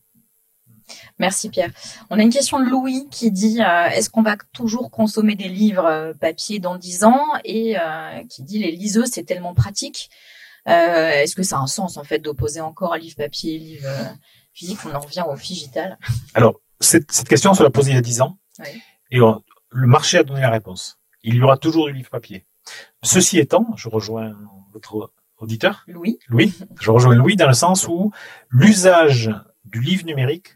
Merci 1.19 1.49
Pierre. 1.49 1.71
On 2.11 2.19
a 2.19 2.23
une 2.23 2.33
question 2.33 2.61
de 2.61 2.65
Louis 2.65 3.09
qui 3.11 3.31
dit 3.31 3.63
euh, 3.63 3.89
est-ce 3.89 4.11
qu'on 4.11 4.23
va 4.23 4.37
toujours 4.53 4.91
consommer 4.91 5.35
des 5.35 5.49
livres 5.49 5.87
euh, 5.87 6.13
papier 6.13 6.59
dans 6.59 6.77
10 6.77 7.05
ans? 7.05 7.25
Et 7.45 7.79
euh, 7.79 8.23
qui 8.29 8.43
dit 8.43 8.59
les 8.59 8.73
liseuses 8.73 9.11
c'est 9.11 9.25
tellement 9.25 9.55
pratique. 9.55 10.11
est-ce 10.67 11.35
que 11.35 11.43
ça 11.43 11.57
a 11.57 11.61
un 11.61 11.67
sens 11.67 11.97
en 11.97 12.05
fait 12.05 12.19
d'opposer 12.19 12.61
encore 12.61 12.93
à 12.93 12.99
livre 12.99 13.17
papier 13.17 13.55
et 13.55 13.59
livre 13.59 13.89
physique? 14.53 14.79
On 14.85 14.95
en 14.95 15.01
revient 15.01 15.25
au 15.29 15.37
digital. 15.37 15.99
Alors 16.35 16.61
cette, 16.81 17.11
question 17.27 17.53
on 17.53 17.55
se 17.55 17.63
l'a 17.63 17.71
posée 17.71 17.93
il 17.93 17.95
y 17.95 17.99
a 17.99 18.03
10 18.03 18.21
ans 18.21 18.39
et 19.11 19.19
le 19.19 19.87
marché 19.87 20.19
a 20.19 20.23
donné 20.23 20.43
la 20.43 20.51
réponse. 20.51 20.99
Il 21.23 21.37
y 21.37 21.43
aura 21.43 21.57
toujours 21.57 21.87
du 21.87 21.93
livre 21.93 22.11
papier. 22.11 22.45
Ceci 23.03 23.39
étant, 23.39 23.67
je 23.77 23.89
rejoins 23.89 24.37
votre 24.73 25.13
auditeur. 25.39 25.85
Louis. 25.87 26.19
Louis. 26.29 26.53
Je 26.81 26.91
rejoins 26.91 27.15
Louis 27.15 27.37
dans 27.37 27.47
le 27.47 27.55
sens 27.55 27.89
où 27.89 28.13
l'usage 28.51 29.31
du 29.65 29.81
livre 29.81 30.05
numérique 30.05 30.56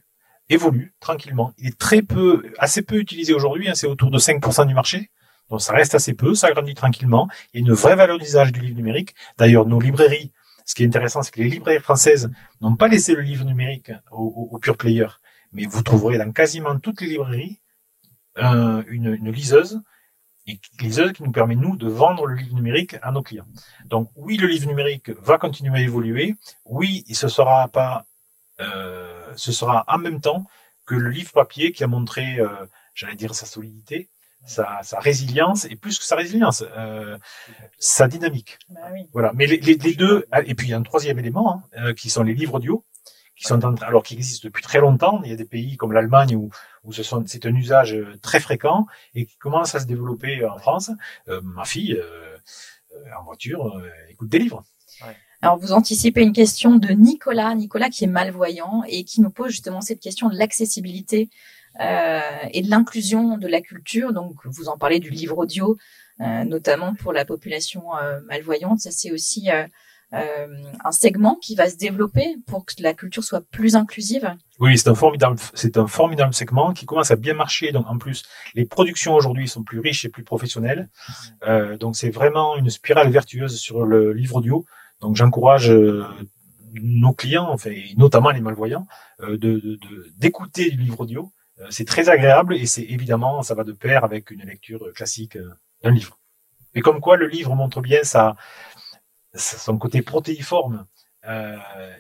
évolue 0.51 0.95
tranquillement. 1.01 1.55
Il 1.57 1.69
est 1.69 1.79
très 1.79 2.03
peu, 2.03 2.43
assez 2.59 2.83
peu 2.83 2.97
utilisé 2.97 3.33
aujourd'hui, 3.33 3.69
hein, 3.69 3.75
c'est 3.75 3.87
autour 3.87 4.11
de 4.11 4.19
5% 4.19 4.67
du 4.67 4.75
marché. 4.75 5.11
Donc 5.49 5.63
ça 5.63 5.73
reste 5.73 5.95
assez 5.95 6.15
peu, 6.15 6.35
ça 6.35 6.51
grandit 6.53 6.75
tranquillement. 6.75 7.29
Il 7.53 7.61
y 7.61 7.65
a 7.65 7.67
une 7.67 7.73
vraie 7.73 7.97
valeur 7.97 8.19
d'usage 8.19 8.53
du 8.53 8.61
livre 8.61 8.77
numérique. 8.77 9.15
D'ailleurs, 9.39 9.67
nos 9.67 9.81
librairies, 9.81 10.33
ce 10.65 10.75
qui 10.75 10.83
est 10.83 10.87
intéressant, 10.87 11.23
c'est 11.23 11.33
que 11.33 11.41
les 11.41 11.49
librairies 11.49 11.81
françaises 11.81 12.31
n'ont 12.61 12.77
pas 12.77 12.89
laissé 12.89 13.15
le 13.15 13.23
livre 13.23 13.45
numérique 13.45 13.91
aux 14.13 14.49
au, 14.53 14.59
pure 14.59 14.77
players, 14.77 15.19
mais 15.53 15.67
vous 15.67 15.83
trouverez 15.83 16.19
dans 16.19 16.31
quasiment 16.31 16.79
toutes 16.79 17.01
les 17.01 17.09
librairies 17.09 17.61
euh, 18.39 18.83
une, 18.89 19.31
liseuse, 19.31 19.81
et 20.47 20.61
liseuse 20.81 21.13
qui 21.13 21.25
nous 21.25 21.33
permet, 21.33 21.57
nous, 21.57 21.77
de 21.77 21.89
vendre 21.89 22.27
le 22.27 22.37
livre 22.37 22.55
numérique 22.55 22.97
à 23.03 23.11
nos 23.11 23.23
clients. 23.23 23.47
Donc 23.87 24.11
oui, 24.15 24.37
le 24.37 24.47
livre 24.47 24.69
numérique 24.69 25.11
va 25.21 25.39
continuer 25.39 25.81
à 25.81 25.83
évoluer. 25.83 26.37
Oui, 26.65 27.05
il 27.07 27.17
ne 27.21 27.29
sera 27.29 27.69
pas... 27.69 28.07
Euh, 28.61 29.20
ce 29.37 29.53
sera 29.53 29.85
en 29.89 29.99
même 29.99 30.21
temps 30.21 30.47
que 30.91 30.95
le 30.95 31.11
livre 31.11 31.33
papier 31.33 31.73
qui 31.73 31.85
a 31.85 31.87
montré, 31.87 32.41
euh, 32.41 32.49
j'allais 32.95 33.15
dire, 33.15 33.35
sa 33.35 33.47
solidité, 33.47 34.11
sa, 34.45 34.81
résilience, 34.99 35.67
et 35.67 35.77
plus 35.77 35.99
que 35.99 36.05
sa 36.05 36.17
résilience, 36.17 36.65
euh, 36.77 37.17
sa 37.79 38.09
dynamique. 38.09 38.59
Bah 38.71 38.81
voilà. 39.13 39.33
Mais 39.35 39.47
les, 39.47 39.77
deux, 39.77 40.27
ah, 40.33 40.43
et 40.43 40.55
puis 40.55 40.67
il 40.67 40.71
y 40.71 40.75
a 40.75 40.79
un 40.79 40.83
troisième 40.83 41.19
élément, 41.19 41.55
hein, 41.55 41.63
euh, 41.77 41.95
qui 41.95 42.11
sont 42.11 42.23
les 42.23 42.35
livres 42.35 42.55
audio, 42.55 42.85
qui 43.37 43.45
sont 43.45 43.61
alors 43.83 44.03
qui 44.03 44.15
existent 44.15 44.49
depuis 44.49 44.63
très 44.63 44.81
longtemps. 44.81 45.21
Il 45.25 45.31
y 45.31 45.33
a 45.33 45.37
des 45.37 45.45
pays 45.45 45.77
comme 45.77 45.93
l'Allemagne 45.93 46.35
où, 46.35 46.51
où 46.85 46.93
ce 46.93 47.03
sont, 47.03 47.23
c'est 47.27 47.47
un 47.47 47.55
usage 47.55 47.97
très 48.23 48.41
fréquent 48.41 48.87
et 49.15 49.27
qui 49.27 49.37
commence 49.37 49.75
à 49.75 49.81
se 49.81 49.87
développer 49.87 50.45
en 50.45 50.59
France. 50.59 50.91
ma 51.43 51.65
fille, 51.65 51.99
en 53.17 53.23
voiture, 53.23 53.81
écoute 54.11 54.29
des 54.29 54.41
livres. 54.41 54.65
Alors, 55.43 55.59
vous 55.59 55.73
anticipez 55.73 56.21
une 56.21 56.35
question 56.35 56.77
de 56.77 56.89
Nicolas, 56.89 57.55
Nicolas 57.55 57.89
qui 57.89 58.05
est 58.05 58.09
malvoyant 58.09 58.83
et 58.87 59.05
qui 59.05 59.23
nous 59.23 59.31
pose 59.31 59.51
justement 59.51 59.81
cette 59.81 60.01
question 60.01 60.29
de 60.29 60.37
l'accessibilité 60.37 61.31
euh, 61.81 62.21
et 62.53 62.61
de 62.61 62.69
l'inclusion 62.69 63.39
de 63.39 63.49
la 63.49 63.63
culture. 63.63 64.13
Donc, 64.13 64.35
vous 64.45 64.69
en 64.69 64.77
parlez 64.77 64.99
du 64.99 65.09
livre 65.09 65.39
audio, 65.39 65.79
euh, 66.21 66.45
notamment 66.45 66.95
pour 66.95 67.15
la 67.15 67.25
population 67.25 67.97
euh, 67.97 68.21
malvoyante. 68.29 68.81
Ça, 68.81 68.91
c'est 68.91 69.13
aussi 69.13 69.49
un 70.13 70.91
segment 70.91 71.37
qui 71.41 71.55
va 71.55 71.71
se 71.71 71.77
développer 71.77 72.37
pour 72.47 72.67
que 72.67 72.75
la 72.81 72.95
culture 72.95 73.23
soit 73.23 73.43
plus 73.49 73.77
inclusive 73.77 74.35
Oui, 74.59 74.77
c'est 74.77 74.89
un 74.89 74.97
formidable, 74.97 75.37
c'est 75.55 75.79
un 75.79 75.87
formidable 75.87 76.35
segment 76.35 76.73
qui 76.73 76.85
commence 76.85 77.13
à 77.13 77.17
bien 77.17 77.35
marcher. 77.35 77.71
Donc 77.71 77.87
en 77.89 77.97
plus, 77.97 78.25
les 78.55 78.65
productions 78.65 79.15
aujourd'hui 79.15 79.47
sont 79.47 79.63
plus 79.63 79.79
riches 79.79 80.05
et 80.05 80.09
plus 80.09 80.25
professionnelles. 80.25 80.89
donc 81.79 81.95
c'est 81.95 82.11
vraiment 82.11 82.57
une 82.57 82.71
spirale 82.71 83.11
vertueuse 83.11 83.57
sur 83.57 83.87
le 83.87 84.13
livre 84.13 84.35
audio. 84.35 84.67
Donc 85.01 85.17
j'encourage 85.17 85.73
nos 86.75 87.13
clients, 87.13 87.49
enfin, 87.51 87.73
notamment 87.97 88.31
les 88.31 88.41
malvoyants, 88.41 88.87
de 89.21 89.79
d'écouter 90.17 90.71
du 90.71 90.77
livre 90.77 91.01
audio 91.01 91.33
euh, 91.61 91.67
c'est 91.71 91.85
très 91.85 92.09
agréable 92.09 92.55
et 92.55 92.67
c'est 92.67 92.83
évidemment, 92.83 93.43
ça 93.43 93.55
va 93.55 93.65
de 93.65 93.73
pair 93.73 94.05
avec 94.05 94.31
une 94.31 94.43
lecture 94.43 94.93
classique 94.95 95.37
euh, 95.37 95.51
d'un 95.83 95.91
livre. 95.91 96.19
Et 96.75 96.81
comme 96.81 97.01
quoi, 97.01 97.17
le 97.17 97.27
livre 97.27 97.55
montre 97.55 97.81
bien 97.81 98.03
sa, 98.05 98.37
son 99.35 99.79
côté 99.79 100.03
protéiforme. 100.03 100.87
Euh, 101.27 101.57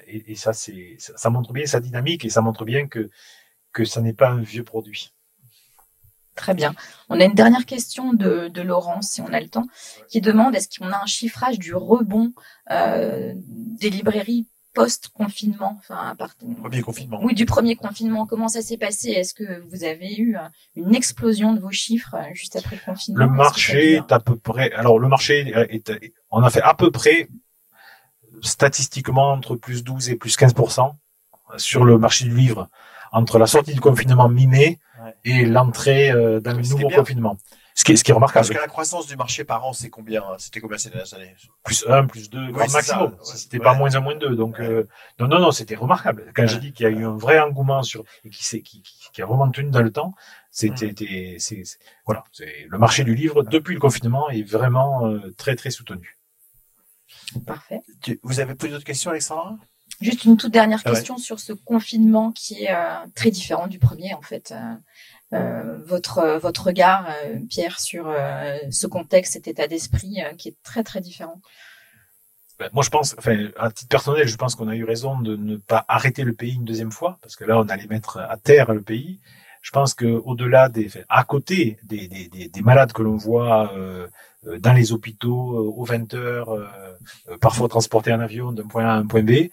et, 0.07 0.34
ça, 0.34 0.53
c'est, 0.53 0.96
ça 0.98 1.28
montre 1.28 1.53
bien 1.53 1.66
sa 1.66 1.80
dynamique 1.80 2.24
et 2.24 2.30
ça 2.30 2.40
montre 2.40 2.64
bien 2.64 2.88
que, 2.88 3.11
que 3.72 3.84
ça 3.84 4.01
n'est 4.01 4.14
pas 4.14 4.30
un 4.30 4.40
vieux 4.40 4.64
produit. 4.64 5.12
Très 6.41 6.55
bien. 6.55 6.74
On 7.11 7.20
a 7.20 7.24
une 7.24 7.34
dernière 7.34 7.66
question 7.66 8.14
de, 8.14 8.49
de 8.49 8.62
Laurence, 8.62 9.11
si 9.11 9.20
on 9.20 9.32
a 9.32 9.41
le 9.41 9.49
temps, 9.49 9.66
qui 10.09 10.20
demande 10.20 10.55
est-ce 10.55 10.68
qu'on 10.78 10.91
a 10.91 11.03
un 11.03 11.07
chiffrage 11.07 11.59
du 11.59 11.74
rebond 11.74 12.32
des 12.68 13.91
librairies 13.91 14.47
post-confinement, 14.74 15.76
enfin 15.78 16.16
premier 16.61 16.82
confinement. 16.82 17.20
Oui, 17.22 17.34
du 17.34 17.45
premier 17.45 17.76
confinement. 17.76 18.26
Comment 18.26 18.49
ça 18.49 18.62
s'est 18.62 18.76
passé? 18.76 19.11
Est-ce 19.11 19.34
que 19.34 19.62
vous 19.68 19.84
avez 19.84 20.16
eu 20.16 20.36
euh, 20.36 20.41
une 20.76 20.95
explosion 20.95 21.55
de 21.55 21.61
vos 21.61 21.70
chiffres 21.70 22.14
euh, 22.14 22.34
juste 22.34 22.57
après 22.57 22.76
le 22.76 22.82
confinement? 22.84 23.24
Le 23.24 23.30
marché 23.30 23.95
est 23.95 24.12
à 24.12 24.20
peu 24.20 24.36
près. 24.36 24.72
Alors 24.72 24.99
le 24.99 25.09
marché 25.09 25.53
est, 25.70 25.91
on 26.30 26.43
a 26.43 26.51
fait 26.51 26.62
à 26.62 26.74
peu 26.74 26.91
près 26.91 27.28
statistiquement 28.43 29.32
entre 29.32 29.57
plus 29.57 29.82
12 29.82 30.11
et 30.11 30.16
plus 30.16 30.36
15% 30.38 30.93
sur 31.57 31.84
le 31.84 31.99
marché 31.99 32.24
du 32.24 32.34
livre 32.34 32.68
entre 33.12 33.38
la 33.38 33.47
sortie 33.47 33.74
du 33.74 33.80
confinement 33.80 34.28
mi-mai 34.28 34.78
et 35.24 35.44
l'entrée 35.44 36.10
euh, 36.10 36.40
dans 36.40 36.52
le 36.52 36.62
nouveau 36.62 36.88
confinement. 36.88 37.36
Ce 37.74 37.84
qui, 37.84 37.92
est, 37.92 37.96
ce 37.96 38.04
qui 38.04 38.10
est 38.10 38.14
remarquable. 38.14 38.46
Parce 38.46 38.54
que 38.54 38.62
la 38.62 38.68
croissance 38.68 39.06
du 39.06 39.16
marché 39.16 39.44
par 39.44 39.64
an, 39.64 39.72
c'est 39.72 39.88
combien 39.88 40.22
C'était 40.38 40.60
combien 40.60 40.76
ces 40.76 40.90
dernières 40.90 41.14
années? 41.14 41.34
Plus 41.64 41.86
1, 41.88 42.06
plus 42.06 42.28
2, 42.28 42.50
maximum. 42.50 43.16
C'était 43.22 43.58
pas 43.58 43.74
moins 43.74 43.94
1, 43.94 44.00
moins 44.00 44.16
2. 44.16 44.36
Donc, 44.36 44.60
euh, 44.60 44.86
non, 45.18 45.28
non, 45.28 45.38
non, 45.38 45.50
c'était 45.50 45.76
remarquable. 45.76 46.30
Quand 46.34 46.46
j'ai 46.46 46.58
dit 46.58 46.72
qu'il 46.72 46.84
y 46.84 46.88
a 46.88 46.92
eu 46.92 47.04
un 47.06 47.16
vrai 47.16 47.38
engouement 47.40 47.82
sur, 47.82 48.04
et 48.24 48.30
qui, 48.30 48.62
qui, 48.62 48.82
qui, 48.82 49.22
a 49.22 49.24
vraiment 49.24 49.48
tenu 49.50 49.70
dans 49.70 49.82
le 49.82 49.92
temps, 49.92 50.14
c'était, 50.50 50.90
mm. 50.90 51.38
c'est, 51.38 51.62
voilà, 52.04 52.24
c'est, 52.32 52.66
le 52.68 52.76
marché 52.76 53.04
du 53.04 53.14
livre, 53.14 53.44
depuis 53.44 53.74
le 53.74 53.80
confinement, 53.80 54.28
est 54.28 54.42
vraiment 54.42 55.06
euh, 55.06 55.32
très, 55.38 55.54
très 55.54 55.70
soutenu. 55.70 56.18
Parfait. 57.46 57.80
Vous 58.22 58.40
avez 58.40 58.56
plus 58.56 58.68
d'autres 58.68 58.84
questions, 58.84 59.10
Alexandra? 59.10 59.56
Juste 60.01 60.24
une 60.24 60.36
toute 60.36 60.53
dernière 60.53 60.80
ah 60.84 60.90
question 60.90 61.18
sur 61.18 61.40
ce 61.40 61.53
confinement 61.53 62.32
qui 62.32 62.64
est 62.64 62.72
euh, 62.72 62.94
très 63.14 63.30
différent 63.30 63.66
du 63.66 63.78
premier, 63.78 64.14
en 64.14 64.22
fait. 64.22 64.55
Euh, 65.32 65.78
votre, 65.84 66.38
votre 66.42 66.66
regard, 66.66 67.07
euh, 67.09 67.38
Pierre, 67.48 67.78
sur 67.78 68.09
euh, 68.09 68.59
ce 68.70 68.88
contexte, 68.88 69.34
cet 69.34 69.46
état 69.46 69.68
d'esprit 69.68 70.18
qui 70.38 70.48
est 70.48 70.57
très 70.62 70.82
très 70.82 71.01
différent 71.01 71.40
ben, 72.59 72.68
moi, 72.74 72.82
je 72.84 72.90
pense, 72.90 73.14
enfin, 73.16 73.48
à 73.57 73.70
titre 73.70 73.88
personnel, 73.88 74.28
je 74.28 74.36
pense 74.36 74.55
qu'on 74.55 74.68
a 74.68 74.76
eu 74.76 74.84
raison 74.84 75.18
de 75.18 75.34
ne 75.34 75.57
pas 75.57 75.82
arrêter 75.88 76.24
le 76.24 76.34
pays 76.34 76.57
une 76.57 76.66
deuxième 76.66 76.92
fois, 76.92 77.18
parce 77.22 77.34
que 77.34 77.44
là, 77.44 77.59
on 77.59 77.66
allait 77.68 77.86
mettre 77.86 78.18
à 78.18 78.36
terre 78.36 78.74
le 78.74 78.82
pays. 78.82 79.18
Je 79.61 79.70
pense 79.70 79.94
que 79.94 80.06
au-delà 80.06 80.68
des, 80.68 80.88
à 81.08 81.24
côté 81.24 81.78
des, 81.82 82.08
des, 82.08 82.48
des, 82.48 82.61
malades 82.62 82.92
que 82.92 83.02
l'on 83.02 83.16
voit 83.16 83.72
dans 84.58 84.72
les 84.72 84.92
hôpitaux 84.92 85.74
aux 85.76 85.84
20 85.84 86.14
heures, 86.14 86.48
parfois 87.42 87.68
transportés 87.68 88.12
en 88.12 88.20
avion 88.20 88.52
d'un 88.52 88.66
point 88.66 88.86
A 88.86 88.92
à 88.92 88.96
un 88.96 89.06
point 89.06 89.22
B, 89.22 89.50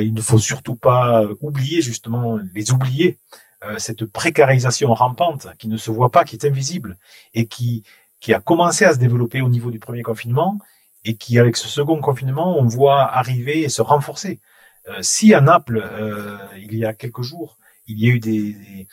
il 0.00 0.14
ne 0.14 0.22
faut 0.22 0.38
surtout 0.38 0.76
pas 0.76 1.24
oublier 1.42 1.82
justement 1.82 2.38
les 2.54 2.72
oubliés 2.72 3.18
euh, 3.66 3.78
cette 3.78 4.04
précarisation 4.04 4.92
rampante 4.92 5.48
qui 5.58 5.68
ne 5.68 5.76
se 5.76 5.90
voit 5.90 6.10
pas, 6.10 6.24
qui 6.24 6.36
est 6.36 6.44
invisible 6.44 6.98
et 7.32 7.46
qui, 7.46 7.82
qui 8.20 8.34
a 8.34 8.40
commencé 8.40 8.84
à 8.84 8.92
se 8.92 8.98
développer 8.98 9.40
au 9.40 9.48
niveau 9.48 9.70
du 9.70 9.78
premier 9.78 10.02
confinement 10.02 10.58
et 11.04 11.16
qui, 11.16 11.38
avec 11.38 11.56
ce 11.56 11.68
second 11.68 12.00
confinement, 12.00 12.58
on 12.58 12.66
voit 12.66 13.02
arriver 13.02 13.62
et 13.62 13.68
se 13.68 13.80
renforcer. 13.80 14.40
Euh, 14.88 14.98
si 15.00 15.32
à 15.32 15.40
Naples, 15.40 15.82
euh, 15.82 16.36
il 16.58 16.76
y 16.76 16.84
a 16.84 16.92
quelques 16.92 17.22
jours, 17.22 17.58
il 17.86 17.98
y 17.98 18.10
a 18.10 18.14
eu 18.14 18.20
des, 18.20 18.52
des, 18.52 18.88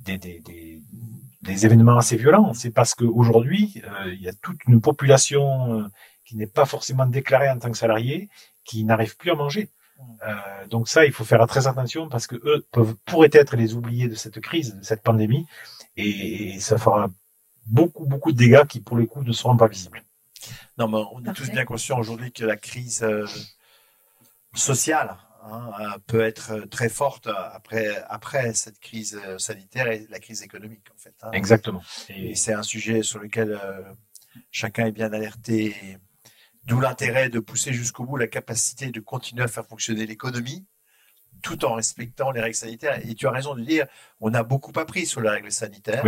des, 0.00 0.18
des, 0.18 0.82
des 1.42 1.66
événements 1.66 1.96
assez 1.96 2.16
violents, 2.16 2.52
c'est 2.54 2.70
parce 2.70 2.94
qu'aujourd'hui, 2.94 3.82
il 4.06 4.20
y 4.20 4.28
a 4.28 4.32
toute 4.32 4.58
une 4.66 4.80
population 4.80 5.90
qui 6.24 6.36
n'est 6.36 6.46
pas 6.46 6.64
forcément 6.64 7.06
déclarée 7.06 7.50
en 7.50 7.58
tant 7.58 7.70
que 7.70 7.76
salarié, 7.76 8.28
qui 8.64 8.84
n'arrive 8.84 9.16
plus 9.16 9.30
à 9.30 9.34
manger. 9.34 9.70
Euh, 10.26 10.66
donc 10.68 10.88
ça, 10.88 11.04
il 11.04 11.12
faut 11.12 11.24
faire 11.24 11.44
très 11.46 11.66
attention 11.66 12.08
parce 12.08 12.26
que 12.26 12.36
eux 12.36 12.66
peuvent, 12.70 12.94
pourraient 13.04 13.30
être 13.32 13.56
les 13.56 13.74
oubliés 13.74 14.08
de 14.08 14.14
cette 14.14 14.40
crise, 14.40 14.76
de 14.76 14.82
cette 14.82 15.02
pandémie, 15.02 15.46
et, 15.96 16.58
ça 16.60 16.78
fera 16.78 17.08
beaucoup, 17.66 18.06
beaucoup 18.06 18.32
de 18.32 18.36
dégâts 18.36 18.64
qui, 18.66 18.80
pour 18.80 18.96
le 18.96 19.06
coup, 19.06 19.22
ne 19.22 19.32
seront 19.32 19.56
pas 19.56 19.66
visibles. 19.66 20.02
Non, 20.78 20.88
mais 20.88 21.02
on 21.12 21.22
est 21.24 21.34
tous 21.34 21.50
bien 21.50 21.64
conscients 21.64 21.98
aujourd'hui 21.98 22.32
que 22.32 22.44
la 22.44 22.56
crise 22.56 23.02
euh, 23.02 23.26
sociale 24.54 25.16
hein, 25.42 25.70
euh, 25.80 25.98
peut 26.06 26.20
être 26.20 26.60
très 26.70 26.88
forte 26.88 27.26
après, 27.26 28.02
après 28.08 28.54
cette 28.54 28.78
crise 28.78 29.20
sanitaire 29.38 29.88
et 29.88 30.06
la 30.10 30.18
crise 30.18 30.42
économique, 30.42 30.86
en 30.94 30.98
fait. 30.98 31.14
Hein. 31.22 31.30
Exactement. 31.32 31.82
Et, 32.08 32.34
c'est 32.34 32.52
un 32.52 32.62
sujet 32.62 33.02
sur 33.02 33.18
lequel 33.18 33.60
chacun 34.50 34.86
est 34.86 34.92
bien 34.92 35.12
alerté. 35.12 35.74
D'où 36.64 36.78
l'intérêt 36.78 37.30
de 37.30 37.40
pousser 37.40 37.72
jusqu'au 37.72 38.04
bout 38.04 38.16
la 38.16 38.26
capacité 38.26 38.90
de 38.90 39.00
continuer 39.00 39.42
à 39.42 39.48
faire 39.48 39.66
fonctionner 39.66 40.06
l'économie 40.06 40.66
tout 41.42 41.64
en 41.64 41.74
respectant 41.74 42.30
les 42.30 42.40
règles 42.40 42.54
sanitaires. 42.54 43.00
Et 43.06 43.14
tu 43.14 43.26
as 43.26 43.30
raison 43.30 43.54
de 43.54 43.62
dire, 43.62 43.86
on 44.20 44.34
a 44.34 44.42
beaucoup 44.42 44.78
appris 44.78 45.06
sur 45.06 45.20
les 45.20 45.30
règles 45.30 45.52
sanitaires. 45.52 46.04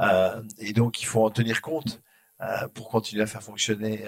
Euh, 0.00 0.42
et 0.58 0.72
donc, 0.72 1.02
il 1.02 1.06
faut 1.06 1.24
en 1.24 1.30
tenir 1.30 1.60
compte 1.60 2.00
euh, 2.40 2.68
pour 2.68 2.88
continuer 2.88 3.22
à 3.22 3.26
faire 3.26 3.42
fonctionner 3.42 4.04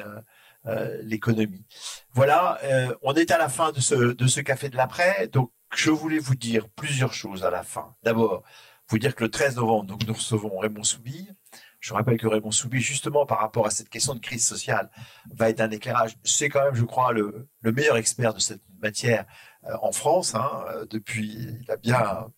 euh, 0.66 0.98
l'économie. 1.02 1.66
Voilà, 2.12 2.60
on 3.02 3.14
est 3.14 3.30
à 3.30 3.38
la 3.38 3.48
fin 3.48 3.72
de 3.72 3.80
ce, 3.80 3.94
de 3.94 4.26
ce 4.26 4.40
café 4.40 4.68
de 4.68 4.76
l'après. 4.76 5.28
Donc, 5.28 5.50
je 5.74 5.90
voulais 5.90 6.18
vous 6.18 6.34
dire 6.34 6.68
plusieurs 6.68 7.14
choses 7.14 7.44
à 7.44 7.50
la 7.50 7.62
fin. 7.62 7.94
D'abord, 8.02 8.42
vous 8.88 8.98
dire 8.98 9.14
que 9.14 9.24
le 9.24 9.30
13 9.30 9.56
novembre, 9.56 9.86
donc, 9.86 10.06
nous 10.06 10.14
recevons 10.14 10.58
Raymond 10.58 10.84
Soubille. 10.84 11.34
Je 11.82 11.94
rappelle 11.94 12.16
que 12.16 12.28
Raymond 12.28 12.52
Soubi, 12.52 12.80
justement 12.80 13.26
par 13.26 13.40
rapport 13.40 13.66
à 13.66 13.70
cette 13.70 13.88
question 13.88 14.14
de 14.14 14.20
crise 14.20 14.46
sociale, 14.46 14.88
va 15.34 15.50
être 15.50 15.60
un 15.60 15.70
éclairage. 15.70 16.16
C'est 16.22 16.48
quand 16.48 16.62
même, 16.62 16.76
je 16.76 16.84
crois, 16.84 17.12
le, 17.12 17.48
meilleur 17.64 17.96
expert 17.96 18.32
de 18.34 18.38
cette 18.38 18.62
matière 18.80 19.26
euh, 19.64 19.72
en 19.82 19.90
France. 19.90 20.36
Hein, 20.36 20.64
euh, 20.68 20.86
depuis, 20.88 21.58
il 21.60 21.70
a 21.70 21.76
bien 21.76 22.30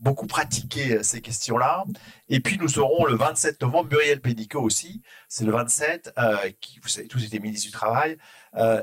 beaucoup 0.00 0.26
pratiqué 0.26 0.96
euh, 0.96 1.02
ces 1.02 1.20
questions-là. 1.20 1.84
Et 2.28 2.40
puis 2.40 2.58
nous 2.58 2.78
aurons 2.78 3.04
le 3.04 3.14
27 3.14 3.60
novembre 3.62 3.90
Muriel 3.90 4.20
Pénicaud 4.20 4.62
aussi. 4.62 5.02
C'est 5.28 5.44
le 5.44 5.52
27, 5.52 6.14
qui, 6.60 6.80
vous 6.80 6.88
savez, 6.88 7.06
tous 7.06 7.24
étaient 7.24 7.38
ministres 7.38 7.66
du 7.66 7.72
Travail, 7.72 8.16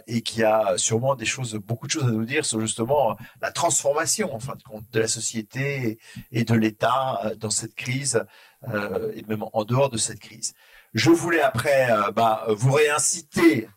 et 0.07 0.21
qui 0.21 0.43
a 0.43 0.77
sûrement 0.77 1.15
des 1.15 1.25
choses, 1.25 1.55
beaucoup 1.55 1.87
de 1.87 1.91
choses 1.91 2.03
à 2.03 2.11
nous 2.11 2.25
dire 2.25 2.45
sur 2.45 2.59
justement 2.61 3.17
la 3.41 3.51
transformation, 3.51 4.33
en 4.33 4.39
fin 4.39 4.55
de 4.55 4.63
compte, 4.63 4.83
de 4.91 4.99
la 4.99 5.07
société 5.07 5.99
et 6.31 6.43
de 6.43 6.53
l'État 6.53 7.33
dans 7.37 7.49
cette 7.49 7.75
crise 7.75 8.21
euh, 8.69 9.11
et 9.13 9.23
même 9.27 9.43
en 9.53 9.63
dehors 9.65 9.89
de 9.89 9.97
cette 9.97 10.19
crise. 10.19 10.53
Je 10.93 11.11
voulais 11.11 11.41
après 11.41 11.91
euh, 11.91 12.11
bah, 12.11 12.45
vous 12.49 12.71
réinciter 12.71 13.69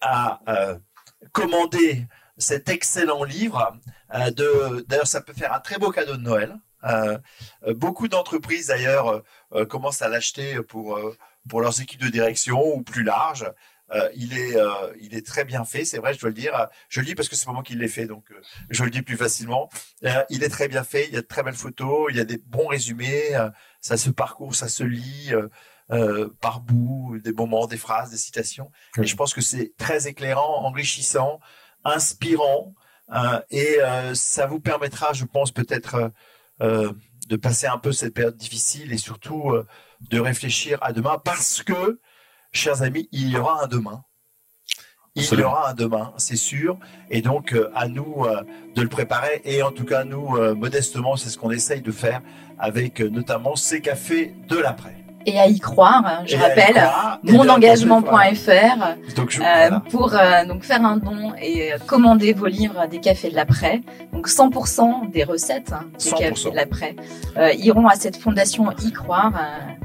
à 0.00 0.40
euh, 0.48 0.76
commander 1.30 2.06
cet 2.36 2.68
excellent 2.68 3.22
livre. 3.22 3.78
D'ailleurs, 4.10 5.06
ça 5.06 5.20
peut 5.20 5.32
faire 5.32 5.52
un 5.52 5.60
très 5.60 5.78
beau 5.78 5.90
cadeau 5.90 6.16
de 6.16 6.22
Noël. 6.22 6.58
Beaucoup 7.74 8.08
d'entreprises 8.08 8.68
d'ailleurs 8.68 9.22
commencent 9.68 10.02
à 10.02 10.08
l'acheter 10.08 10.62
pour, 10.62 10.98
pour 11.48 11.60
leurs 11.60 11.80
équipes 11.80 12.02
de 12.02 12.08
direction 12.08 12.62
ou 12.74 12.82
plus 12.82 13.02
larges. 13.02 13.50
il, 14.14 14.38
est, 14.38 14.56
il 15.00 15.14
est 15.14 15.26
très 15.26 15.44
bien 15.44 15.64
fait, 15.64 15.84
c'est 15.84 15.98
vrai, 15.98 16.14
je 16.14 16.20
dois 16.20 16.30
le 16.30 16.34
dire. 16.34 16.68
Je 16.88 17.00
le 17.00 17.06
dis 17.06 17.14
parce 17.14 17.28
que 17.28 17.36
c'est 17.36 17.46
pas 17.46 17.52
moi 17.52 17.62
qui 17.62 17.74
l'ai 17.74 17.88
fait, 17.88 18.06
donc 18.06 18.32
je 18.70 18.84
le 18.84 18.90
dis 18.90 19.02
plus 19.02 19.16
facilement. 19.16 19.68
il 20.30 20.44
est 20.44 20.48
très 20.48 20.68
bien 20.68 20.84
fait, 20.84 21.06
il 21.06 21.14
y 21.14 21.16
a 21.16 21.22
de 21.22 21.26
très 21.26 21.42
belles 21.42 21.54
photos, 21.54 22.08
il 22.10 22.16
y 22.16 22.20
a 22.20 22.24
des 22.24 22.38
bons 22.38 22.66
résumés, 22.66 23.36
ça 23.86 23.96
se 23.96 24.10
parcourt, 24.10 24.54
ça 24.54 24.68
se 24.68 24.82
lit 24.82 25.32
euh, 25.32 25.48
euh, 25.92 26.28
par 26.40 26.60
bout, 26.60 27.20
des 27.22 27.32
moments, 27.32 27.68
des 27.68 27.76
phrases, 27.76 28.10
des 28.10 28.16
citations. 28.16 28.72
Et 28.98 29.06
je 29.06 29.14
pense 29.14 29.32
que 29.32 29.40
c'est 29.40 29.74
très 29.78 30.08
éclairant, 30.08 30.64
enrichissant, 30.64 31.38
inspirant, 31.84 32.74
euh, 33.14 33.40
et 33.50 33.78
ça 34.14 34.46
vous 34.46 34.58
permettra, 34.58 35.12
je 35.12 35.24
pense, 35.24 35.52
peut-être 35.52 36.10
de 36.60 37.36
passer 37.36 37.66
un 37.66 37.78
peu 37.78 37.92
cette 37.92 38.14
période 38.14 38.36
difficile 38.36 38.92
et 38.92 38.98
surtout 38.98 39.52
de 40.10 40.20
réfléchir 40.20 40.78
à 40.80 40.92
demain, 40.92 41.20
parce 41.24 41.62
que, 41.62 42.00
chers 42.52 42.82
amis, 42.82 43.08
il 43.12 43.28
y 43.30 43.36
aura 43.36 43.64
un 43.64 43.66
demain. 43.66 44.04
Il 45.14 45.24
y 45.24 45.42
aura 45.42 45.70
un 45.70 45.74
demain, 45.74 46.12
c'est 46.18 46.36
sûr. 46.36 46.78
Et 47.10 47.22
donc, 47.22 47.56
à 47.74 47.88
nous 47.88 48.26
de 48.74 48.82
le 48.82 48.88
préparer. 48.88 49.40
Et 49.44 49.62
en 49.62 49.72
tout 49.72 49.84
cas, 49.84 50.04
nous, 50.04 50.38
modestement, 50.54 51.16
c'est 51.16 51.30
ce 51.30 51.38
qu'on 51.38 51.50
essaye 51.50 51.80
de 51.80 51.92
faire 51.92 52.20
avec 52.58 53.00
euh, 53.00 53.08
notamment 53.08 53.56
ces 53.56 53.80
cafés 53.80 54.34
de 54.48 54.56
l'après. 54.56 55.05
Et 55.26 55.38
à 55.38 55.48
y 55.48 55.58
croire. 55.58 56.22
Je 56.24 56.36
rappelle, 56.36 56.88
monengagement.fr 57.24 58.06
euh, 59.40 59.70
pour 59.90 60.14
euh, 60.14 60.44
donc 60.46 60.62
faire 60.62 60.84
un 60.84 60.96
don 60.96 61.32
et 61.42 61.72
commander 61.86 62.32
vos 62.32 62.46
livres 62.46 62.86
des 62.88 63.00
cafés 63.00 63.30
de 63.30 63.34
l'après. 63.34 63.80
Donc 64.12 64.28
100% 64.28 65.10
des 65.10 65.24
recettes 65.24 65.72
hein, 65.72 65.86
des 66.02 66.10
cafés 66.10 66.50
de 66.50 66.56
l'après 66.56 66.96
euh, 67.36 67.52
iront 67.54 67.88
à 67.88 67.96
cette 67.96 68.16
fondation 68.16 68.70
y 68.82 68.92
croire 68.92 69.32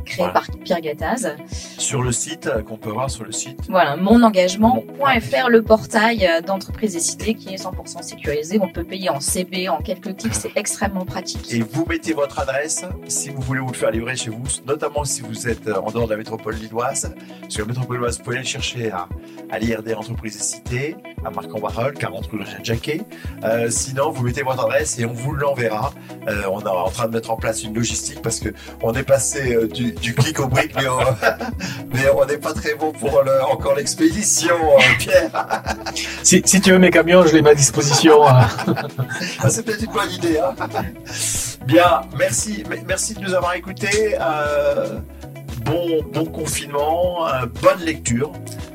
créée 0.05 0.31
par 0.33 0.45
Pierre 0.63 0.81
Gattaz. 0.81 1.35
Sur 1.77 2.01
le 2.01 2.11
site 2.11 2.49
qu'on 2.67 2.77
peut 2.77 2.89
voir 2.89 3.09
sur 3.09 3.23
le 3.23 3.31
site. 3.31 3.59
Voilà, 3.69 3.95
monengagement.fr, 3.95 5.49
le 5.49 5.61
portail 5.61 6.27
d'entreprise 6.45 6.95
et 6.95 6.99
cité 6.99 7.33
qui 7.33 7.53
est 7.53 7.63
100% 7.63 8.01
sécurisé. 8.01 8.59
On 8.61 8.67
peut 8.67 8.83
payer 8.83 9.09
en 9.09 9.19
CB 9.19 9.69
en 9.69 9.77
quelques 9.77 10.17
clics, 10.17 10.35
c'est 10.35 10.51
extrêmement 10.55 11.05
pratique. 11.05 11.53
Et 11.53 11.61
vous 11.61 11.85
mettez 11.87 12.13
votre 12.13 12.39
adresse 12.39 12.85
si 13.07 13.29
vous 13.29 13.41
voulez 13.41 13.59
vous 13.59 13.71
le 13.71 13.77
faire 13.77 13.91
livrer 13.91 14.15
chez 14.15 14.29
vous, 14.29 14.43
notamment 14.65 15.03
si 15.03 15.21
vous 15.21 15.30
êtes 15.47 15.67
euh, 15.67 15.75
en 15.75 15.91
dehors 15.91 16.05
de 16.05 16.11
la 16.11 16.17
métropole 16.17 16.55
lilloise. 16.55 17.13
Sur 17.49 17.61
la 17.65 17.67
métropole 17.69 17.97
lilloise, 17.97 18.17
vous 18.17 18.23
pouvez 18.23 18.37
aller 18.37 18.45
chercher 18.45 18.91
à, 18.91 19.07
à 19.51 19.59
l'IRD 19.59 19.93
Entreprises 19.95 20.37
et 20.37 20.43
Cités, 20.43 20.95
à 21.25 21.29
Marc-en-Barœul, 21.29 21.93
40 21.93 22.25
rue 22.27 22.39
Jacquet. 22.63 23.01
Euh, 23.43 23.69
sinon, 23.69 24.11
vous 24.11 24.23
mettez 24.23 24.43
votre 24.43 24.63
adresse 24.63 24.97
et 24.99 25.05
on 25.05 25.13
vous 25.13 25.33
l'enverra. 25.33 25.93
Euh, 26.27 26.43
on 26.51 26.61
est 26.61 26.67
en 26.67 26.89
train 26.89 27.07
de 27.07 27.13
mettre 27.13 27.31
en 27.31 27.35
place 27.35 27.63
une 27.63 27.73
logistique 27.73 28.21
parce 28.21 28.39
que 28.39 28.49
on 28.81 28.93
est 28.93 29.03
passé 29.03 29.53
euh, 29.53 29.67
du, 29.67 30.13
clic 30.15 30.39
au 30.39 30.47
brick, 30.47 30.73
mais 31.93 32.09
on 32.15 32.25
n'est 32.25 32.37
pas 32.37 32.53
très 32.53 32.75
bon 32.75 32.91
pour 32.91 33.21
encore 33.49 33.75
l'expédition, 33.75 34.55
Pierre. 34.99 35.31
si, 36.23 36.41
tu 36.41 36.71
veux 36.71 36.79
mes 36.79 36.91
camions, 36.91 37.25
je 37.25 37.35
les 37.35 37.41
mets 37.41 37.51
à 37.51 37.55
disposition. 37.55 38.27
Hein. 38.27 38.47
Ah, 39.39 39.49
c'est 39.49 39.63
peut-être 39.63 39.83
une 39.83 39.91
bonne 39.91 40.11
idée. 40.11 40.39
Hein. 40.39 40.55
Bien, 41.65 42.01
merci, 42.17 42.63
merci 42.87 43.13
de 43.13 43.21
nous 43.21 43.33
avoir 43.33 43.53
écoutés. 43.53 44.15
Euh, 44.19 44.99
bon, 45.63 46.25
confinement, 46.25 47.27
euh, 47.27 47.45
bonne 47.61 47.83
lecture 47.85 48.31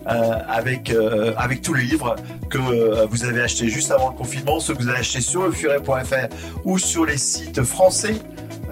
euh, 0.07 0.39
avec, 0.49 0.93
avec 1.37 1.63
tous 1.63 1.75
les 1.75 1.85
livres 1.85 2.17
que 2.49 2.59
vous 3.07 3.25
avez 3.25 3.43
achetés 3.43 3.69
juste 3.69 3.91
avant 3.91 4.11
le 4.11 4.17
confinement, 4.17 4.61
ceux 4.61 4.75
que 4.75 4.83
vous 4.83 4.89
avez 4.89 5.01
achetés 5.01 5.21
sur 5.21 5.43
le 5.43 5.51
furet.fr 5.51 6.29
ou 6.65 6.79
sur 6.79 7.05
les 7.07 7.19
sites 7.19 7.63
français 7.63 8.15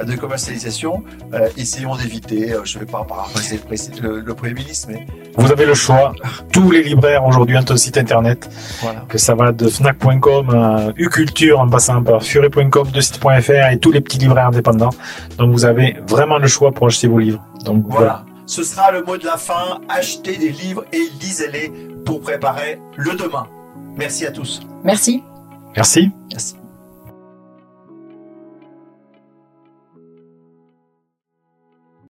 de 0.03 0.17
commercialisation. 0.17 1.05
Euh, 1.33 1.49
essayons 1.57 1.97
d'éviter, 1.97 2.53
euh, 2.53 2.65
je 2.65 2.79
ne 2.79 2.85
vais 2.85 2.91
pas 2.91 3.05
paraphraser 3.05 3.61
le, 4.03 4.21
le, 4.21 4.35
Premier 4.35 4.55
ministre, 4.55 4.89
mais... 4.91 5.07
Vous 5.37 5.51
avez 5.51 5.67
le 5.67 5.75
choix. 5.75 6.13
Tous 6.53 6.71
les 6.71 6.83
libraires 6.83 7.25
aujourd'hui 7.25 7.57
ont 7.57 7.65
un 7.69 7.77
site 7.77 7.99
internet. 7.99 8.49
Que 9.09 9.19
ça 9.19 9.35
va 9.35 9.53
de 9.53 9.69
fnac.com 9.69 10.51
à 10.51 10.93
Uculture 10.97 11.61
en 11.61 11.69
passant 11.69 12.03
par 12.03 12.23
furet.com, 12.23 12.91
de 12.91 13.01
site.fr 13.01 13.71
et 13.73 13.79
tous 13.79 13.93
les 13.93 14.01
petits 14.01 14.19
libraires 14.19 14.49
indépendants. 14.49 14.91
Donc 15.39 15.53
vous 15.53 15.65
avez 15.65 15.97
vraiment 16.09 16.39
le 16.39 16.47
choix 16.47 16.73
pour 16.73 16.87
acheter 16.87 17.07
vos 17.07 17.19
livres. 17.19 17.45
Donc 17.65 17.85
voilà. 17.89 18.25
Ce 18.47 18.63
sera 18.63 18.93
le 18.93 19.03
mot 19.03 19.17
de 19.17 19.25
la 19.25 19.37
fin. 19.37 19.81
Achetez 19.89 20.37
des 20.37 20.51
livres 20.51 20.85
et 20.93 21.03
lisez-les 21.21 21.73
pour 22.05 22.21
préparer 22.21 22.81
le 22.97 23.15
demain. 23.15 23.47
Merci 23.97 24.27
à 24.27 24.31
tous. 24.31 24.61
Merci. 24.85 25.23
Merci. 25.77 26.11
Merci. 26.31 26.57